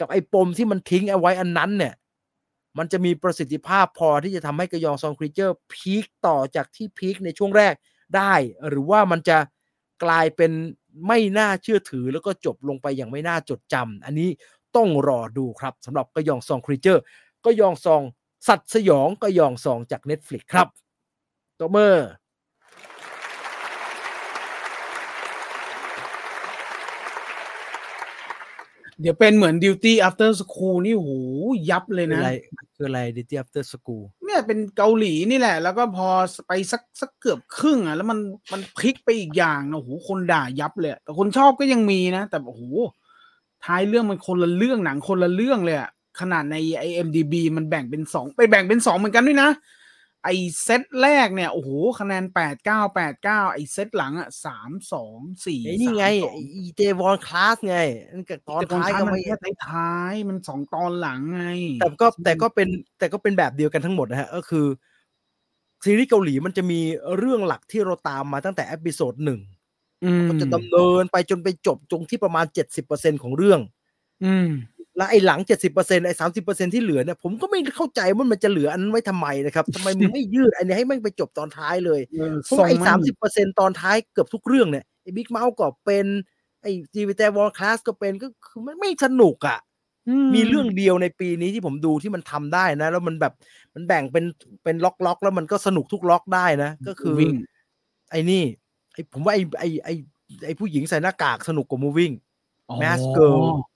[0.00, 1.94] กับไอ้ปมที่มันทิ้งเอาไว้อันนั้นเนี่ย
[2.78, 7.74] มันจะมีประสิทธิภาพพอที่จะทำให้กยองซอง Creature peak ต่อจากที่ peak ในช่วงแรก
[8.16, 8.34] ได้
[8.68, 9.38] หรือว่ามันจะ
[10.04, 10.52] กลายเป็น
[11.06, 14.30] ไม่น่าเชื่อถือแล้วก็จบลงไปอย่างไม่น่าจดจำอันนี้
[14.76, 17.02] ต้องรอดูครับสำหรับกยองซอง Creature
[17.44, 18.02] ก็ยองซอง
[18.48, 20.68] สัตว์สยองก็ยองซองจาก Netflix ครับ
[21.58, 22.08] ตัวเมอร์
[29.00, 31.10] เดี๋ยวเป็นเหมือน duty after school นี่โห
[31.70, 32.30] ยับเลยคือนะอะไร
[32.76, 36.08] คืออะไรดิจิอัปเตอร์สกูลเนี่ยเป็นเกาหลีนี่แหละ แล้วก็พอ
[36.48, 38.18] ไปสักสักเกือบครึ่งอะ แล้วมัน
[38.52, 42.62] มันพลิกไปอีกอย่างนะโอ้โหคนด่ายับเลยอะแต่คนชอบก็ยังมีนะ แต่โอ้โห
[43.64, 45.90] ท้ายเรื่องมันคนละเรื่องหนังคนละเรื่องเลยอะ
[46.20, 46.56] ขนาดใน
[46.88, 49.50] IMDB มันแบ่งเป็นสองไปแบ่งเป็นสองเหมือนกันด้วยนะ
[50.26, 51.70] ไอเซตแรกเนี่ยโอ้โห
[52.00, 56.06] คะแนนแปดเก้าแปดเก้าไอเซตหลังอะสามสองสี่ไอ้นี่ไง
[56.54, 57.78] อิแทวอนคลาสไง
[58.12, 61.42] นั่นก็ตอนตอนท้ายท้ายก็มันไม่แค่ท้ายๆมันสองตอนหลังไง
[61.80, 62.68] แต่ก็แต่ก็เป็น
[62.98, 64.66] แต่ก็เป็นแบบเดียวกันทั้งหมดนะฮะก็คือ
[65.84, 66.80] ซีรีส์เกาหลีมันจะมี
[67.18, 69.40] เรื่องหลักที่เราตามมาตั้งแต่ episode หนึ่ง
[70.04, 73.60] อืมก็จะดำเนินไปจนไปจบตรงที่ประมาณเจ็ดสิบเปอร์เซ็นของเรื่อง
[74.24, 74.48] อืม
[74.96, 82.00] แล้วไอ้หลังเจ็ดสิบเปอร์เซ็นไอ้สามสิบเปอร์เซ็นที่เหลือเนี่ยผมก็ไม่เข้าใจว่ามันจะเหลืออันนั้นไว้ทำไมนะครับทำไมมึงไม่ยืดอันนี้ให้แม่งไปจบตอนท้ายเลย
[82.44, 86.06] เพราะว่าไอ้สามสิบเปอร์เซ็นตอนท้ายเกือบทุกเรื่องเนี่ยไอ้บิ๊กเมาส์ก็เป็น
[86.62, 89.58] ไอ้จีวีแต่วอลคลาสก็เป็นก็คือมันไม่สนุกอะ
[90.34, 93.32] มีเรื่องเดียวในปีนี้ที่ผมดูที่มันทำได้นะ แล้วมันแบบ
[93.74, 94.24] มันแบ่งเป็น
[94.64, 97.32] เป็นล็อกล็อกๆแล้วมันก็สนุกทุกล็อกได้นะ ก็คือวิ่ง
[98.10, 98.42] ไอ้นี่
[98.92, 99.94] ไอ้ผมว่าไอ้ไอ้ไอ้
[100.46, 102.14] ไอ้ผู้หญิงใส่หน้ากากสนุกกว่า moving
[102.80, 103.62] Mask Girl แมส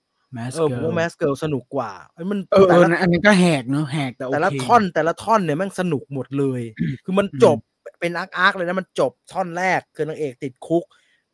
[0.57, 6.61] ออผมว่าแมสเกิลสนุกกว่าไอ้มันเออเอแต่อละอันนี้ก็แหกเนอะแหกแต่โอเคแต่ละท่อนแต่ละท่อนเนี่ยแม่งสนุกหมดเลย
[7.05, 7.57] คือมันจบ
[7.99, 10.83] เป็น arc arc เลยนะมันจบท่อนแรกคือนางเอกติดคุก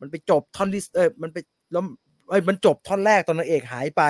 [0.00, 1.36] มันไปจบท่อนที่เออมันไป
[1.72, 1.82] แล้ว
[2.30, 4.02] เอ้ยมันจบท่อนแรกตอนนางเอกหายไป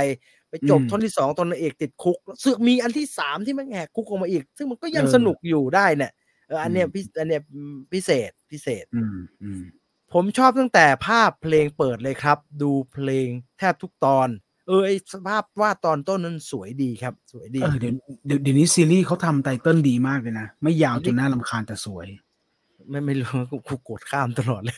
[0.51, 6.13] ไปจบท่อนที่สองตอนนางเอกติดคุกซึ่งมีอันที่สามที่มันแหกคุกออกมาอีก ซึ่งมันก็ยังสนุกอยู่ได้เนี่ย
[6.49, 7.43] เอออันเนี้ยพิอันเนี้ย
[7.93, 9.63] พิเศษพิเศษ อืมอืม
[10.13, 13.29] ผมชอบตั้งแต่ภาพเพลงเปิดเลยครับ ดูเพลง
[13.59, 14.29] แทบทุกตอน
[14.69, 17.95] เออไอสภาพวาดตอนต้นนั้นสวยดีครับ สวยดีเออเดี๋ยว
[18.27, 22.07] เดี๋ยวเดี๋ยวนี้ซีรีส์เขาทำไตเติ้ลดีมากเลยนะ ไม่ยาวจนน่ารำคาญแต่สวย
[22.91, 24.77] ไม่ไม่รู้กูกูกดข้ามตลอดเลย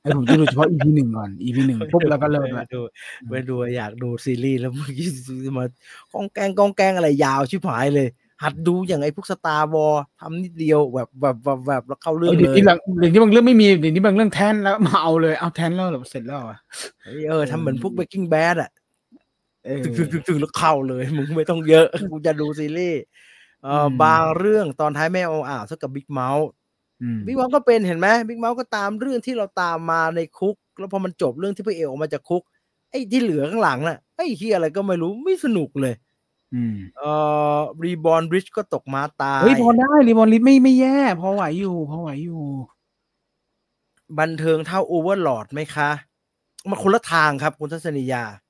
[0.00, 2.80] ไอ้ผมจะดูเฉพาะ EP หนึ่งก่อน EP หนึ่งปุ๊บแล้วก็เลิกไปละดู
[3.28, 5.08] ไปดูอยากดูซีรีส์แล้วเมื่อกี้
[5.56, 5.64] มา
[6.12, 8.08] กองแกงกองแกงอะไรยาวชิบหายเลย
[8.42, 16.58] หัดดูอย่างไอ้พวกสตาร์วอลทำนิดเดียวแบบแบบแบบแบบแล้วเข้าเรื่องเดี๋ยวเลยนี้บางเดี๋ยวนี้บางเรื่องไม่มีเดี๋ยวนี้บางเรื่องแทนแล้วมาเอาเลยเอาแทนแล้วเหรอเสร็จแล้วอะ
[17.02, 18.83] เฮ้ยเออทำเหมือนพวก Breaking Bad อะเออ
[19.84, 23.00] ถึงถึงถึงถึงแล้วเข้าเลย มึงไม่ต้องเยอะกูจะดูซีรีส์
[23.64, 26.48] เอออมบางเรื่องตอนท้ายไม่เอาอ่าวเท่ากับบิ๊กเมาส์
[27.02, 32.42] อืมบิ๊กเมาส์ก็เป็นเห็นไหมบิ๊กเมาส์ก็ตามเรื่องที่เราตามมาในคุก แล้วพอมันจบเรื่องที่พระเอกออกมาจากคุก
[32.90, 35.94] ไอ้ที่เหลือข้างหลังน่ะไอ้ที่อะไรก็ไม่รู้ไม่สนุกเลย
[36.54, 37.10] อืมเอ่
[37.56, 42.42] อรีบอ r บริดจ์ก็ตกมาตายเฮ้ยพอได้รีบอลลิสไม่ไม่แย่พอไหวอยู่พอไหวอยู่
[44.18, 45.90] บันเทิงเท่าโอเวอร์ลอดไหมคะ
[46.70, 48.43] มันคนละทางครับคุณทัศนียาอืม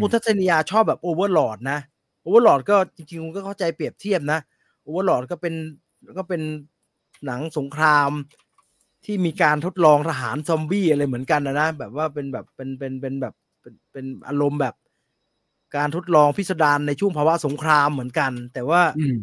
[0.00, 1.78] คุณทัศนียาชอบแบบโอเวอร์ลอดนะ
[2.22, 4.38] โอเวอร์ลอดก็จริงๆคุณก็เข้าใจเปรียบเทียบนะ
[4.82, 5.54] โอเวอร์ลอดก็เป็น
[6.18, 6.42] ก็เป็น
[7.26, 8.10] หนังสงคราม
[9.04, 14.74] ที่มีการทดลองทหารซอมบี้อะไรเหมือนกันนะนะแบบว่าเป็นแบบเป็นเป็นเป็นแบบเป็นเป็นอารมณ์แบบ
[15.76, 19.18] การทดลองพิสดารในช่วงภาวะสงครามเหมือนกัน แต่ว่าอืม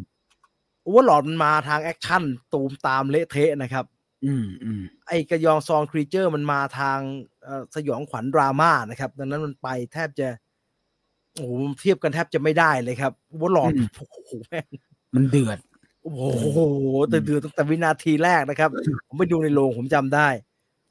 [0.83, 2.23] Overlord มันมาทาง action
[2.53, 3.85] ตูมตามเละเทะนะครับ
[4.25, 6.99] อืมอืมไอ Gyeongseong Creature มันมาทาง
[7.43, 10.27] เอ่อสยองขวัญดราม่านะครับ ดังนั้นมันไปแทบจะ
[11.35, 11.51] โอ้โห
[11.81, 14.65] เทียบกันแทบจะไม่ได้เลยครับ Overlordโอ้โหแม่ง
[15.15, 15.59] มันเดือด
[16.03, 16.59] โอ้โห
[17.09, 18.69] แต่เดือดตั้งแต่วินาทีแรกนะครับ
[19.07, 20.27] ผมไปดูในโรงผมจำได้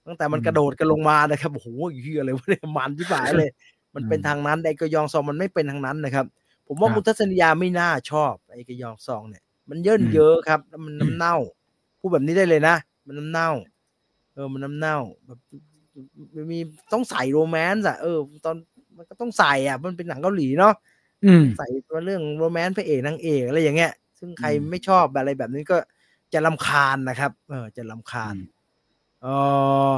[0.06, 1.68] ตั้งแต่มันอืมกระโดดกันลงมานะครับโอ้โห
[2.02, 3.50] เฮียอะไรวะเนี่ยมันที่หายเลย
[3.94, 6.26] มันเป็นอืมทางนั้นไอกระยองซองมันไม่เป็นทางนั้นนะครับ
[6.66, 11.36] ผมว่าครับมุทัศนียาไม่น่าชอบไอกระยองซองเนี่ย มันเยินอืมเยอะครับแล้วมันน้ำเน่า
[12.00, 12.76] พูดแบบนี้ได้เลยนะ
[13.08, 13.50] มันน้ำเน่า
[14.34, 15.38] เออ มันน้ำเน่าแบบ
[16.34, 16.58] มันมี
[16.92, 18.56] ต้องใส่โรแมนต์อะเออ ตอน
[18.96, 20.74] มันก็ต้องใส่อะ มันเป็นหนังเกาหลีเนาะ
[21.24, 25.76] อืมใส่มาเรื่องโรแมนต์พระเอกนางเอกอะไรอย่างเงี้ย ซึ่งใครอืมไม่ชอบอะไรแบบนี้ก็
[26.32, 28.44] จะลำคาญนะครับ เออ จะลำคาญอืม
[29.22, 29.26] เอ
[29.90, 29.92] อ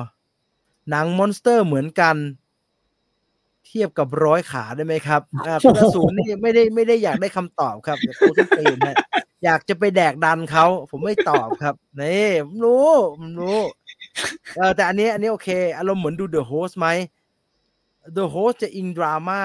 [0.91, 2.17] หนังมอนสเตอร์เหมือนกัน
[3.67, 8.97] เทียบกับร้อยขาได้ไหมครับอ่าคุณอสูรนี่ไม่ได้ไม่ได้อยากได้คำตอบครับอย่าโคตรตีนนะ
[9.45, 12.89] อยากจะไปแดกดันเขาผมไม่ตอบครับนี่ผมรู้
[13.19, 13.59] ผมรู้
[14.57, 16.89] เออแต่อันนี้อันนี้โอเค อารมณ์เหมือนดู The Host ไหม
[18.17, 19.43] The Host จะอิงดราม่า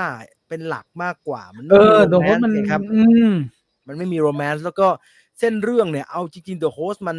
[0.48, 3.34] เป็นหลักมากกว่า มันเอไม่มีอโรโดนแมนมันต์ไงครับอืม
[3.88, 4.88] มันไม่มี romance แล้วก็
[5.40, 7.18] เส้นเรื่องเนี่ย เอาจริงๆ The Host มัน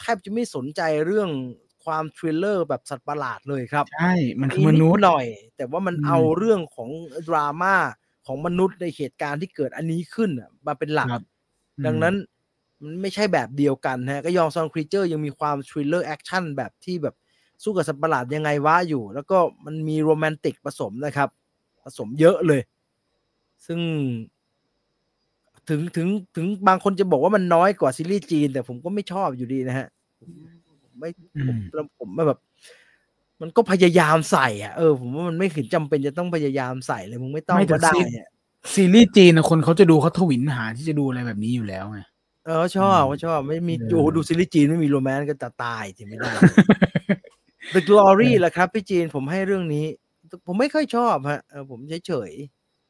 [0.00, 1.30] แทบจะไม่สนใจเรื่อง
[1.84, 6.90] ความ thriller แบบสัตว์ประหลาดเลยครับ ใช่ มันคือมีมนินุษดย์หน่อย แต่ว่ามันอืมเอาเรื่องของ
[7.28, 7.74] ดราม่า
[8.26, 11.24] ของมนุษย์ในเหตุการณ์ที่เกิดอันนี้ขึ้นน่ะมาเป็นหลักครับ
[11.86, 12.14] ดังนั้น
[12.82, 17.14] มันไม่ใช่แบบเดียวกันฮะก็ Gyeongseong Creature ยังมีความ thriller action แบบที่แบบ
[17.62, 21.28] สู้กับสัตว์ประหลาดยังไงวะอยู่ แล้วก็มันมีโรแมนติกผสมนะครับ
[21.84, 22.60] ผสมเยอะเลย
[23.66, 23.80] ซึ่ง
[25.68, 29.88] ถึงถึงถึงบางคนจะบอกว่ามันน้อยกว่าซีรีส์จีน แต่ผมก็ไม่ชอบอยู่ดีนะฮะ
[30.98, 32.38] ไม่อืผมมแล้วผมแบบ
[33.40, 38.28] มันก็พยายามใส่อะเออผมว่ามันไม่เห็นจำเป็นจะต้องพยายามใส่เลยมึงไม่ต้องไม่แต่ก็ได้ซีอะ
[38.74, 42.00] ซีรีส์จีนนะคนเขาจะดูเขาทวินหาที่จะดูอะไรแบบนี้อยู่แล้วไง
[42.46, 46.32] เออชอบอืมก็ชอบไม่มีเออโอ้โหดูซีรีส์จีนไม่มีโรแมนต์ก็จะตายจะไม่ได้
[47.74, 49.86] The Glory แหละครับ พี่จีนผมให้เรื่องนี้
[50.46, 52.32] ผมไม่ค่อยชอบฮะเออผมเฉยเฉย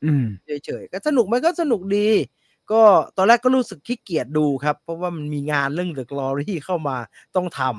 [0.05, 2.09] อืมเฉยเฉยๆก็สนุกไหมก็สนุกดี
[2.73, 2.83] ก็
[3.17, 6.97] ตอนแรกก็รู้สึกขี้เกียจดูครับ เพราะว่ามันมีงานเรื่อง The Glory เข้ามา
[7.37, 7.79] ต้องทำอืม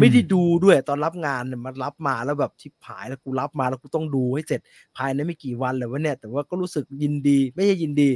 [0.00, 4.60] ไม่ได้ดูด้วยตอนรับงานเนี่ยมันรับมาแล้วแบบชิบหายแล้วกูรับมาแล้วกูต้องดูให้เสร็จ
[4.96, 8.08] ภายในไม่กี่วันเลยวะเนี่ย แต่ว่าก็รู้สึกยินดี ไม่ใช่ยินดี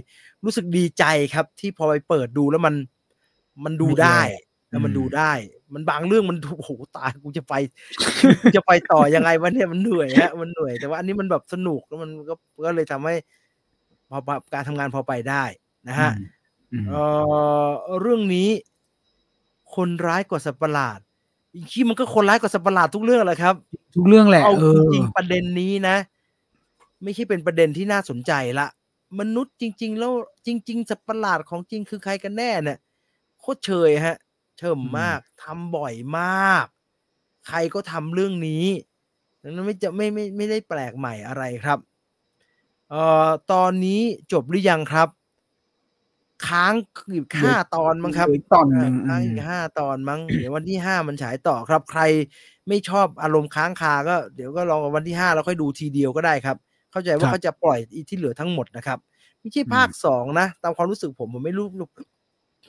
[0.45, 1.05] รู้สึกดีใจ
[1.35, 2.75] ครับ ที่พอไปเปิดดูแล้วมัน
[3.65, 4.21] มันดูได้
[4.71, 5.33] แล้วมันดูได้
[5.75, 7.55] มันบางเรื่องมันดูโอ้โหตายกูจะไป
[8.43, 13.15] กูจะไปต่อยังไงวะเนี่ยมันเหนื่อยฮะมันเหนื่อยแต่ว่าอันนี้มันแบบสนุกแล้วมันก็ก็เลยทำให้
[14.11, 15.45] พอพอการทำงานพอไปได้
[15.89, 16.11] นะฮะ
[16.73, 17.03] อืมเอ่
[17.67, 17.69] อ
[18.01, 18.49] เรื่องนี้
[19.75, 21.01] คนร้ายกว่าสัตว์ประหลาด
[21.55, 23.55] อีกทีมันก็คนร้ายกว่าสัตว์ประหลาดทุกเรื่องแหละครับ
[23.95, 25.97] ทุกเรื่องแหละเอาเอจอริงๆประเด็นนี้นะ
[27.03, 28.67] ไม่ใช่เป็นประเด็นที่น่าสนใจละ
[29.21, 30.13] มนุษย์จริง ๆ แล้ว
[30.47, 32.79] จริง ๆ สัตว์ประหลาดของจริงคือใครกันแน่เนี่ย
[33.41, 34.17] โคตรเชยฮะ
[34.59, 36.67] เชิมมากทำบ่อยมาก
[37.49, 38.67] ใครก็ทำเรื่องนี้
[39.43, 41.79] ดังนั้นไม่จะไม่ไม่ไม่ได้แปลกใหม่อะไรครับ
[42.91, 44.01] เอ่อตอนนี้
[44.33, 45.09] จบหรือยังครับ
[46.49, 46.73] ค้าง
[47.13, 52.03] อีกห้าตอนมั้งครับเหลืออีกตอนหนึ่งค้างอีอืกมห้าตอนมั้งเดี๋ยววันที่ห้ามันฉายต่อครับ ใคร
[52.69, 56.57] ไม่ชอบอารมณ์ค้างคาก็เดี๋ยวก็ลองวันที่ห้าแล้วค่อยดูทีเดียวก็ได้ครับ
[56.93, 58.99] เข้าใจว่าเขาจะปล่อย EP ที่เหลือทั้งหมดนะครับ
[59.41, 61.67] ไม่ใช่ภาคสองนะ ตามความรู้สึกผมผมไม่รู้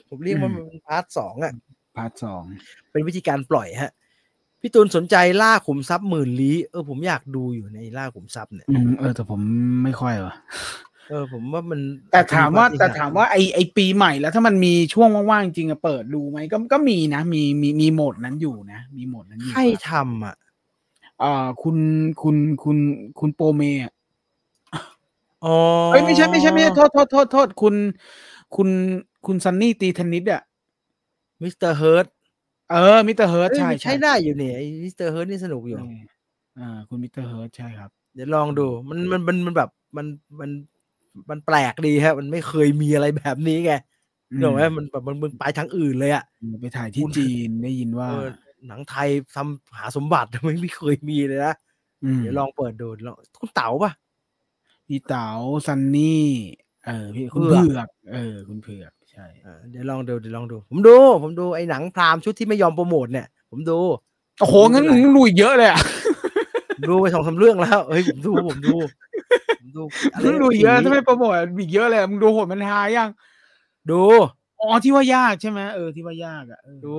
[0.08, 1.52] ผมเรียกว่ามันเป็น part สองอะ
[1.96, 2.42] part สอง
[2.92, 3.92] เป็นวิธีการปล่อยฮะ
[4.60, 9.40] พี่ตูนสนใจล่าขุมทรัพย์หมื่นลี้เออผมอยากดูอยู่ในล่าขุมทรัพย์เนี่ยอืมเออแต่ผม
[9.84, 10.34] ไม่ค่อยว่ะ
[11.08, 11.80] เออผมว่ามัน
[12.12, 20.34] แต่ถามว่าอาจจะแต่ถามว่าไอไอปีใหม่แล้วถ้ามันมีช่วงว่างๆจริงอะเปิดดูไหมก็ก็มีนะ มีมีมีโหมดนั้นอยู่นะ มีโหมดนั้นอยู่ใครทำอะ
[21.22, 21.76] อ่าคุณ
[22.22, 22.76] คุณคุณ
[23.20, 23.92] คุณโปรเมอะ
[25.44, 25.56] อ๋อ
[25.92, 27.74] เอ้ยไม่ใช่ไม่ใช่ไม่ใช่โทษโทษโทษโทษคุณ
[28.56, 28.68] คุณ
[29.26, 30.42] คุณซันนี่ตีเทนนิสอะ
[31.42, 32.06] มิสเตอร์เฮิร์ต
[32.70, 33.16] เออ Mr.
[33.16, 34.94] Hurt ใช่ใช่ใช้ได้อยู่เนี่ยไอ้ Mr.
[34.96, 35.98] Hurt นี่สนุกอยู่เออ
[36.58, 40.06] อ่าคุณมิสเตอร์เฮิร์ตใช่ครับ เดี๋ยวลองดูมันมันมันมันแบบมัน
[40.40, 40.50] มัน
[41.30, 43.72] มันแปลกดีฮะ มันไม่เคยมีอะไรแบบนี้ไง
[44.30, 46.24] อืมเห็นไหมมันแบบมันมันไปทางอื่นเลยอะ
[46.60, 48.26] ไปถ่ายที่จีนได้ยินว่าเออ
[48.68, 51.54] หนังไทยทำหาสมบัติไม่ไม่เคยมีเลยนะ
[52.16, 53.92] มเดี๋ยวลองเปิดดูลองคุณเต๋าปะ
[54.86, 55.30] พี่เต๋า
[55.66, 56.26] ซันนี่
[56.86, 63.78] เออพี่คุณเผือกเผือกเออ คุณเผือกใช่อ่าเดี๋ยวลองดูเดี๋ยวลองดู ผมดู ผมดูไอ้หนังพรามชุดที่ไม่ยอมโปรโมทเนี่ย ผมดู
[64.40, 65.80] โอ้โหงั้นมึงดูอีกเยอะเลยอะ
[66.76, 68.90] ผมดูไปสองสามเรื่องแล้วเฮ้ยผมดูผมดูผม
[69.76, 69.82] ดู
[70.14, 73.08] อะไรมึงดูอีกเยอะผีถ้าไม่โปรโมทอีกเยอะเลยอะมึงดูโหดมันหายัง
[73.90, 74.02] ดู
[74.60, 76.98] อ๋อที่ว่ายากใช่ไหมเออที่ว่ายากอะเออดู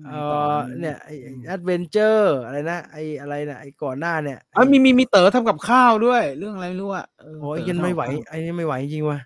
[0.00, 0.42] มเอต่อ
[0.80, 1.14] เนี่ยไอ้
[1.46, 9.18] แอดเวนเจอร์อะไรนะไอ้อะไรนะไอ้ก่อนหน้าเนี่ยเอ้ยมีมีมีเต๋อทำกับข้าวด้วย เรื่องอะไรไม่รู้อะเโอ้ยเต๋ยันไม่ไหวทำกับข้าไอ้นี่ไม่ไหวจริงวะ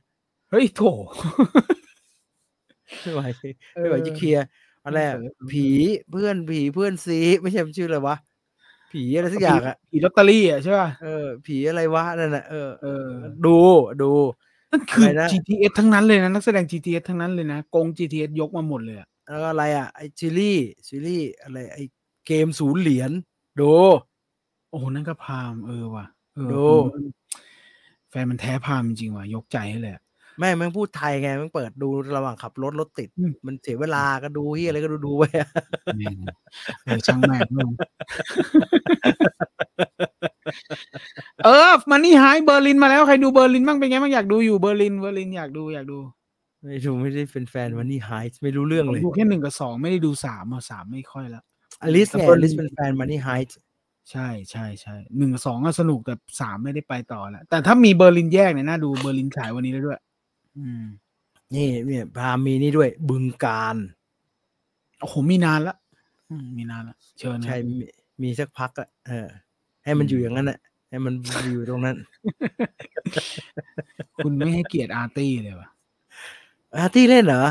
[0.50, 0.82] เฮ้ยโถ
[3.02, 3.22] ไม่ไหว
[3.76, 4.46] เออไม่ไหวจะเคลียร์
[4.84, 5.66] อะไรอะเออผี
[6.10, 8.16] เพื่อนผีเพื่อนซีไม่ใช่มันชื่ออะไรวะ
[8.96, 13.06] ผีอะไรสักอย่างอะผีลอตเตอรี่อะใช่ป่ะเออผีอะไรวะนั่นน่ะเออเออ
[13.46, 13.56] ดู
[14.02, 14.12] ดู
[14.72, 21.78] นั่นคืออะไรนะ GTS ทั้งนั้นเลยนะนักแสดง GTS ทั้งนั้นเลยนะกง GTS ยกมาหมดเลยอะแล้วก็อะไรอะไอซีรีส์ซีรีส์อะไรไอ
[22.26, 23.10] เกมศูนย์เหรียญ
[23.60, 23.72] ดู
[24.70, 27.04] โอ้โหนั่นก็พามเออว่ะเออดูผม
[28.10, 30.02] แฟนมันแท้พามจริงว่ะยกใจให้เลยอะ
[30.38, 35.48] แม่งแม่งพูดไทยไงแม่งเปิดดูระหว่างขับรถรถติดอืมมันเสียเวลาก็ดูที่อะไรก็ดูดูไปอะ
[35.96, 36.16] แม่ง
[36.84, 37.70] เออช่างแม่งเลย
[41.44, 45.98] เออมันนี่หายเบอร์ลินมาแล้วใครดูเบอร์ลินบ้างเป็นไงบ้างอยากดูอยู่เบอร์ลินเบอร์ลินอยากดูอยากดู
[46.62, 48.10] ไม่ดูไม่ได้เป็นแฟนวันนี้ไฮ
[48.42, 51.44] ไม่รู้เรื่องผมเลยดูแค่หนึ่งกับสองไม่ได้ดูสามอะสามไม่ค่อยแล้ว
[51.82, 53.30] อลิสไงแต่อลิส Berlin เป็นแฟนมันนี่ไฮ
[54.12, 60.05] ใช่ใช่ใช่หนึ่งกับสองก็สนุกแต่สามไม่ได้ไปต่อแล้วแต่ถ้ามีเบอร์ลินแยกเนี่ยน่าดูเบอร์ลินฉายวันนี้แล้วด้วยอืม
[61.54, 63.76] นี่เนี่ยพามีนี่ด้วย บึงการ
[65.00, 65.76] โอ้โหมีนานละ
[66.30, 67.76] อืมมีนานละเชิญนะใช่มี
[68.22, 69.28] มีสักพักอะเออ
[69.84, 70.58] ให้มันอยู่อย่างนั้นแหละ
[70.90, 71.14] ให้มัน
[71.52, 71.96] อยู่ตรงนั้น
[74.24, 75.68] คุณไม่ให้เกียรติอาร์ตี้เลยวะ
[76.78, 77.42] อาร์ตี้เล่นเหรอ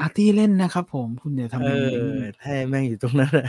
[0.00, 3.48] อาร์ตี้เล่นนะครับผมคุณอย่าทำเอแบบนี้อให้แม่งอยู่ตรงนั้นอะ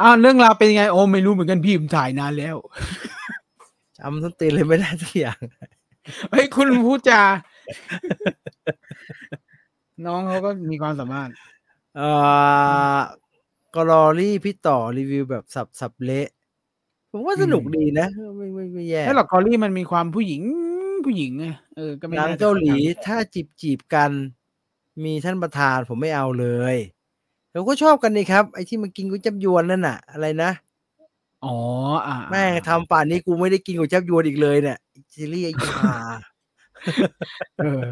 [0.00, 2.56] อ้าวเรื่องราวเป็นยังไงโอ้ไม่รู้เหมือนกันพี่ผมถ่ายนานแล้ว
[3.96, 5.38] จำต้นตีนเลยไม่ได้สักอย่าง
[6.30, 7.22] เฮ้ยคุณพูดจา
[10.06, 11.28] น้องเขาก็มีความสามารถ
[11.96, 12.08] เอ่
[12.94, 12.96] อ
[13.74, 16.28] กรอรี่พี่ต่อรีวิวแบบสับสับเละ
[17.12, 20.42] ผมว่าสนุกดีนะ ไม่ไม่ไม่แย่ให้หรอกกอรี่มันมีความผู้หญิง
[21.06, 21.46] ผู้หญิงไง
[21.76, 24.10] เออก็ไม่หนังน่จะเกาหลีขนดนั้นถ้าจีบจีบกัน
[25.04, 26.76] มีท่านประธานผมไม่เอาเลย
[27.52, 30.50] เราก็ชอบกันนี่ครับ ไอ้ที่มากินก๋วยจับยวนนั่นน่ะ อะไรนะ
[31.44, 31.56] อ๋อ
[32.06, 34.78] อ่าแม่งทำป่านนี้กูไม่ได้กินก๋วยจับยวนอีกเลยเนี่ย
[35.14, 35.92] ซีรีส์ไอ้ยา
[37.58, 37.82] เออ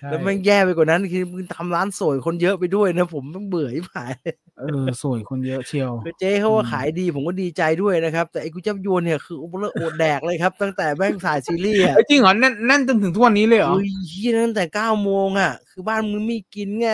[0.00, 4.12] ใช่แล้วแม่งแย่ไปกว่านั้นคือมึงทำร้านสวยคนเยอะไปด้วยนะ ผมต้องเบื่อที่ผาย
[4.58, 16.88] เออสวยคนเยอะเชียวคือเจ๊เขาว่าอืมขายดีผมก็ดีใจด้วยนะครับ แต่ไอ้ก๋วยจับยวนเนี่ยคือโอ้โหโอดแดกเลยครับ ตั้งแต่แม่งถ่ายซีรีส์อะเอ้ยจริงเหรอแน่นแน่นจนถึงทุกวันนี้เลยเหรออุ้ยเฮียตั้งแต่เก้าโมงอะ คือบ้านมึงไม่กินไง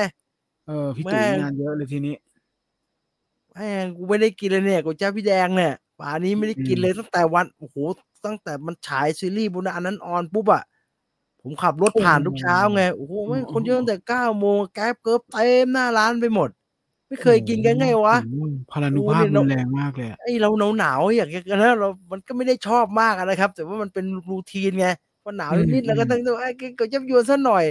[0.69, 2.15] เออพี่ตุ๋ยแม่งงานเยอะเลยทีนี้
[3.57, 7.77] แม่งกูไม่ได้กินเลยเนี่ยก๋วยจั๊บพี่แดงเนี่ยป่านนี้ไม่ได้กินอืมเลยตั้งแต่วันโอ้โห
[8.27, 10.63] ตั้งแต่มันฉายซีรีส์บนอันนั้นออนปุ๊บอะ
[11.43, 16.49] ผมขับรถผ่านทุกเช้าไงโอ้โหแม่งคนเยอะตั้งแต่เก้าโมงแก๊บเกิบเต็มหน้าร้านไปหมด
[17.09, 18.35] ไม่เคยกินกันไงวะโอ้โห
[18.71, 24.87] พลานุภาพโอ้โหเนี่ยรุนแรงมากเลยอะไอเราหนาวหนาวๆอยากจะนะเรา มันก็ไม่ได้ชอบมากอะนะครับ แต่ว่ามันเป็นรูทีนไง
[25.23, 27.65] พอหนาวนิดๆแล้วก็ต้องต้องไอ้กินก๋วยจั๊บยวนซะหน่อย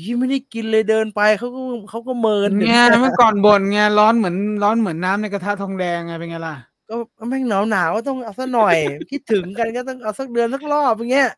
[0.00, 6.56] ยี่ไม่ได้กินเลยเดินไปเขาก็เขาก็เมินไงเมื่อก่อนบ่นไงร้อนเหมือนร้อนเหมือนน้ำในกระทะทองแดงไงเป็นไงล่ะ
[6.88, 6.94] ก็
[7.28, 8.74] แม่งหนาวหนาวๆก็ต้องเอาสักหน่อย
[9.12, 11.30] คิดถึงกันก็ต้องเอาสักเดือนสักรอบอย่างเงี้ย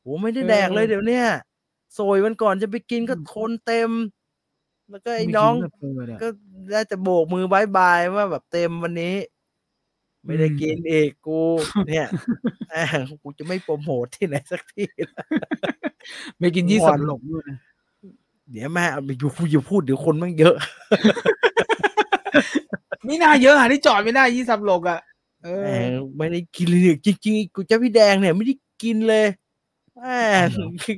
[0.00, 1.24] โหไม่ได้แดกเลยเออเดี๋ยวเนี้ย
[1.94, 3.90] โซยวันก่อนจะไปกินก็อืมคนเต็ม
[4.90, 6.28] แล้วก็ไอ้ม่น้องกิกับเธอเนี่ยก็
[6.72, 9.14] ได้แต่โบกมือบายบายว่าแบบเต็มวันนี้
[10.26, 11.40] ไม่ได้อืมกินเอกกู
[11.88, 12.06] เนี่ย
[12.68, 12.74] แหม
[13.22, 15.24] กูจะไม่โปรโมทที่ไหนสักที่ละ
[16.38, 17.58] ไม่กินยี่งสิอบนหลกด้วยนะ
[18.50, 20.56] เดี๋ยวแม่เอาไปอยู่อยู่พูดเดี๋ยวคนมันเยอะ
[23.04, 25.00] ไม่น่าเยอะหาที่จอดไม่ได้ยี่สิบหลกอะ
[25.44, 29.26] เอแหอมไม่ได้กินเลยเนี่ยจริงๆกูจะพี่แดงเนี่ย ไม่ได้กินเลย
[29.94, 30.00] แหม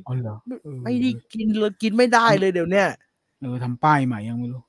[0.07, 2.87] อ๋อเหรอเออไม่ได้กินเลยกินไม่ได้เลยเดี๋ยวเนี้ย
[3.41, 4.61] เออทำป้ายใหม่ยังไม่รู้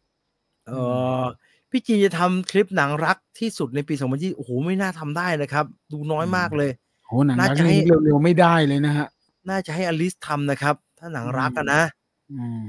[0.69, 0.73] เอ
[1.21, 1.23] อ
[1.71, 6.71] พี่จีนจะทำคลิปหนังรักที่สุดในปี2020โอ้โหไม่น่าทำได้นะครับ ดูน้อยมากเลย
[7.07, 9.07] โหหนังน่ารักจะให้นี่เร็วๆไม่ได้เลยนะฮะ
[9.51, 12.00] น่าจะให้อลิสทำนะครับ ถ้าหนังรักอะนะอืม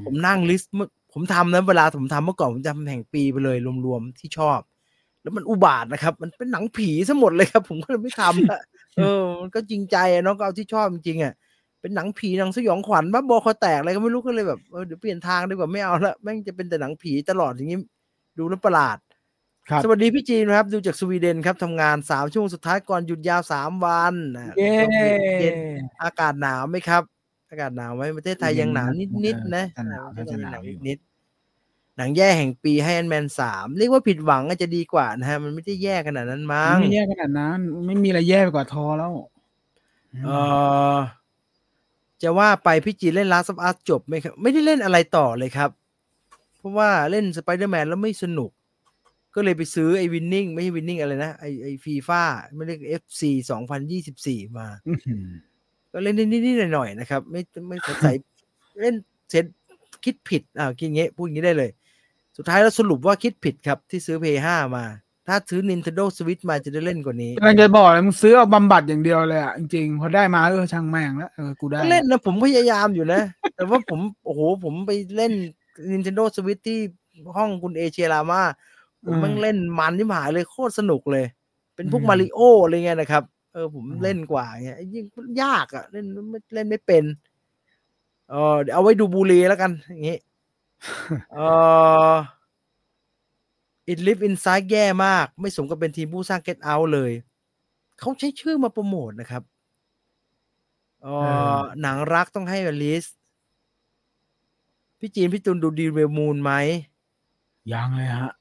[0.05, 4.59] ผมนั่งลิสต์เมื่อผมทำนะเวลาผมทำเมื่อก่อนผมจำแห่งปีไปเลยรวมๆที่ชอบ
[5.22, 8.59] แล้วมันอุบาทนะครับ มันเป็นหนังผีซะหมดเลยครับ ผมก็เลยไม่ทำละ
[8.97, 11.34] เออมันก็จริงใจอะเน้องก็เอาที่ชอบจริงๆอะ
[11.82, 17.80] เป็นหนังผีหนังสยองขวัญบ้าบอคอแตกอะไรก็ไม่รู้ก็เลยแบบเออเดี๋ยวเปลี่ยนทางดีกว่าไม่เอาละแม่งจะเป็นแต่หนังผีตลอดอย่างนี้
[18.38, 18.97] ดูแล้วประหลาด
[19.70, 24.91] ครับสวัสดีพี่จีนนะครับ ดูจากสวีเดนครับทำงานสามช่วโมงสุดท้ายก่อนหยุดยาวสามวันนะเย้ช่วง
[25.39, 25.55] เย็น
[26.03, 27.03] อากาศหนาวไหมครับ
[27.52, 28.89] อากาศหนาวไหมประเทศไทยยังหนาว
[29.26, 39.12] นิดๆนะจะหนาวประเทศไทจะยหยังนาวอยู่นิดๆหนังแย่แห่งปีให้แอนแมนสามเรียกว่าผิดหวังอาจจะดีกว่านะฮะ มันไม่ได้แย่ขนาดนั้นมั้งไม่แย่ขนาดนั้น ไม่มีอะไรแย่ไปกว่าทอแล้ว
[40.26, 40.32] เอ
[40.95, 40.97] อ
[42.22, 45.70] จะว่าไปพี่จีนเล่น Last of Us จบไหมครับ ไม่ได้เล่นอะไรต่อเลยครับ
[46.58, 48.52] เพราะว่าเล่น Spider-Man แล้วไม่สนุก
[49.36, 52.24] ก็เลยไปซื้อไอ้วินนิ่งไม่ใช่วินนิ่งอะไรนะ ไอ้ไอ้ฟีฟ่า
[52.56, 53.22] ไม่เรียก FC
[53.89, 55.28] 2024มาอื้อหือ
[55.92, 58.16] ก็เล่นนิดๆหน่อยๆนะครับ ไม่ไม่สงสัย
[58.82, 58.96] เล่น
[59.30, 59.46] เสร็จ
[60.04, 61.70] คิดผิดอ่าคิดอย่างงี้พูดอย่างนี้ได้เลย
[62.38, 64.86] สุดท้ายแล้วสรุปว่าคิดผิดครับที่ซื้อ PS5 มา
[65.28, 73.22] ถ้าซื้อ Nintendo Switch มาจะได้เล่นกว่านี้กำลังจะบอกเลยมึงซื้อเอาบำบัดอย่างเดียวเลยอะจริงๆพอได้มาเออช่างแม่งแล้วเออกูได้ก็เล่นนะผมพยายามอยู่นะ
[73.55, 75.34] แต่ว่าผมโอ้โหผมไปเล่น
[75.92, 76.80] Nintendo Switch ที่
[77.38, 78.42] ห้องคุณเอเชียรามา
[79.05, 81.26] ผมอืมแมันเล่นมันที่หายเลยโคตรสนุกเลย
[81.76, 85.05] เป็นพวกอืมมาริโออะไรเงี้ยนะครับ เออผมอืมเล่นกว่าเงี้ยยิ่ง
[85.41, 87.03] ยากอะเล่นไม่เล่นไม่เป็น
[88.29, 90.17] เออเดี๋ยวเอาไว้ดูบูรีแล้วกันอย่างงี้
[91.33, 91.39] เอ
[92.11, 92.13] อ
[93.91, 97.11] It Live Inside แย่มาก ไม่สมกับเป็นทีมผู้สร้าง Get Out เลย
[97.99, 99.43] เขาใช้ชื่อมาโปรโมทนะครับ
[101.03, 101.23] เอเอ
[101.57, 103.05] ออหนังรักต้องให้อลิส
[104.99, 106.51] พี่จีน พี่ตุนดู Rebel Moon ไหม
[107.73, 108.32] ยังเลยฮะ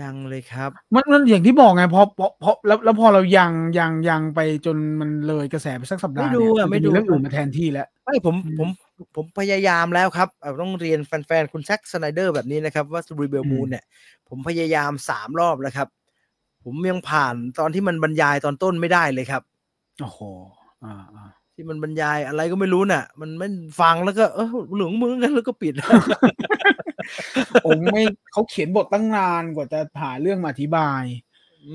[0.00, 8.68] ยังเลยครับ มันมันอย่างที่บอกไงพอพอพอแล้วแล้วพอเรายังยังยังไปจนมันเลยกระแสไปสักสัปดาห์ไม่ดูเนี่ยอะนไม่จะดูเรื่องอื่นมาแทนที่แล้วไม่ผมอืมผม
[9.16, 13.84] ผมพยายามแล้วครับเอ่อต้องเรียนแฟนๆ คุณแซ็กสไนเดอร์แบบนี้นะครับ ว่า Rebel Moon เนี่ย
[14.28, 15.88] ผมพยายามสามรอบแล้วครับ
[16.64, 19.42] ผมยังผ่านตอนที่มันบรรยายตอนต้นไม่ได้เลยครับ
[20.00, 20.20] โอ้โห
[20.84, 23.48] อ่าอ่า ที่มันบรรยายอะไรก็ไม่รู้น่ะ มันไม่
[23.80, 25.74] ฟังแล้วก็เออเหลืองมึงกันแล้วก็ปิด
[27.64, 28.02] ผมไม่
[28.32, 31.02] เขาเขียนบทตั้งนานกว่าจะหาเรื่องมาอธิบาย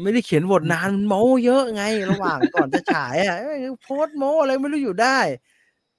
[0.03, 5.19] ไม่ได้เขียนบทนานมันโม้เยอะไง ระหว่างก่อนจะฉายอะเอ้ยโพสต์โม้อะไรไม่รู้อยู่ได้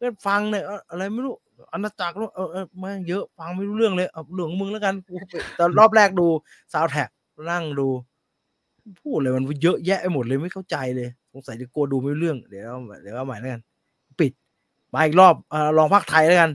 [0.01, 1.35] ก็ฟังเนี่ยเอ่ออะไรไม่รู้
[1.73, 6.27] อาณาจักรรู้เออเออแม่งเยอะฟังไม่รู้เรื่องเลยเอาเหลืองมึงแล้วกันกูไปตอนรอบแรกดู
[6.73, 7.09] ซาวแท็ก
[7.51, 7.89] นั่งดู
[9.03, 13.63] พูดเลยมันเยอะแยะไปหมดเลยไม่เข้าใจเลยสงสัยจะกลัวดูไม่รู้เรื่องเดี๋ยวเอาเดี๋ยวเอาใหม่แล้วกัน
[14.19, 14.33] ปิด
[14.95, 16.51] มาอีกรอบเออลองภาคไทยแล้วกัน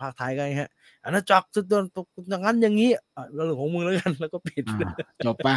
[0.00, 0.70] ภาคไทยกันฮะ
[1.04, 1.84] อาณาจักรสุดโดน
[2.30, 4.90] อย่างนั้นอย่างนี้อะเรื่องของมึงแล้วกัน แล้วก็ปิดอ่า
[5.26, 5.48] จบไป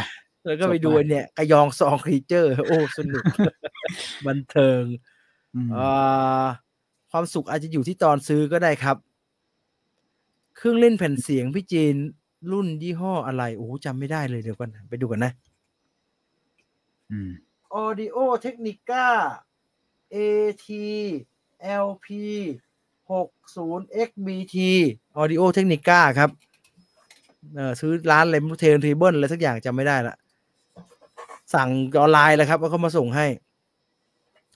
[0.45, 3.23] แล้วก็ไปจบดูไปไอ้เนี่ยกระยองซองครีเจอร์ โอ้สนุก
[4.27, 4.83] บันเทิง
[5.55, 5.85] อืมเอ่
[6.43, 6.45] อ
[7.11, 8.97] ความสุขอาจจะอยู่ที่ตอนซื้อก็ได้ครับ
[10.55, 11.95] เครื่องเล่นแผ่นเสียงพี่จีน
[12.51, 15.31] รุ่นยี่ห้ออะไร โอ้โหจำไม่ได้เลยเดี๋ยวก่อนไปดูกันนะ
[17.11, 17.29] อืม
[17.83, 19.05] Audio Technica
[20.15, 20.67] AT
[21.85, 22.07] LP
[23.09, 24.55] 60 XBT
[25.21, 26.29] Audio Technica ครับ
[27.55, 30.15] เออซื้อร้านอะไรเทนทีเบิลอะไรสักอย่างจำไม่ได้ละ
[31.53, 31.69] สั่ง
[31.99, 33.25] ออนไลน์แล้วครับแล้วเขามาส่งให้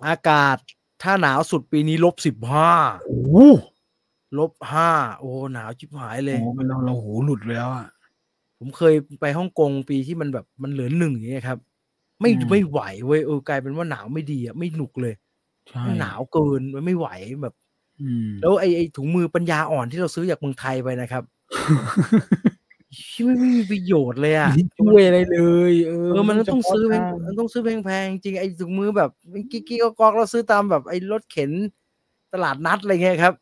[0.08, 0.58] อากาศ
[1.04, 2.72] ถ้าหนาวสุดปีนี้ลบสิบห้า
[3.06, 3.36] โอ้โห
[4.38, 7.88] ลบห้าโอ้หนาวชิบหายเลยโอ้เป็นเราเราหูหลุดไปแล้วอะ
[8.60, 11.58] ผมเคยไปฮ่องกงปีที่มันแบบมันเหลือหนึ่งอย่างเงี้ยครับ
[12.22, 15.29] ไม่อืมไม่ไหวเว้ยเออกลายเป็นว่าหนาวไม่ดีอะไม่หนุกเลยใช่
[15.86, 17.08] มันหนาวเกินมันไม่ไหว
[17.42, 17.54] แบบ
[18.02, 21.24] อืมแล้วไอ้ไอ้ถุงมือปัญญาอ่อนที่เราซื้อจากเมืองไทยไปนะครับ
[23.12, 25.40] ที่ไม่ไม่มีประโยชน์เลยอะไม่ช่วยอะไรเล
[25.70, 29.10] ย เออเออมันก็ต้องซื้อแพงเฉพาะทางมันต้องซื้อแพงๆจริงไอ้ถุงมือแบบ
[29.52, 31.52] กิ๊กกิ๊กกอกๆเราซื้อตามแบบไอ้รถเข็น
[32.34, 33.34] ตลาดนัดอะไรเงี้ยครับ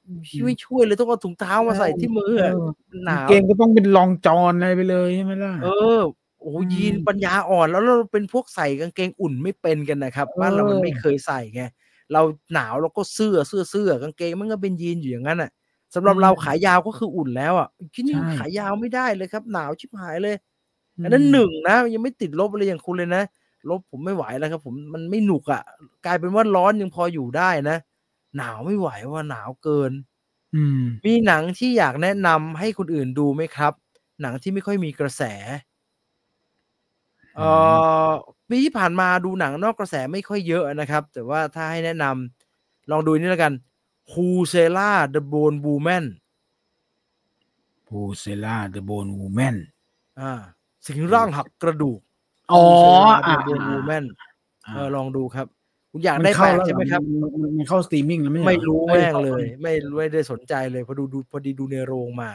[0.46, 2.70] ไม่ช่วยเลยต้องเอาถุงเท้ามาใส่ที่มืออะเออ
[3.06, 5.68] หนาวเกงก็ต้องเป็นรองจอนอะไรไปเลยใช่ไหมล่ะเอ
[5.98, 6.00] อ
[6.40, 11.64] โอ้โหอืมยีนปัญญาอ่อนแล้วเราเป็นพวกใส่กางเกงอุ่นไม่เป็นกันนะครับบ้านเรามันเออไม่เคยใส่ไง
[12.14, 12.22] เรา
[12.54, 15.52] หนาวเราก็เสื้อเสื้อเสื้อกางเกงมันก็เป็นยีนอยู่อย่างนั้นอะ
[15.96, 20.36] สำหรับเราขายาวก็คืออุ่นแล้วอะที่นี่ใช่ขายาวไม่ได้เลยครับ หนาวชิบหายเลย
[21.04, 23.24] อันนั้นหนึ่งนะยังไม่ติดลบอะไรอย่างคุณเลยนะ
[23.70, 25.62] ลบผมไม่ไหวแล้วครับ ผมมันไม่หนุกอะ
[26.06, 27.78] กลายเป็นว่าร้อนยังพออยู่ได้นะ
[28.38, 29.92] หนาวไม่ไหวว่าหนาวเกิน
[30.56, 33.74] อืมมีหนังที่อยากแนะนำให้คนอื่นดูไหมครับ
[34.22, 35.24] หนังที่ไม่ค่อยมีกระแส
[37.36, 37.48] เอ่
[38.10, 38.12] อ
[38.50, 43.54] ปีที่ผ่านมาดูหนังนอกกระแสไม่ค่อยเยอะนะครับ แต่ว่าถ้าให้แนะนำลองดูนี่แล้วกัน
[44.12, 46.06] Who s e l a the Bone Woman
[47.88, 49.56] พูเซล่าเดอะโบนวูแมน
[50.20, 50.32] อ่า
[50.86, 52.00] สิงร่างหักกระดูก
[52.52, 52.92] อ๋อ Huesera
[53.26, 54.06] อ่า The Bone Woman
[54.74, 55.48] เออลองดูครับ
[55.92, 62.30] คุณอยากได้มันแปลเข้ากแล้วใช่ไหมครับนมันมันเข้าสตรีมมิ่งแล้วไม่ใช่ไม่รู้หอแม่งอ้เลย ไม่ไม่ได้สนใจเลยพอดูดูพอดีดูในโรงมา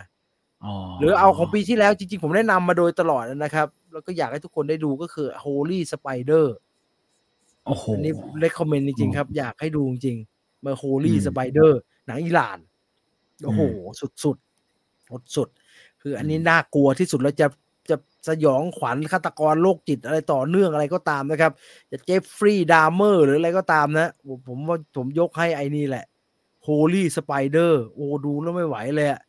[0.64, 6.46] อ๋อหรือเอาของปีที่แล้วจริงๆ ผมแนะนำมาโดยตลอดนะครับ แล้วก็อยากให้ทุกคนได้ดูก็คือ Holy Spider
[7.66, 11.72] โอ้โหอันนี้ recommend จริงๆครับ อยากให้ดูจริงๆมา Holy อืม Spider
[12.06, 12.58] หนังอิหร่าน
[13.44, 14.36] โอ้โหอืสุดสุด
[15.08, 17.46] สุดสุดๆคืออันนี้น่ากลัวที่สุดแล้วจะ
[17.90, 17.96] จะ
[18.28, 21.52] สยองขวัญฆาตกรโรคจิตอะไรต่อเนื่องอะไรก็ตามนะครับ
[21.90, 26.04] จะเจฟฟรีย์ดามเมอร์หรืออะไรก็ตามนะ ผมผมว่าผมยกให้ไอ้นี่แหละ
[26.66, 29.20] Holy Spider โอ้ดูแล้วไม่ไหวเลยอะ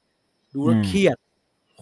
[0.56, 1.23] ดูแล้วอืมเครียดโ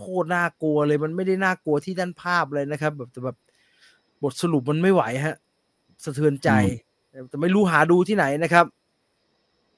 [0.04, 3.38] คตรน่ากลัวเลย มันไม่ได้น่ากลัวที่ด้านภาพเลยนะครับ แบบแต่แบบ
[4.24, 5.36] บทสรุปมันไม่ไหวฮะ
[6.04, 6.50] สะเทือนใจ
[7.30, 8.66] แต่ไม่รู้หาดูที่ไหนนะครับ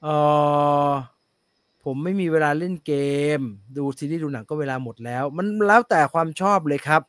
[0.02, 0.08] เอ
[0.88, 0.90] อ
[1.84, 2.92] ผมไม่มีเวลาเล่นเก
[3.38, 3.40] ม
[3.76, 7.02] ดูซีรีส์ดูหนังก็เวลาหมดแล้ว มันแล้วแต่ความชอบเลยครับ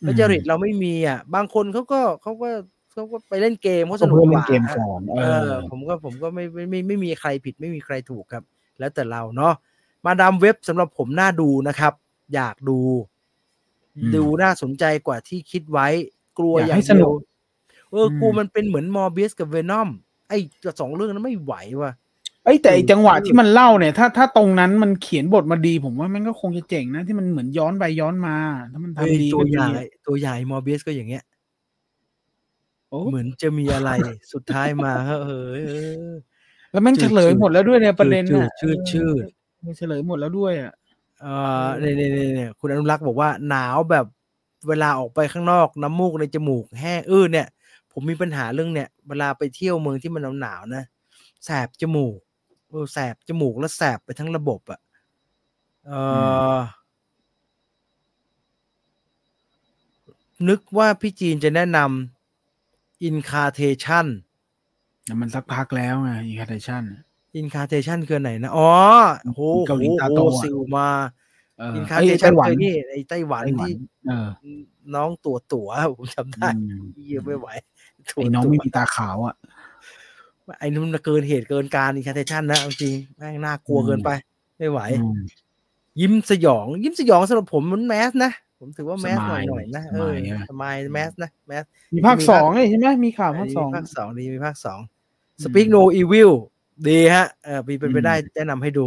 [0.00, 2.48] แล้วจริตเราไม่มีอะ บางคนเขาก็เขาก็
[2.92, 8.44] เขาก็ไปเล่นเกมเขาสก็นุกเพื่อนกเล่นว่าเกมก่อนเออ ผมก็ผมก็ไม่ไม่ไม่ไม่มีใครผิด ไม่มีใครถูกครับ
[8.78, 9.54] แล้วแต่เราเนาะ
[10.06, 11.92] มาดามเว็บสำหรับผมน่าดูนะครับ
[12.34, 12.78] อยากดู
[13.96, 15.88] อืมดูน่าสนใจกว่าที่คิดไว้
[16.38, 17.12] กลัวอยากอย่างให้สนุเดียกว
[17.90, 19.88] เอออมกลัวมันเป็นเหมือนมอร์เบียสกับเวนอม
[20.28, 20.38] ไอ้
[20.80, 21.92] สองเรื่องนั้นไม่ไหวว่ะ
[22.44, 28.36] เอ้ยแต่ไอ้อืมจังหวะที่มันเล่าเนี่ย ถ้าถ้าตรงนั้นมันเขียนบทมาดี ผมว่ามันก็คงจะเจ๋งนะ ที่มันเหมือนย้อนไปย้อนมา
[28.72, 31.24] ถ้ามันเฮ้ยทำดีตัวก็ใหดีญ่ตัวใหญ่มอร์เบียสก็อย่างเงี้ย
[32.90, 33.90] โอ้เหมือนจะมีอะไร
[34.32, 35.72] สุดท้ายมาเฮ้ยเฮ้ยเอ
[36.08, 36.12] อ
[36.72, 39.24] แล้วแม่งจืเฉดลยหมดแล้วด้วยเนี่ยประเด็นจืน่ะดชืดชืด
[39.58, 40.72] เออเฉลยหมดแล้วด้วยอะ
[41.20, 41.26] เอ
[41.64, 44.06] อเนี่ยเนี่ยเนี่ยเนี่ยคุณอนุรักษ์บอกว่าหนาวแบบ
[44.68, 47.46] เวลาออกไปข้างนอกน้ำมูกในจมูกแห้งเออเนี่ย
[47.92, 50.84] ผมมีปัญหาเรื่องเนี่ย เวลาไปเที่ยวเมืองที่มันหนาวๆนะ
[51.44, 52.18] แสบจมูก
[52.70, 54.80] เออแสบจมูกแล้วแสบไปทั้งระบบอะ่ะ
[55.86, 55.92] เอ
[56.56, 56.58] ออ
[60.48, 64.06] นึกว่าพี่จีนจะแนะนำ incarnation
[65.04, 66.84] แต่มันสักพักแล้วไงอีคาเทชัน
[67.40, 68.70] incarnation คือไหนนะอ๋อ
[69.34, 70.88] โหเกาหลีตาโหโตอะซิลมา
[71.58, 73.72] เอออินคาไอ้เทไต้ชันหวันเคยนี่ไอ้ไต้หวันไต้หวันที่
[74.08, 74.28] เออ
[74.94, 77.48] น้องตัวตัวผมจำได้อืมเยี่ยไม่ไหว
[78.10, 79.34] ตัวไอ้น้องตัวไม่มีตาขาวอะ
[80.58, 84.10] ไอ้นู่นเกินเหตุเกินการอินคาเทชันนะเอาจริงแม่งน่ากลัวอืมเกินไป
[84.58, 85.18] ไม่ไหวอืม
[86.00, 91.64] ยิ้มสยอง ยิ้มสยองสำหรับผมมันแมสนะผมถือว่าแมสสหมายน่อยๆนะสเอมาอยอะสมายแมสนะแมส
[91.94, 94.78] มีภาคมีสภาคองเลยใช่ไหมมีข่าวภาคดีสองมีภาคสองดีมีภาคสอง
[95.38, 96.32] อืม Speak No Evil
[96.86, 98.86] ดีฮะเออมีเป็นไปอืมได้แนะนำให้ดู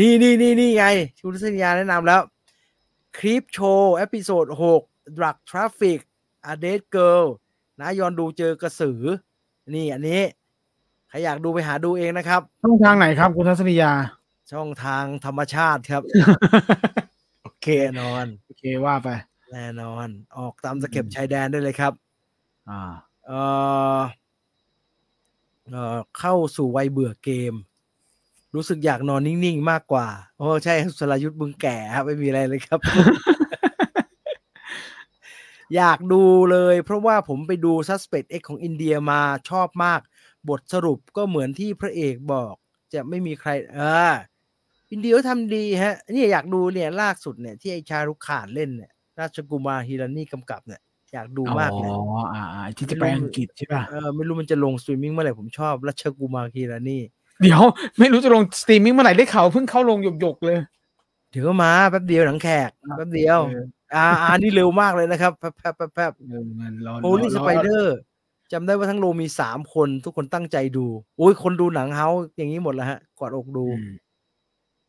[0.00, 0.84] นี่นี่นี่นี่ไง
[1.18, 2.20] ชุดสัญญาแนะนำแล้ว
[3.18, 4.82] Creepshow episode หก
[5.16, 5.98] Drug Traffic
[6.50, 7.26] A Dead Girl
[7.80, 9.00] นะยอนดูเจอกระสือ
[9.74, 10.22] นี่อันนี้
[11.08, 13.92] ใครอยากดูไปหาดูเองนะครับ ช่องทางไหนครับคุณทัศนียา
[14.52, 16.02] ช่องทางธรรมชาติครับ
[17.42, 19.08] โอเคแน่นอน โอเคว่าไป
[19.52, 21.92] แน่นอน ออกตามตะเข็บชายแดนได้เลยครับ
[22.68, 22.80] อ่า
[23.26, 23.38] เอ่
[23.96, 23.98] อ
[26.18, 27.54] เข้าสู่วัยเบื่อเกม
[28.54, 30.06] รู้สึกอยากนอนนิ่งๆมากกว่า
[30.38, 32.80] โอ้ใช่สรายุทธ์มึงแก่ครับไม่มีอะไรเลยครับ
[35.76, 39.20] อยากดูเลย เพราะว่าผมไปดู Suspect X ของอินเดียมา
[39.50, 40.00] ชอบมาก
[40.48, 42.54] บทสรุปก็เหมือนที่พระเอกบอก
[42.94, 43.80] จะไม่มีใคร เอ
[44.12, 44.14] อ
[44.90, 48.90] อินเดียทำดีฮะนี่อยากดูเนี่ยล่าสุดเนี่ยที่ไอชารุขานเล่นเนี่ย
[49.20, 50.80] ราชกุมารฮิรานี่กำกับเนี่ย
[51.12, 52.02] อยากดูมากเลยอ๋อ
[52.34, 57.02] อ่าอ่าที่จะไปอังกฤษใช่ป่ะเออไม่รู้มันจะลงสตรีมมิ่งเมื่อไหร่ผมชอบรัชกุมารฮีรานี่
[57.42, 57.62] เดี๋ยว
[57.98, 60.58] ไม่รู้จะลงสตรีมมิ่งเมื่อไหร่ได้ข่าวเพิ่งเข้าลงหยกๆเลย
[61.30, 63.64] เดี๋ยวก็มาแป๊บเดียวหนังแขกแป๊บเดียวเออ
[63.94, 67.96] อ่าอ่านี่เร็วมากเลยนะครับแป๊บแป๊บแป๊บแป๊บเออมันรอโ o ลี่สไปเดอร์
[68.52, 70.86] จำได้ว่าทั้งโรงมีสามคนทุกคนตั้งใจดู
[71.18, 73.92] โอ้ยคนดูหนังเฮาอย่างนี้หมดแล้วฮะ กอดอกดูอืม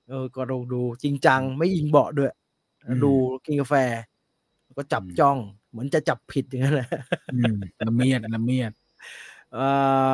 [0.10, 2.32] เออกอดอกดู จริงจัง ไม่อิงเบาะด้วย
[2.86, 3.12] อืมดู
[3.46, 3.74] กินกาแฟ
[4.64, 5.38] แล้วก็จับอืมจ้อง
[5.70, 6.90] เหมือนจะจับผิดอย่างนั้นแหละ
[7.34, 7.56] อืม
[7.88, 8.72] ละเมียดละเมียด
[9.54, 9.66] เอ่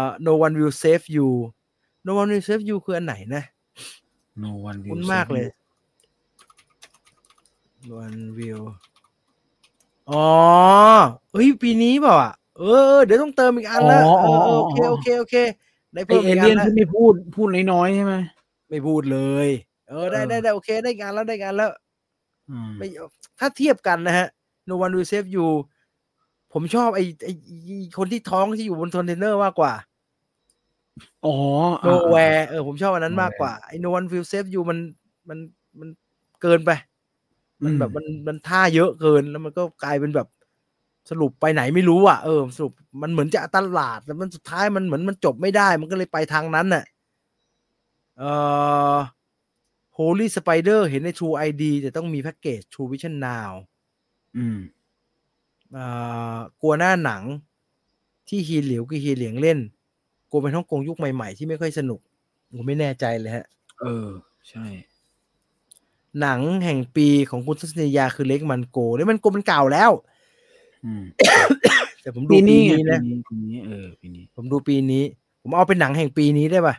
[0.03, 1.27] อ no one will save you
[2.07, 3.43] no one will save you คืออันไหนนะ
[4.43, 5.45] no one คุ้นมากเลย
[8.01, 8.59] one view
[10.11, 10.27] อ๋อ
[11.31, 12.63] เฮ้ย ปีนี้เปล่าอะ เอ
[12.93, 15.35] อ เดี๋ยวต้องเติมอีกอันละอ๋อเออ๋อออ๋อโอเค โอเค โอเค
[15.93, 18.13] ได้ไอเพิ่มเออีกอัเลี่ยนนละที่ไม่พูด พูดน้อยๆใช่ไหม
[18.69, 19.47] ไม่พูดเลย
[19.89, 21.71] เออ ได้เออได้ได้โอเค ได้อีกอันแล้ว ได้อีกอันแล้ว
[22.49, 22.87] อืมไม่
[23.39, 24.27] ถ้าเทียบกันนะฮะ
[24.69, 25.47] no one will save you
[26.53, 27.33] ผมชอบไอ้ไอ้
[27.65, 29.73] ไอ้คนที่ท้องที่อยู่บนคอนเทนเนอร์มากกว่า
[31.25, 31.35] อ๋อ
[31.87, 34.77] nowhere เออผมชอบอันนั้นมากกว่าไอ้ no one will save you มัน
[35.29, 35.39] มัน
[35.79, 35.89] มัน
[36.41, 36.71] เกินไป
[37.63, 40.27] มันแบบมันมันท่าเยอะเกินแล้วมันก็กลายเป็นแบบ
[41.09, 46.83] สรุปไปไหนไม่รู้อะเออสรุปมันเหมือนจะตลาดแล้วมันสุดท้ายมันเหมือนมันจบไม่ได้ มันก็เลยไปทางนั้นน่ะ
[48.17, 48.31] เอ่
[48.95, 48.97] อ
[49.97, 53.51] Holy Spider เห็นใน True ID แต่ต้องมีแพ็กเกจ True Vision Now
[54.37, 54.57] อืม
[55.71, 55.85] เอ่
[56.35, 57.23] อกลัวหน้าหนัง
[58.27, 59.59] ที่ฮีเหลียวกับฮีเหลียงเล่น
[60.29, 61.99] กลัวเป็นฮ่องกงยุคใหม่ๆ ที่ไม่ค่อยสนุก
[62.55, 63.45] ผมไม่แน่ใจเลยฮะ
[63.81, 64.09] เออ
[64.49, 64.65] ใช่
[66.21, 69.91] หนังแห่งปีของคุณทัศนียาคือเล็กมันโกเล็กมันโกมันเก่าแล้ว
[70.85, 71.03] อืม
[72.01, 72.99] แต่ผมดูปีนี้นะ
[73.29, 75.03] ปีนี้ เออ ปีนี้ ผมดูปีนี้
[75.41, 76.75] ผมเอาเป็นหนังแห่งปีนี้ได้ปะ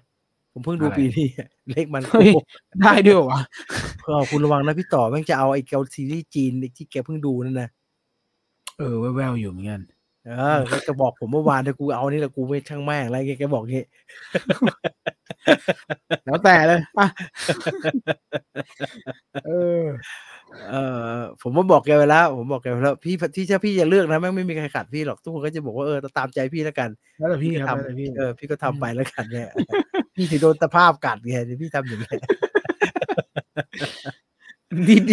[0.58, 1.28] ผมเพิ่งดูอะไรปีนี้
[1.70, 2.30] เล็กมันโกเฮ้ย
[2.82, 3.42] ได้ด้วยเหรอวะ
[4.04, 7.68] เออคุณระวังนะพี่ต่อแม่งจะเอาไอ้เกาซีรีส์จีนที่แกเพิ่งดูนั่นนะ
[8.78, 9.80] เออแววๆอยู่เหมือนกัน
[10.26, 13.84] เออแกจะบอกผมเมื่อวานแต่กูเอานี่แหละกูไม่ช่างแม่งอะไรแกแกบอกงี้
[16.24, 17.06] แล้วแต่เลยป่ะ
[19.46, 19.50] เอ
[19.80, 19.82] อ
[20.70, 20.76] เอ
[21.16, 29.48] อผมมาบอกแกไปแล้ว ผมบอกแกไปแล้ว พี่ที่ถ้าพี่จะเลือกนะแม่งไม่มีใครขัดพี่หรอกทุกคนก็จะบอกว่าเออตามใจพี่แล้วกันแล้วแต่พี่ครับทแล้วแต่พี่ำเออพี่ก็ทำไปแล้วกันเนี่ย
[30.16, 32.20] พี่ถือโดนตะภาพกัดไงเดี๋ยวพี่ทำอย่างนี้ย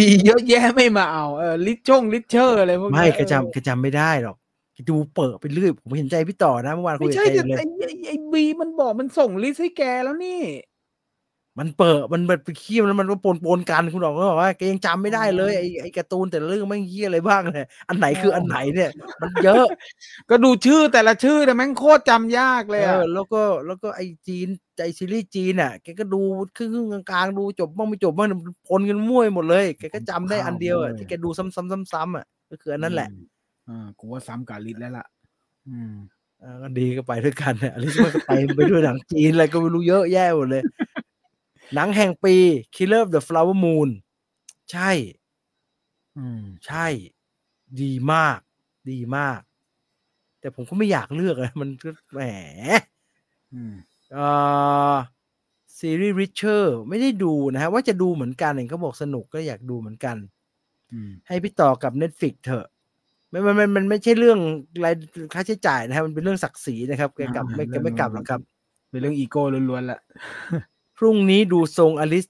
[0.06, 4.36] ีๆเยอะแยะไม่มาเอาเออลิชช่งลิชเชอร์อะไรพวกนี้ไม่แกเออจำแกจำไม่ได้หรอก
[4.74, 10.40] แกดูเปิดไปเรื่อยผมเห็นใจพี่ต่อนะเมื่อวานคุไม่ยกับใช่แกอแต่ยู่เลยไอ้ไอ้ไอ้บีมันบอกมันส่งลิสต์ให้แกแล้วนี่
[11.58, 18.90] มันเปิดมันมันไปเคี้ยวแล้วมันก็ปนปนๆกันคุณบอกก็บอกว่าแกยังจำไม่ได้เลยไอ้ไอ้การ์ตูนแต่ละเรื่องไม่งเคี้ยอะไรบ้างเนี่ยอันไหนคืออันไหนเนี่ย
[19.20, 19.64] มันเยอะ
[20.30, 24.46] ก็ดูชื่อแต่ละชื่อแต่แม่งโคตรจำยากเลยเออะอแล้วก็แล้วก็ไอ้จีน
[24.82, 26.20] ไอ้ซีรีส์จีนอะแกก็ดู
[26.56, 28.28] ครึ่งๆกลางๆดูจบบ้างไม่จบบ้าง
[28.68, 33.08] ปนกันมั่วไปหมดเลยแกก็จำได้อันเดียวอะที่แกดูซ้ำๆซ้ำๆอะก็คืออันนั้นแหละ
[33.68, 35.06] อ่ากูว่าซ้ำกับลิสต์แล้วล่ะ
[35.68, 35.94] อืม
[36.40, 40.62] เออก็ดีก็ไปด้วยกันเนี่ยอลิซมันก็ไปไปด้วยหนังจีนอะไรก็ไม่รู้เยอะแยะหมดเลย
[41.72, 42.34] หนังแห่งปี
[42.74, 43.88] Killer of the Flower Moon
[44.72, 44.90] ใช่
[46.18, 46.86] อืม ใช่
[47.80, 48.38] ดีมาก
[48.90, 49.40] ดีมาก
[50.40, 52.20] แต่ผมก็ไม่อยากเลือกอะมันก็แหม
[53.54, 53.74] อืม
[54.12, 54.26] เอ่
[54.92, 54.94] อ
[55.78, 60.16] ซีรีส์ Reacher ไม่ได้ดูนะฮะ ว่าจะดูเหมือนกันเห็นเขาบอกสนุกก็อยากดูเหมือนกัน
[60.92, 62.66] อืมให้พี่ต่อกับ Netflix เถอะ
[63.30, 64.38] ไม่มันมันมันไม่ใช่เรื่อง
[64.84, 64.94] ราย
[65.34, 68.40] ค่าใช้จ่ายนะครับมันเป็นเรื่องศักดิ์ศรีนะครับแกกลับไม่แกไม่กลับหรอกครับ
[68.90, 70.00] เป็นเรื่องอีโก้ล้วนๆละ
[70.98, 72.26] พรุ่งนี้ดูทรงอลิส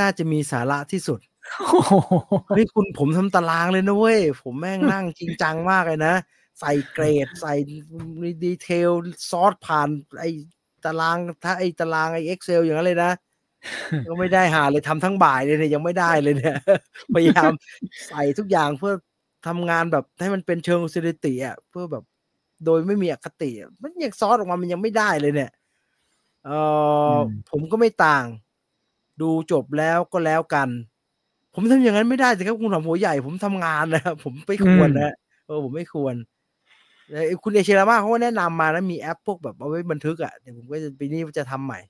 [0.00, 1.20] น่าจะมีสาระที่สุด
[2.48, 6.14] เฮ้ยคุณผมทำตารางเลยนะเว้ย ผมแม่งนั่งจริงจังมากเลยนะ
[6.60, 7.52] ใส่เกรด ใส่
[8.44, 8.90] detail
[9.30, 9.88] sort ผ่าน
[10.20, 10.24] ไอ
[10.84, 13.12] ตาราง ถ้าไอตารางไอ Excel อย่างนั้นเลยนะ
[14.08, 16.56] ก็ไม่ได้หาเลยทำทั้งบ่ายเลยเนี่ยยังไม่ได้เลยเนี่ย
[17.14, 17.52] พยายาม
[18.08, 18.94] ใส่ทุกอย่างเพื่อ
[19.46, 22.04] ทำงานแบบให้มันเป็นเชิงสถิติอะเพื่อแบบ
[22.66, 25.50] โดยไม่มีอคติอะมันยังซอสออกมามันยังไม่ได้เลยเนี่ย
[26.46, 26.50] เอ
[27.12, 28.24] ออมผมก็ไม่ต่าง
[29.20, 30.68] ดูจบแล้วก็แล้วกัน
[31.54, 35.12] ผมทำอย่างนั้นไม่ได้สิครับคุณหอมหัวใหญ่ ผมทำงานนะครับผมไม่ควรนะ
[35.46, 36.14] เออผมไม่ควร
[37.08, 41.80] แต่คุณเอเชรามาเขาก็แนะนำมานะมีแอปพวกแบบเอาไว้บันทึกอะเดี๋ยวผมก็จะปีนี้จะทำใหม่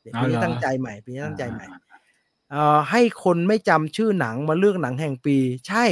[0.00, 1.66] เดี๋ยวปีนี้ตั้งใจใหม่ปีนี้ตั้งใจใหม่
[2.50, 5.36] เอ่อให้คนไม่จำชื่อหนังมาเลือกหนังแห่งปี
[5.68, 5.84] ใช่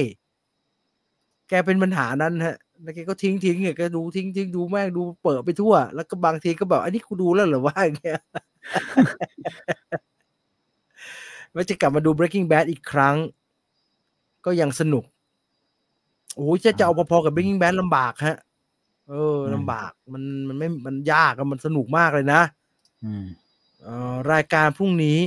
[1.49, 8.20] แกเป็นปัญหานั้นฮะ แล้วแกก็ทิ้งทิ้งเนี่ยแกดูทิ้งทิ้งดูแม่งดูเปิดไปทั่ว แล้วก็บางทีก็แบบอันนี้กูดูแล้วเหรอว่าอย่างเงี้ย
[11.55, 13.16] ว่าจะกลับมาดู Breaking Bad อีกครั้ง
[14.44, 15.05] ก็ยังสนุก
[16.36, 18.36] โอ้ยจะจะเอาพอๆกับ Breaking Bad ลำบากฮะ
[19.09, 22.40] เออลำบากมันมันไม่มันยากอะมันสนุกมากเลยนะ
[23.05, 23.26] อืม
[23.82, 25.20] เอ่อรายการพรุ่งนี้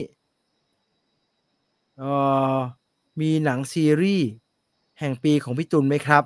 [1.97, 2.11] เอ่
[2.55, 2.57] อ
[3.21, 4.27] มีหนังซีรีส์
[4.99, 6.23] แห่งปีของพี่ตุลไหมครับ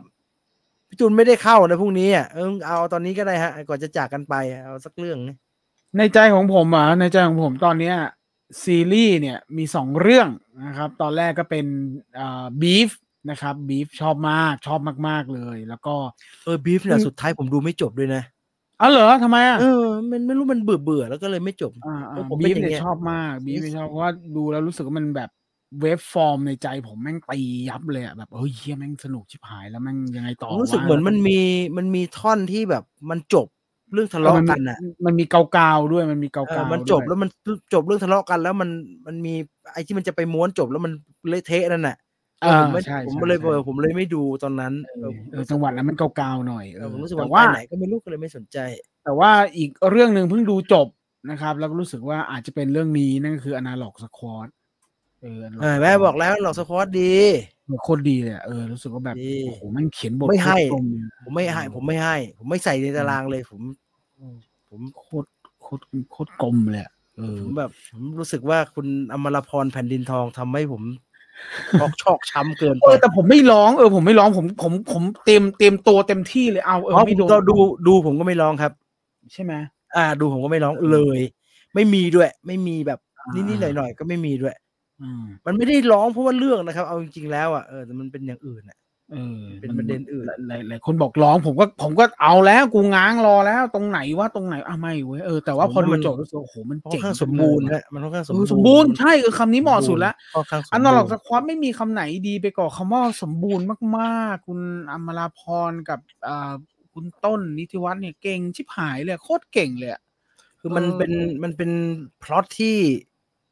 [0.91, 5.37] พี่ตุลไม่ได้เข้านะพรุ่งนี้อะเออเอาตอนนี้ก็ได้ฮะ ก่อนจะจากกันไปเอาสักเรื่องนะ
[5.97, 7.95] ในใจของผมอะในใจของผมตอนเนี้ย
[8.63, 10.27] ซีรีส์เนี่ยมีสองเรื่อง
[10.65, 11.65] นะครับ ตอนแรกก็เป็น
[12.19, 12.89] อ่าบีฟ
[13.29, 15.95] นะครับบีฟชอบมากชอบมาก ๆ เลย แล้วก็
[16.43, 18.23] เออบีฟเนี่ยสุดท้ายผมดูไม่จบด้วยนะ
[18.81, 25.29] อ๋อเหรอทำไมอะเออมันไม่รู้มันเบื่อเบื่อๆแล้วก็เลยไม่จบอ่าเพราะผมเป็บีนฟอย่างเนี่ยเงี้ยชอบมากบีฟ Beef ชอบเพราะว่าดูแล้วรู้สึกว่ามันแบบ
[25.79, 27.39] เวฟฟอร์มในใจผมแม่งตี
[27.69, 31.39] ยับเลยอะแบบเฮ้ยเฮียแม่งสนุกชิบหายแล้วแม่งยังไงต่อผมรู้สึกวะเหมือนมันมี
[31.77, 33.47] มันมีท่อนที่แบบมันจบ
[33.93, 37.29] เรื่องทะเลาะกันเอออะ มันมีมันมีเกาๆด้วยมันมีเกาเออๆมันจบด้วยแล้วมัน
[37.73, 38.69] จบเรื่องทะเลาะกัน แล้วมัน
[39.07, 39.33] มันมี
[39.73, 40.91] ไอ้ที่มันจะไปม้วนจบแล้วมัน
[41.29, 41.97] เละเทะนั่นน่ะ
[42.43, 48.57] อ่าผมไม่ใช่ผมใช่เลยใช่เออผมเลยไม่ดูตอนนั้นเออผมเออจังหวะนั้นมันเกาๆหน่อยเอเอออผมรู้สึกแต่ว่าว่าไปไหนก็ไม่รู้ก็เลยไม่สนใจ
[49.03, 50.87] แต่ว่าอีกเรื่องหนึ่งเพิ่งดูจบ
[51.29, 54.60] นะครับ แล้วก็รู้สึกว่าอาจจะเป็นเรื่องนี้นั่นก็คือ Analog Squad เออ Analog
[55.21, 57.13] เออแม่บอกแล้วหลอกสควอตดี
[57.83, 60.85] โคตรดีเลยอะเออรู้สึกว่าแบบดีโอ้โหแมันเขียนบทไม่ให้โคตรตรง
[61.23, 63.61] ผมไม่ให้ ผมไม่ให้ ผมไม่ใส่ในตารางเลย ผม
[64.69, 65.29] ผมโคตร
[65.61, 70.83] โคตรโคตรกลมเลยอะเออผมแบบ ผมรู้สึกว่าคุณอมรพรแผ่นดินทองทำให้ผม
[71.79, 77.55] ชอกชอกช้ำเกินเอไปอแต่ผมไม่ร้องเออผมไม่ร้องผมผมผมเต็มเต็มตัวเต็มที่เลยเอาเออเพราะไม่โดนเราดู
[77.87, 78.71] ดูผมก็ไม่ร้องครับ
[79.33, 79.53] ใช่ไหม
[79.95, 81.19] อ่า ดูผมก็ไม่ร้องเลย
[81.75, 84.60] ไม่มีด้วย ไม่มีแบบอ่านินิดๆหน่อยๆก็ไม่มีด้วยอื
[85.21, 88.77] มมันไม่ได้ร้องเพราะว่าเรื่องนะครับ เอาจริงๆแล้วอะเออแต่มันเป็นอย่างอื่นอะ
[89.11, 103.65] เออเป็นประเด็นอื่นหลายหลายหลายคนบอกร้องผมก็ผมก็เอาแล้วกูง้างรอแล้ว ตรงไหนว่าตรงไหนอะไม่เว้ยเออแต่ว่าพอดูจบรู้สึกว่าโอ้โหมันค่อนเจ๋งข้างสมบูรณ์ฮะมันค่อนข้างสมเอบูอรณ์สมบูรณ์ใช่เออคำนี้เหมาะสุดแล้วค่อนข้างสมอันบูนรอล็อกณ์สควอตไม่มีคำไหนดีไปกว่าคำว่าสมบูรณ์
[103.97, 104.59] มากๆ คุณ
[104.91, 106.51] อมราพรกับอ่า
[106.93, 110.01] คุณต้นนิติวัฒน์เนี่ยเก่งชิบหายเลยโคตรเก่งเลยอะ
[110.59, 111.11] คือมันเออเป็น
[111.43, 111.71] มันเป็น
[112.23, 112.77] พล็อตที่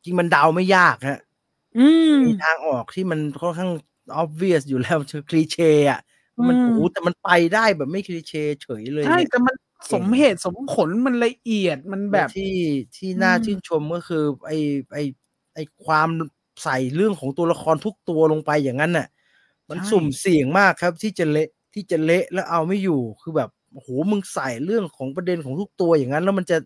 [0.03, 1.28] จริงมันเดาไม่ยากฮะอื
[1.75, 3.71] มมีทางออกที่มันค่อนข้าง
[4.21, 5.57] obvious อยู่แล้วเชิงคลีเช
[5.91, 5.99] อะ
[6.47, 9.55] มันอืมโอ้โหแต่มันไปได้แบบไม่คลีเชเฉยเลยใช่เนี่ยแต่มัน
[9.93, 12.51] สมเหตุสมผลมันละเอียดมันแบบที่
[12.95, 14.51] ที่น่าอืมชื่นชมก็คือ ไอ
[14.93, 14.99] ไอ
[15.55, 16.09] ไอความ
[16.63, 19.07] ใส่เรื่องของตัวละครทุกตัวลงไปอย่างนั้นน่ะ
[19.69, 26.57] มันสุ่มเสี่ยงมากครับ ที่จะเละที่จะเละแล้วเอาไม่อยู่คือแบบโอ้โหมึงใส่เรื่องของประเด็นของทุกตัวอย่างนั้น แล้วมันจะ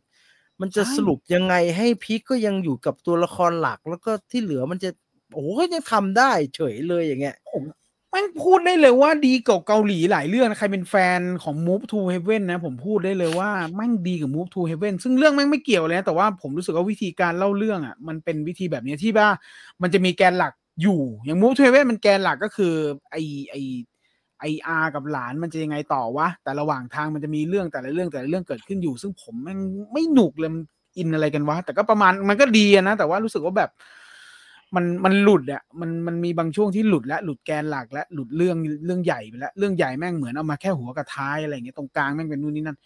[0.62, 4.90] มันจะสรุปยังไงให้พีคก็ยังอยู่กับตัวละครหลัก แล้วก็ที่เหลือมันจะ
[5.34, 7.64] โอ้โหก็ยังทำได้เฉยเลยอย่างเงี้ยผม
[8.10, 19.30] แม่งพูดได้เลยว่าดีกว่าเกาหลีหลายเรื่องนะใครเป็นแฟนของ Move to Heaven นะ ผมพูดได้เลยว่าแม่งดีกับ Move to Heaven ซึ่งเรื่องแม่งไม่เกี่ยวเลยนะแต่ว่าผมรู้สึกว่าวิธีการเล่าเรื่องอะ มันเป็นวิธีแบบนี้ที่ว่า
[19.82, 22.74] มันจะมีแกนหลักอยู่อย่าง Move to Heaven มันแกนหลักก็คือ
[23.12, 23.16] ไอ
[23.50, 23.56] ไอ
[24.44, 29.60] ไออากับหลานมันจะยังไงต่อวะ แต่ระหว่างทางมันจะมีเรื่องแต่ละเรื่องแต่ละเรื่องเกิดขึ้นอยู่ ซึ่งผมแม่ง
[29.94, 30.62] ไม่หนุกเลยมัน
[30.98, 33.70] อินอะไรกันวะ แต่ก็ประมาณมันก็ดีนะ แต่ว่ารู้สึกว่าแบบ
[34.76, 42.78] มันมันหลุดอะมันมันมีบางช่วงที่หลุดและหลุดแกนหลักและหลุดเรื่องเรื่องใหญ่ไปแล้วเรื่องใหญ่แม่งเหมือนเอามาแค่หัวกับท้ายอะไรอย่างเงี้ยตรงกลางแม่งเป็นนู่นนี่นั่น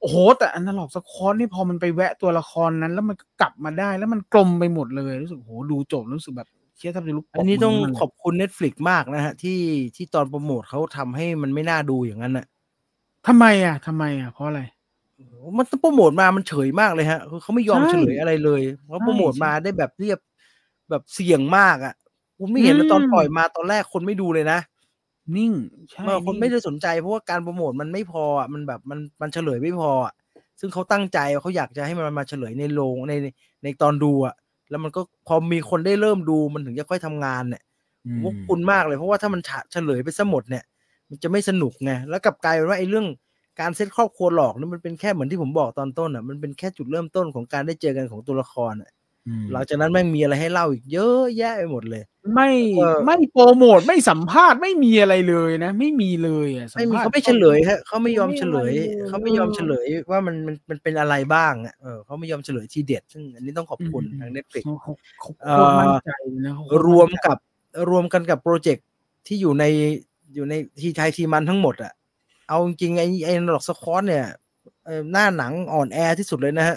[0.00, 9.58] โอ้โหแต่อันนั้นหลอกสคอนนี่พอมันไปแวะตัวละครนั้น แล้วมันกลับมาได้แล้วมันกลมไปหมดเลยรู้สึกโหดูจบรู้สึกแบบ เชี่ยแทบจะลุกปรบอันนี้ต้องมืมันเลยขอบคุณ Netflix มากนะฮะ ที่
[9.96, 12.46] ที่ตอนโปรโมทเขาทำให้มันไม่น่าดูอย่างนั้นน่ะ
[13.26, 14.62] ทำไมอะทำไมอะเพราะอะไร
[15.58, 20.18] มันโปรโมทมามันเฉยมากเลยฮะคือเขาไม่ยอมใช่เฉลยอะไรเลยเขาใช่โปรโมทมาได้แบบเรียบ
[20.90, 21.94] แบบเสี่ยงมากอะ
[22.38, 24.58] ผมไม่เห็นอืมนะตอนปล่อยมาตอนแรกคนไม่ดูเลยนะ
[25.36, 25.52] นิ่ง
[25.90, 30.14] ใช่เมื่อคนงไม่ได้สนใจเพราะว่าการโปรโมทมันไม่พออะมันแบบมันมันเฉลยไม่พออะ
[30.60, 33.26] ซึ่งเขาตั้งใจเขาอยากจะให้มันมาเฉลยในโรงในใน
[33.62, 34.34] ในตอนดูอะ
[34.74, 37.62] แล้วมันก็พอมีคนได้เริ่มดูมันถึงจะค่อยทำงานเนี่ย
[38.06, 39.40] อืผมมว่าคุณมากเลย เพราะว่าถ้ามัน
[39.72, 40.64] เฉลยไปซะหมดเนี่ย
[41.08, 43.06] มันจะไม่สนุกไงแล้วกลับกลายเป็นว่าไอ้เรื่อง
[43.60, 49.03] การเซตครอบครัวหลอกนี่มันเป็นแค่เหมือนที่ผมบอกตอนต้นอะมันเป็นแค่จุดเริ่มต้นของการได้เจอกันของตัวละครอะอืม
[49.52, 52.02] หลังจากนั้นแม่งมีอะไรให้เล่าอีกเยอะแยะไปหมดเลย
[52.34, 67.38] ไม่เออไม่โปรโมทไม่สัมภาษณ์ไม่มีอะไรเลยนะ ไม่มีเลยอะสัไม่มีภษณ์เขาไม่เฉลยฮะเขาไม่ยอมเฉลยไม่อะไรเลยเขาไม่ยอมเฉลยว่ามันมันมันเป็นอะไรบ้างอะเออเขาไม่ยอมเฉลยทีเด็ด ซึ่งอันนี้ต้องขอบคุณทางเน็ตฟลิกเขาเขาเขาเอ่โคอตรมั่นใจเลยนะเขาโคตรวมนใจกับ
[67.90, 68.86] รวมกันกับโปรเจกต์
[69.26, 69.64] ที่อยู่ใน
[70.34, 71.92] อยู่ในทีไทยทีมันทั้งหมดอะ
[72.48, 74.26] เอาจริงๆไอ้ไอ้หลอกสควอตเนี่ย
[74.84, 76.76] เอ่อหน้าหนังอ่อนแอที่สุดเลยนะฮะ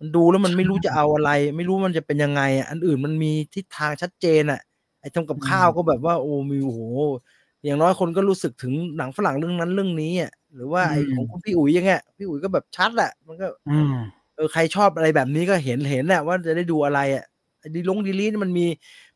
[0.00, 4.60] มันดูแล้วมันไม่รู้จะเอาอะไร ไม่รู้มันจะเป็นยังไงอะอันอื่นมันมีทิศทางชัดเจนอะ
[5.00, 6.80] ไอ้ทำกับข้าวก็แบบว่าโอ้มีโอ้โห
[7.64, 13.94] อย่างน้อยคนก็รู้สึกถึงหนังฝรั่งเรื่องนั้นเรื่องนี้อะหรือว่าไออืมของคุณพี่อุ๋ยอย่างเงี้ยพี่อุ๋ยก็แบบชัดแหละมันก็อืม
[14.36, 17.24] เออใครชอบอะไรแบบนี้ก็เห็นเห็นแหละว่าจะได้ดูอะไรอะ
[17.74, 18.66] ดีลงดีลีนี่มันมี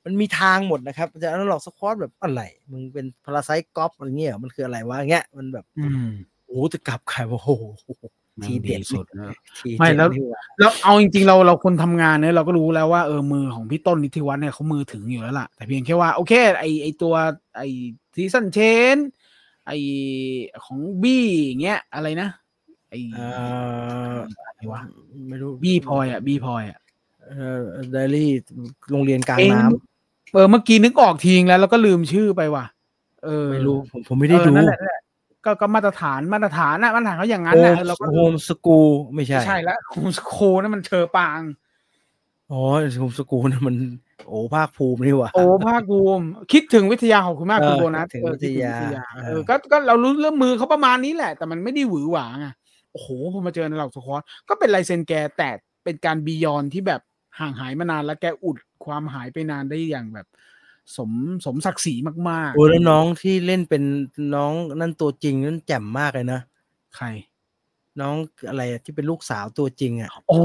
[0.05, 6.09] มันมีทางหมดนะครับจะอันหลอกสควอตแบบอะไรมึงเป็นพาราไซกอฟอะไรเงี้ยมันคืออะไรวะอย่างเงี้ยมันแบบอืม
[6.44, 7.51] โอ้โหจะกลับใครโอ้โห
[8.44, 17.15] ทีเด็ดสุดนะทีไม่เด็ดแล้วนี่ว่ะแล้วเอาจริงๆเราเราคนทำงานเนี่ยเราก็รู้แล้วว่าเออมือของพี่ต้นนิติวัฒน์เนี่ยเขามือถึงอยู่แล้วล่ะ แต่เพียงแค่ว่า โอเค ไอไอตัว
[17.56, 17.62] ไอ
[18.15, 18.59] ซีซันเช
[18.94, 18.97] น
[19.66, 19.73] ไอ
[20.65, 22.28] ของบี้อย่างเงี้ยอะไรนะ
[22.90, 23.27] ไอเอ่
[24.12, 24.16] อ
[24.47, 24.81] อะไรวะ
[25.28, 26.78] ไม่รู้บี้พลอยอะบี้พลอยอะ
[27.28, 27.62] เอ่อ
[27.93, 28.31] ไดรี่
[28.90, 32.65] โรงเรียนกลางเองน้ำเออเมื่อกี้นึกออกทีงแล้ว แล้วก็ลืมชื่อไปว่ะ
[33.24, 35.02] เออไม่รู้ผมผมไม่ได้เออดูนั่นแหละนั่นแหละ
[35.44, 41.40] ก็ก็มาตรฐานมาตรฐานนะมาตรฐานเขาอย่างนั้นโฮนะมเออเราก็โฮมสกูลไม่ใช่ไม่ใช่แล้วโฮมสโคนั่นมันเชอปาง
[42.50, 42.60] อ๋อ
[43.00, 43.76] โฮมสกูลมัน
[44.26, 52.48] โอ้ภาคภูมินี่หว่าโอ้ภาคภูมิ คิดถึงวิทยาขอบคุณมากเออคุณโบนัสคิดถึงเออวิทยาคิดถึงเออเออก็ก็เรารู้เรื่องมือเขาประมาณนี้แหละ แต่มันไม่ได้หวือหวาไง
[52.92, 55.50] โอ้โหพอมาเจอในเหล่าสควอตก็เป็นลายเซ็นแกแต่
[55.84, 57.00] เป็นการบียอนที่แบบ
[57.38, 60.26] ห่างหายมานานแล้วแกอุดความหายไปนานได้อย่างแบบ
[60.97, 61.11] สม
[61.47, 61.94] สมศักดิ์ศรี
[62.31, 63.82] มากโอ้แล้วน้องที่เล่นเป็น
[64.35, 67.06] น้องนั่นตัวจริงนั่นแจ่มมากเลยนะๆใคร
[68.01, 68.16] น้อง
[68.48, 70.40] อะไรอะที่เป็นลูกสาวตัวจริงอะอ๋อ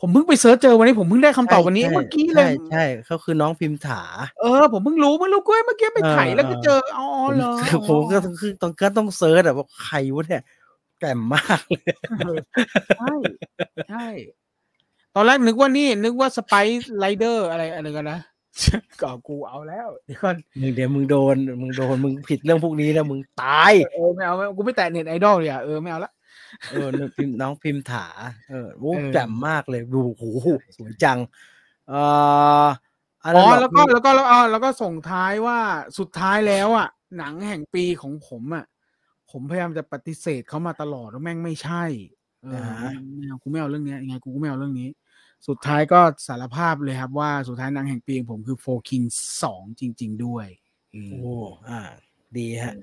[0.00, 4.02] ผมเพิ่งไปเสิร์ชเจอวันนี้ผมเพิ่งได้คำตอบวันนี้ใช่เมื่อกี้เลยใช่ใช่เขาคือน้องพิมถา
[4.40, 7.52] เออ ผมเพิ่งรู้เมื่อรู้กล้วยเมื่อกี้ไปไถเออแล้วก็เจออ๋อผมเหรอ
[7.88, 10.42] ผมก็ต้องคือต้องก็ต้องเซิร์ชอะว่าใครวะเนี่ย
[11.00, 11.60] แจ่มมาก
[12.24, 12.38] เลย
[12.98, 13.14] ใช่
[13.88, 14.06] ใช่
[15.14, 18.20] ตอนแรกนึกว่านี่ นึกว่าสไปซ์ไรเดอร์อะไรอะไรกันนะ
[19.02, 26.12] ก็กูเอาแล้วเดี๋ยวก่อนมึงเดี๋ยวมึงโดนมึงโดนมึงผิดเรื่องพวกนี้นะมึงตายเออไม่เอาไม่เอากูไม่แตะเน็ตไอดอลเลยอะเออไม่เอาละ
[26.70, 28.06] เออน้องพิมน้องพิมถา
[28.50, 31.18] เออโอ้เออแจ่มมากเลยดูโอ้โหสวยจัง
[31.88, 32.00] เอ่
[32.64, 32.66] อ
[33.24, 35.58] อันอ๋นั้นอหรแล้วก็แล้วก็แล้วอ๋อแล้วก็ส่งท้ายว่า
[35.98, 38.64] สุดท้ายแล้วอะ หนังแห่งปีของผมอะ
[39.30, 41.84] ผมพยายามจะปฏิเสธเขามาตลอดว่าแม่งไม่ใช่
[42.42, 42.68] เออ
[43.16, 44.88] ไม่เอากูไม่เอาเรื่องเนี้ยยังไงกูก็ไม่เอาเรื่องนี้
[45.46, 49.02] สุดท้ายก็สารภาพเลยครับว่าสุดท้ายหนังแห่งปีของผมคือโฟคิง
[49.42, 50.46] สองจริง ๆ ด้วย
[50.94, 51.36] อืมโอ้
[51.68, 51.80] อ่า
[52.36, 52.74] ดีฮะ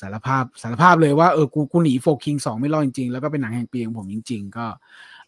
[0.00, 4.66] สารภาพสารภาพเลยว่าเออกูกูหนีโฟคิงสองไม่รอดจริงๆ แล้วก็เป็นหนังแห่งปีของผมจริง ๆ ก็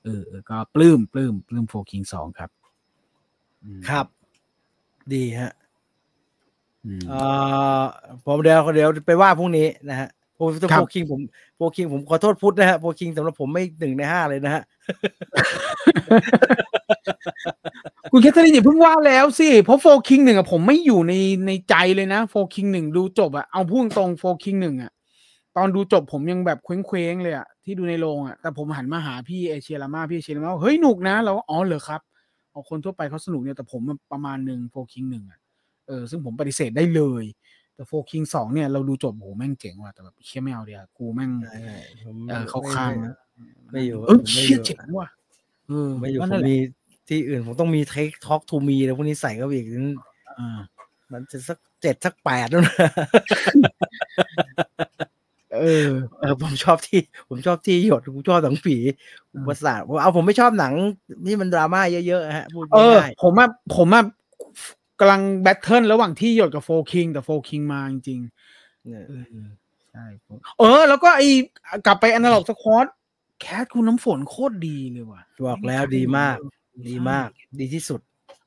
[0.04, 2.50] เออเออก็ปลื้มปลื้มปลื้ม Four Kings สองครับ
[3.64, 4.06] อืมครับ
[5.12, 5.52] ดีฮะ
[6.84, 7.20] อืมเอ่
[7.80, 7.82] อ
[8.24, 10.08] ผมเดี๋ยวเดี๋ยวไปว่าพรุ่งนี้นะฮะ
[10.40, 11.20] Four ครับ Four Kings ผม
[11.56, 14.62] Four Kings ผมขอโทษพุทธนะฮะ Four Kings สำหรับผมไม่หนึ่งในห้าเลยนะฮะ
[18.12, 21.12] คุณแคทเธอรีนอย่าเพิ่งว่าแล้วสิเพราะ Four Kings หนึ่งอะผมไม่อยู่ใน
[21.46, 24.92] ในใจเลยนะ Four Kings หนึ่งดูจบอะเอาพูดตรง Four Kings หนึ่งอะ
[25.56, 32.00] ตอนดูจบผมยังแบบเคว้งๆเลยอะที่ดูในโรงอะแต่ผมหันมาหาพี่เอเชียรามาพี่เอเชียรามาว่าเฮ้ยหนุกนะเราก็อ๋อเหรอครับ
[32.50, 35.38] เอาคนทั่วไปเขาสนุกเนี่ยแต่ผมมันประมาณหนึ่งโฟคิงหนึ่งอะ
[35.86, 37.24] เออซึ่งผมปฏิเสธได้เลย
[37.80, 41.74] แต่โฟคิงสองเนี่ยเราดูจบโหแม่งเจ๋งว่ะแต่แบบเชี่ยไม่เอาเดียวกูแม่งใช่
[42.04, 43.14] ผมเออเข้าข้างนะ
[43.70, 45.08] ไม่อยู่เออผมไม่เชี่ยอยู่เจ๋งว่ะ
[45.68, 46.56] เออไม่อยู่ว่าผนั่นมแหละมี
[47.08, 49.88] ที่อื่นผมต้องมีเทคท็อกทูมีแล้วพวกนี้ใส่เข้าไปอีกนั้น
[50.38, 50.58] อ่า
[51.12, 52.76] มันจะสักเจ็ดสักแปดแล้วนะ
[55.56, 55.88] เออ
[56.20, 58.76] เออผมชอบธี่ ผมชอบธี่หยดผมชอบหนังผี
[59.32, 60.74] อืมอุปสรรคผมเอาผมไม่ชอบหนัง
[61.26, 64.04] ที่มันดราม่าเยอะๆฮะพูดเออง่ายผมอะผมอะ
[65.00, 69.24] กำลัง battle ระหว่างธี่หยดกับ Four Kings แต่ Four Kings มาจริงๆเนี่ยๆเออ
[69.92, 71.22] ใช่ผมเออ แล้วก็ไอ
[71.86, 72.86] กลับไป Analog Squad
[73.40, 76.36] cast คุณน้ำฝนโคตรดีเลยว่ะบอกแล้วดีมาก
[76.88, 77.28] ดีมาก
[77.60, 78.00] ดีที่สุด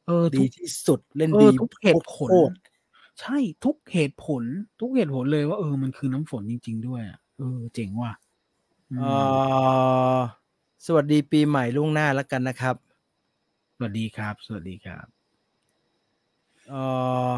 [0.08, 2.18] เออ ดีทุกที่สุดเล่นเอดีอทุกเหตุผลโค
[2.50, 2.54] ตร
[3.22, 4.44] ใช่ทุกเหตุผล
[4.80, 8.14] ทุกเหตุผลเลยว่าเออมันคือน้ำฝนจริง ๆ ด้วยอะเออ เจ๋งว่ะ
[8.92, 9.12] อืมเอ่
[10.16, 10.20] อ
[10.86, 12.76] สวัสดีปีใหม่ล่วงหน้าแล้วกันนะครับ
[13.76, 15.23] สวัสดีครับ สวัสดีครับ
[16.70, 16.82] เอ่
[17.34, 17.36] อ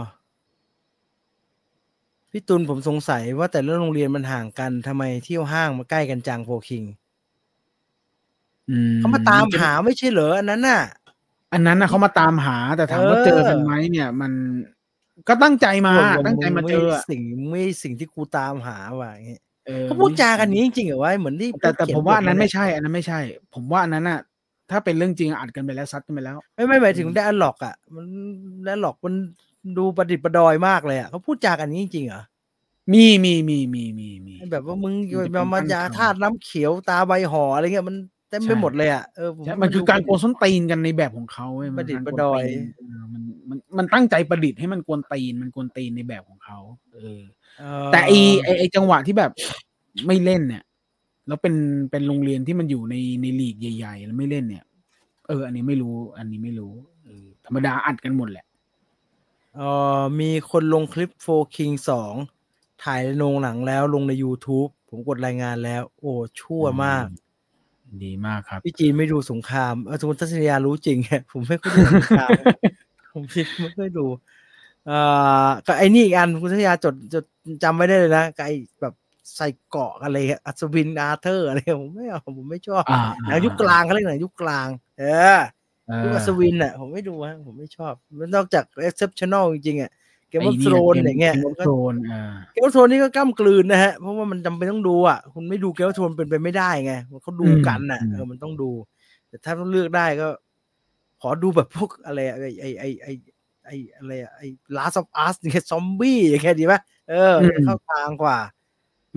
[2.31, 6.83] พี่ตุลผมสงสัยว่าแต่ละโรงเรียนมันห่างกันทำไมเที่ยวห้างมาใกล้กันจังโฟคิง
[8.69, 10.81] อืมเขามาตามหาไม่ใช่เหรออันนั้นน่ะ
[11.53, 14.31] อันนั้นนะเขามาตามหาแต่ถามว่าเออเจอกันไหมเนี่ย มัน
[15.27, 23.19] ก็ตั้งใจมาพวกตั้งใจมาเจออะไสิ่งไม่สิ่งที่กูตามหาว่ะอย่างเงี้ยออเขาพูดจากันนี้จริงๆเหรอวะเหมือนที่แต่แต่เขียผมว่าอันนั้นบทไม่ใช่ อันนั้นไม่ใช่
[23.53, 24.19] ผมว่าอันนั้นน่ะ
[24.71, 28.05] ถ้าเป็นเรื่องจริงอัดกันไปแล้วซัดกันไปแล้ว ไม่ไม่หมายถึงได้อันล็อกอะ มัน
[28.63, 29.13] ได้อันล็อกมัน
[29.77, 32.23] ดูประดิษฐ์ประดอยมากเลยอะเขาพูดจากันนี้จริงๆเหรอ
[32.93, 37.95] มีมีมีมีมีมีแบบว่ามึงมันจะเป็นมามายาตั้งคำธาตุน้ำเขียวตาใบห่ออะไรเงี้ยมัน
[38.29, 46.59] เต็มไปใช่หมดเลยอะเออผใช่ว่ามันคือการโกดูนส้นตีนกันในแบบของเขาเว้ยประดิษฐ์มันประดอยกวนตีนเออมันมันมันตั้งใจประดิษฐ์ให้มันกวนตีนมันกวนตีนในแบบของเขา
[46.93, 47.21] เออ
[47.59, 48.11] เอ่อแต่ไอ
[48.43, 49.31] ไอไอจังหวะที่แบบ
[50.07, 50.63] ไม่เล่นเนี่ย
[51.27, 51.55] แล้วเป็น
[51.91, 54.65] เป็นโรงเรียนที่มันอยู่ในในลีกใหญ่ ๆ แล้วไม่เล่นเนี่ย
[55.27, 56.73] เออ อันนี้ไม่รู้ อันนี้ไม่รู้
[57.05, 58.45] เออธรรมดาอัดกันหมดแหละ
[59.55, 59.61] เอ
[59.99, 62.13] อมีคนลงคลิปโฟคิงสอง
[62.83, 67.05] ถ่ายในโรงหนังแล้วลงใน YouTube ผมกดรายงานแล้ว โอ้ ชั่วมาก
[68.03, 70.97] ดีมากครับ พี่จีนไม่ดูสงครามเออสมมติทัศนียารู้จริง
[71.31, 72.29] ผมไม่ค่อยดูสงคราม
[73.13, 73.23] ผม
[73.61, 74.05] ไม่ค่อยดู
[74.87, 74.97] เอ่
[75.45, 77.23] อก็ไอ้นี่อีกอันคุณทัศนียาจดจด
[77.63, 78.93] จำไว้ได้เลยนะกับไอ้แบบ
[79.35, 84.67] ใส่เกราะอะไรอะอัศวินอาร์เธอร์อะไรผมไม่เอาผมไม่ชอบอ่าหนังยุคกลางเขาเรียกหนังยุคกลาง
[84.99, 85.03] เอ
[85.35, 85.39] อ
[85.87, 87.93] เอยุคออัศวินอะผมไม่ดูฮะผมไม่ชอบ
[88.35, 89.91] นอกจาก exceptional จริงๆอะ
[90.29, 96.93] เกมไอ้นี่โทรนอย่างเงี้ย Game Thrones อ่า Game of Thrones นี่ก็กล้ำกลืนนะฮะเพราะว่ามันจำเป็นต้องดูอะคุณไม่ดู Game of Thrones เป็นไปไม่ได้ไง
[97.23, 98.71] เขาดูกันอะเออมันต้องดู
[99.27, 100.27] แต่ถ้าต้องเลือกได้ก็
[101.21, 103.07] ขอดูแบบพวกอะไรอะไอไอไอไอ
[103.65, 104.41] ไออะไรอะไอ
[104.77, 106.79] Last of Us เนี่ยซอมบี้อย่างเงี้ยดีป่ะ
[107.09, 108.37] เออมันเข้าทางกว่า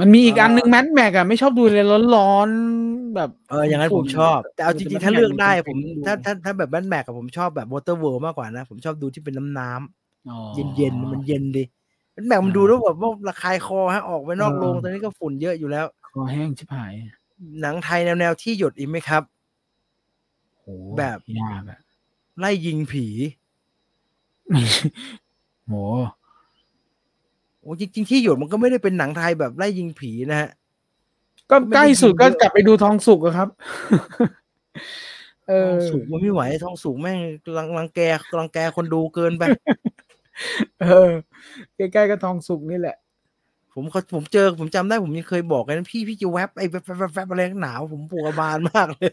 [0.01, 11.13] มันมีอีกอันเออหนึ่ง Mad Max อะไม่ชอบดูเลยร้อนๆแบบเอออย่างนั้นผมชอบ แต่เอาจริงๆ ถ้า Mad Max เลือกได้มันผมเป็นถ้าถ้าถ้าแบบ Mad Max กับผมชอบแบบ Waterworld มากกว่านะ ผมชอบดูที่เป็นน้ำน้ำอ๋อเย็นเย็นๆ
[11.13, 11.65] มันเย็นดี
[12.13, 16.93] แบนแม็กมันอ่าดูแล้วแบบว่าระคายคอฮะออกไปนอกเออโรงตอนนี้ก็ฝุ่นเยอะอยู่แล้ว คอแห้งชิบหาย
[17.61, 19.23] หนังไทยแนวๆที่หยดอีกไหมครับ
[20.63, 21.79] โอ้แบบยากอะ
[22.39, 23.07] ไล่ยิงผี
[25.67, 30.51] โหโอ้จริงๆที่หยดมันก็ไม่ได้เป็นหนังไทยแบบไล่ยิงผีนะฮะ
[31.51, 33.49] ก็ไม่ได้ใกล้สุดยิงก็เยอะกลับไปดูทองสุกอะครับ
[35.49, 37.19] เอทอองสุกมันไม่ไหวทองสุกแม่ง
[37.57, 38.01] รังรังแก
[38.39, 39.43] รังแกคนดูเกินไป
[40.81, 41.11] เออ
[41.77, 42.97] ใกล้ๆก็ทองสุกนี่แหละ
[43.79, 49.13] ผมเขาผมเจอผมจำได้ผมยังเคยบอกกันพี่พี่จะแวบไอ้แวบแวบแวบแวบอะไรหนาวผมปวดกระบาลมากเลย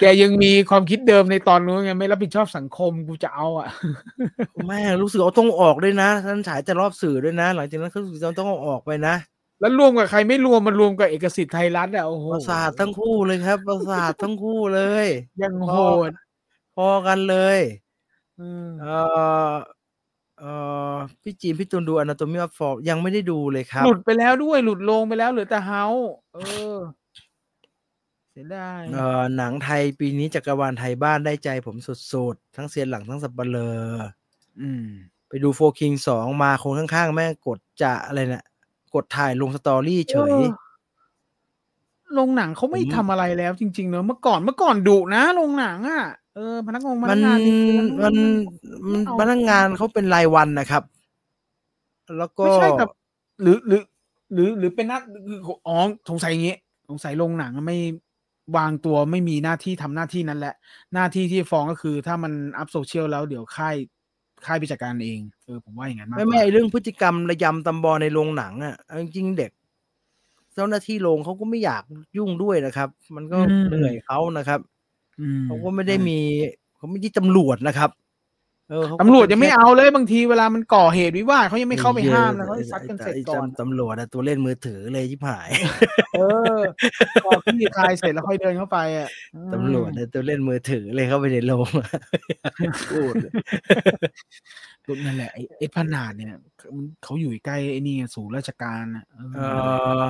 [0.00, 3.68] แกยังมีความคิดเดิมในตอนนู้นไงไม่รับผิดชอบสังคมกูจะเอาอะ
[4.68, 9.14] แม่รู้สึกเอาต้องออกด้วยนะท่านฉายแต่รอบสื่อด้วยนะ หลังจากนั้นเขารู้สึกต้องเอาออกไปนะ
[9.60, 15.06] แล้วรวมกับใครไม่รวมมันรวมกับเอกสิทธิ์ไทยรัฐอะโอ้โหประสาททั้งคู่เลยครับประสาททั้งคู่เลย
[15.42, 15.76] ยังโห
[16.08, 16.10] ด
[16.76, 17.58] พอกันเลย
[18.40, 18.86] อืมเอ
[19.50, 19.52] อ
[20.44, 20.50] เอ
[20.94, 25.84] อพี่จีนพี่ตุนดู Anatomy of Fall ยังไม่ได้ดูเลยครับ หลุดไปแล้วด้วยหลุดลงไปแล้วเหลือแต่เฮา
[26.34, 26.38] เอ
[26.74, 26.78] อ
[28.30, 31.76] เสียดายเออหนังไทยปีนี้จักรวาลไทยบ้านได้ใจผม
[32.12, 33.72] สุดๆ ทั้งเซียนหลังทั้งสับเปลอ
[34.60, 34.86] อืม
[35.28, 38.44] ไปดูโฟคิงสองมาคนข้างๆ แม่งกดจะอะไรเนะี่ย
[38.94, 40.54] กดถ่ายลงสตอรี่เฉยออ
[42.14, 46.04] โรงหนังเขาไม่ผมทำอะไรแล้วจริง ๆ เนอะเมื่อก่อนเมื่อก่อนดุนะโรงหนังอะ
[46.34, 50.82] เออพนักงานพมันันกงานจริงๆมันไมันเอาพนักงานเขาเป็นรายวันนะครับ
[52.18, 52.88] แล้วก็ไม่ใช่กับ
[53.42, 53.82] หรือหรือ
[54.34, 55.78] หรือหรือเป็นหน้าคืออ๋อ
[56.10, 56.56] สงสัยอย่างงี้
[56.88, 57.78] สงสัยโรงหนังไม่
[58.56, 60.54] วางตัวไม่มีหน้าที่ทำหน้าที่นั้นแหละ
[60.94, 63.76] หน้าที่ที่ฟ้องก็คือถ้ามันอัพโซเชียลแล้วเดี๋ยวค่าย
[64.46, 69.50] ค่ายไปจัดการเองเออผมว่าอย่างนั้นมากไม่กไม่ว่าไอ้เรื่องพฤติกรรมระยำตำบอในโรงหนังอะเอาจริงๆเด็ก
[70.54, 71.82] เจ้าหน้าที่โรงเขาก็ไม่อยาก
[72.16, 74.73] ยุ่งด้วยนะครับ มันก็เหนื่อยเขานะครับอืม
[75.46, 76.18] เขาก็ไม่ได้มี
[76.76, 77.90] เขาไม่ได้ตำรวจนะครับ
[78.70, 85.50] เออเขาก็ตำรวจยังไม่ป็นแค่เอาเลยบางทีเวลามันก่อเหตุวิวาทเขายังไม่เข้าไปห้ามนะเขาซัดกันเสร็จไอ้ก่อนตำรวจอะตัวเล่นมือถือเลยชิบหาย
[86.14, 86.20] เอ
[86.58, 86.60] อ
[87.24, 91.68] พอพี่คลายเสร็จแล้วค่อยเดินเข้าไปอะอืมตำรวจอะตัวเล่นมือถือเลยเข้าไปในโรง
[92.90, 96.28] พูดนั่นแหละไอ้ไอ้พนาดเนี่ย
[96.76, 99.40] มันเขาอยู่ใกล้ไอ้นี่ไงศูนย์ราชการอะเออเอ
[100.02, 100.04] อ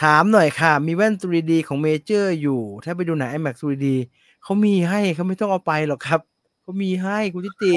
[0.00, 3.86] ถามหน่อยค่ะ มีแว่น 3D ของเมเจอร์อยู่ ถ้าไปดูหนัง IMAX 3D
[4.42, 6.20] เขามีให้เขาไม่ต้องเอาไปหรอกครับ
[6.62, 7.76] เขามีให้คุณทิติ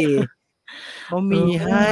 [1.07, 1.89] เขามีให้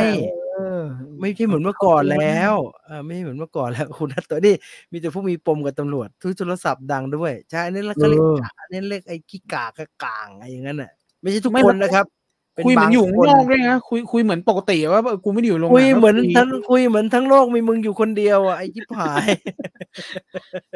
[0.54, 0.82] เออ
[1.20, 2.54] ไม่ใช่เหมือนเมื่อก่อนแล้ว
[2.86, 4.56] เออไม่ใช่เหมือนเมื่อก่อนแล้ว คุณนัทตัวนี้
[4.92, 10.92] มีแต่พวกมีปมกับตำรวจทุกโทรศัพท์ดังด้วย ใช่อันนี้แล้วก็เรียกเออกะอันนี้เรียกไอ้ขี้กากกับกางอะไรอย่างนั้นอะ
[11.22, 12.23] ไม่ใช่ทุกไม่คนแล้วนะครับเป็น
[12.66, 19.28] คุยเหมือนบางอยู่คข้างนอกด้วยนะคุยคุยเหมือนปกติว่าเออกูไม่ได้อยู่โรงคุยงเหมือนก็คุยทั้งคุยเหมือนทั้งโลกมีมึงอยู่คนเดียวอะไอ้ชิบหาย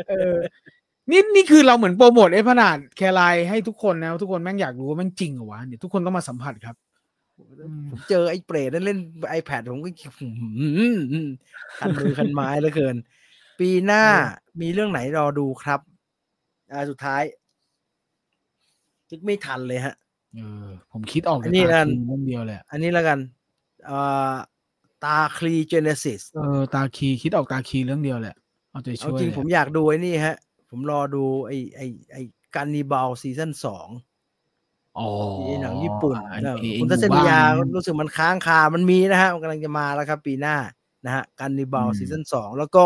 [0.09, 0.35] เออ
[1.11, 6.75] นี่นี่คือเราเหมือนโปรโมทไอ้พนาดแคร์ไลน์ให้ทุกคนนะทุกคนแม่งอยากรู้ว่าแม่งจริงเหรอวะเดี๋ยวทุกคนต้องมาสัมผัสครับ
[7.91, 8.99] ผมเจอไอ้เปรตนั่นเล่น
[9.39, 9.89] iPad ผมก็
[10.19, 10.27] หื
[10.93, 11.27] ม
[11.79, 12.95] คันมือคันไม้เหลือเกิน
[13.59, 15.79] ปีหน้าเออมีเรื่องไหนรอดูครับ
[16.71, 17.23] อ่าสุดท้าย
[19.09, 19.95] คิดไม่ทันเลยฮะ
[20.37, 23.19] เออ ผมคิดออกอันนี้แต่นั่ตานคลีเรื่องเดียวเลยอะอันนี้แล้วกัน
[23.85, 23.99] เอ่
[24.31, 24.33] อ
[25.03, 28.35] ตาคลี Gene sis เออตาคลีคิดออกตาคลีเรื่องเดียวแหละ
[28.71, 30.35] เอาใจเอาช่วยจริงแหละผมอยากดูไอ้นี่ฮะ
[30.69, 32.21] ผมรอดูไอ้ไอ้ไอ้
[32.55, 33.87] Gannibal season สอง
[34.97, 35.07] อ๋อ
[35.61, 40.57] หนังญี่ปุ่นไอ้เออไอ้คุณทัศนียาหมู่บ้านรู้สึกมันค้างคา มันมีนะฮะ มันกำลังจะมาแล้วครับ ปีหน้า
[41.05, 42.85] นะฮะ Gannibal อืม season สองแล้วก็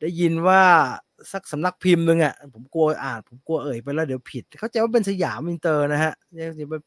[0.00, 0.62] ได้ยินว่า
[1.32, 6.12] สักสำนักพิมพ์หนึ่งอะผมกลัวอ่านผมกลัวเอ่ยไปแล้วเดี๋ยวผิด เข้าใจว่าเป็นสยามอินเตอร์นะฮะ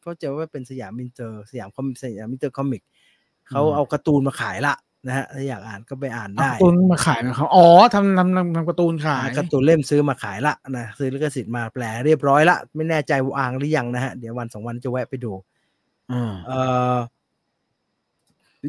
[0.03, 2.83] เข้าใจว่าเป็นสยามอินเตอร์สยามคอมสยามอินเตอร์คอมิก
[3.49, 4.75] เขาเอาการ์ตูนมาขายละ
[5.07, 15.33] นะฮะถ้าอยากอ่านก็ไปอ่านเอาได้การ์ตูนมาขายนะครับอ๋อทำทำทำทำการ์ตูนขายการ์ตูนเล่มซื้อมาขายละนะซื้อลิขสิทธิ์มาแปลเรียบร้อยละไม่แน่ใจว่าวางหรือยังนะฮะเดี๋ยววันสองวันจะแวะไปดู
[16.11, 16.59] อ่าเอ่
[16.93, 17.14] อปี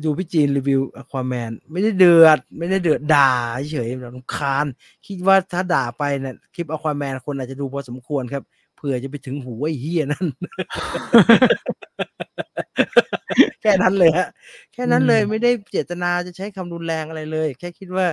[0.05, 3.33] ดูพี่จีนรีวิวอควาแมนไม่ได้เดือด ไม่ได้เดือดด่า
[3.73, 4.67] เฉยๆรำคาญ
[5.07, 8.43] คิดว่าถ้าด่าไปเนี่ยคลิปอควาแมนคนอาจจะดูพอสมควรครับ
[8.77, 10.27] เผื่อจะไปถึงหูไอ้เฮียนั่น
[13.63, 14.29] แค่นั้นเลยฮะ
[14.73, 18.07] แค่นั้นเลยอืมไม่ได้เจตนาจะใช้คำรุนแรงอะไรเลย แค่คิดว่า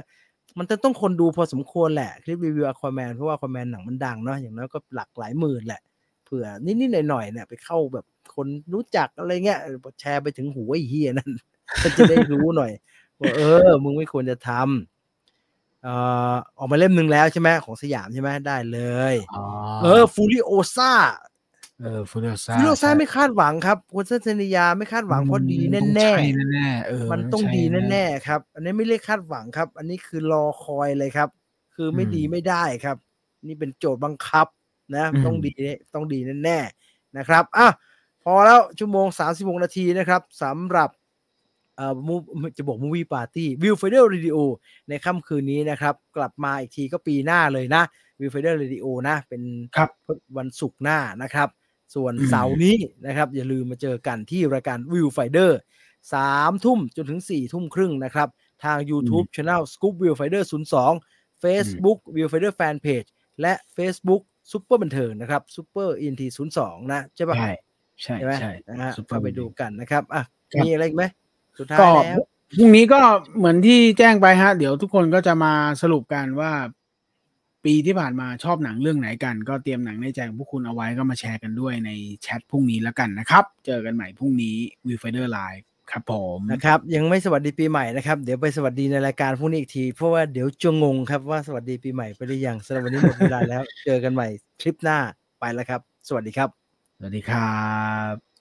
[0.57, 5.81] มันจะต้องคนดูพอสมควรแหละ คลิปรีวิวอควาแมนเพราะว่าอควาแมนหนังมันดังเนาะอย่างน้อยก็หลักหลายหมื่นแหละ
[6.25, 8.05] เผื่อนิดๆหน่อยๆเนี่ยไปเข้าแบบ
[8.35, 11.31] คนรู้จักอะไรเงี้ยเออแชร์ไปถึงหูไอ้เฮียนั่น
[11.83, 12.71] ก็จะได้รู้หน่อย
[13.19, 15.93] ว่าเออ มึงไม่ควรจะทำเอ่
[16.31, 18.79] อออกมาเล่มหนึ่งแล้วใช่ไหมของสยามใช่ไหมได้เล
[19.13, 19.45] ยอ๋อ
[19.81, 20.91] เออ Furiosa
[21.81, 26.11] เออ Furiosa Furiosa ไม่คาดหวังครับคนเซนเซนิยาไม่คาดหวังเพราะดีแน่แน่
[26.51, 31.29] แน่ๆเออๆมันต้องดีแน่ๆครับ อันนี้ไม่เรียกคาดหวังครับ อันนี้คือรอคอยเลยครับ
[31.75, 32.97] คือไม่ดีไม่ได้ครับ
[33.47, 34.47] นี่เป็นโจทย์บังคับ
[34.95, 35.53] นะต้องดี
[35.93, 37.67] ต้องดีแน่ๆนะครับอะ
[38.23, 40.89] พอแล้วชั่วโมงสามสิบหกนาทีนะครับสำหรับ
[41.77, 42.15] เอ่อมู
[42.57, 44.37] จะบอก Movie Party Viewfinder Radio
[44.89, 47.83] ในค่ำคืนนี้นะครับ กลับมาอีกทีก็ปีหน้าเลยนะ
[48.19, 49.41] Viewfinder Radio นะเป็น
[49.75, 49.89] ครับ
[50.37, 51.49] วันศุกร์หน้านะครับ
[51.95, 55.59] ส่วนอืมเสาร์นี้นะครับ อย่าลืมมาเจอกันที่รายการ Viewfinder
[56.13, 58.27] สามทุ่มจนถึงสี่ทุ่มครึ่งนะครับ
[58.63, 60.43] ทาง YouTube Channel Scoop View Finder
[60.93, 63.09] 02 Facebook View Finder Fanpage
[63.41, 64.21] และ Facebook
[64.51, 67.51] ซุปเปอร์บันเทิงนะครับ Super Ent ศูนย์สองนะ ใช่ปะใช่
[68.01, 71.03] ใช่ใช่ไหมใช่นะฮะ Super เข้าไปดูกันนะครับ อะครับมีอะไรอีกไหม
[71.59, 72.21] สุดท้ายก็แล้ว
[72.55, 73.01] พรุ่งนี้ก็
[73.37, 76.51] เหมือนที่แจ้งไปฮะ เดี๋ยวทุกคนก็จะมาสรุปกันว่า
[77.65, 84.55] ปีที่ผ่านมาชอบหนังเรื่องไหนกัน ก็เตรียมหนังในใจของพวกคุณเอาไว้ก็มาแชร์กันด้วยในแชทพรุ่งนี้แล้วกันนะครับ เจอกันใหม่พรุ่งนี้
[84.87, 94.27] Viewfinder Live ครับผมนะครับ ยังไม่สวัสดีปีใหม่นะครับ เดี๋ยวไปสวัสดีในรายการพรุ่งนี้อีกที เพราะว่าเดี๋ยวจะงงครับว่าสวัสดีปีใหม่ไปหรือยังสำหรับวันนี้หมดเวลาแล้ว เจอกันใหม่
[94.61, 94.97] คลิปหน้า
[95.39, 96.49] ไปแล้วครับ สวัสดีครับ
[96.97, 97.53] สวัสดีครั
[98.13, 98.32] บ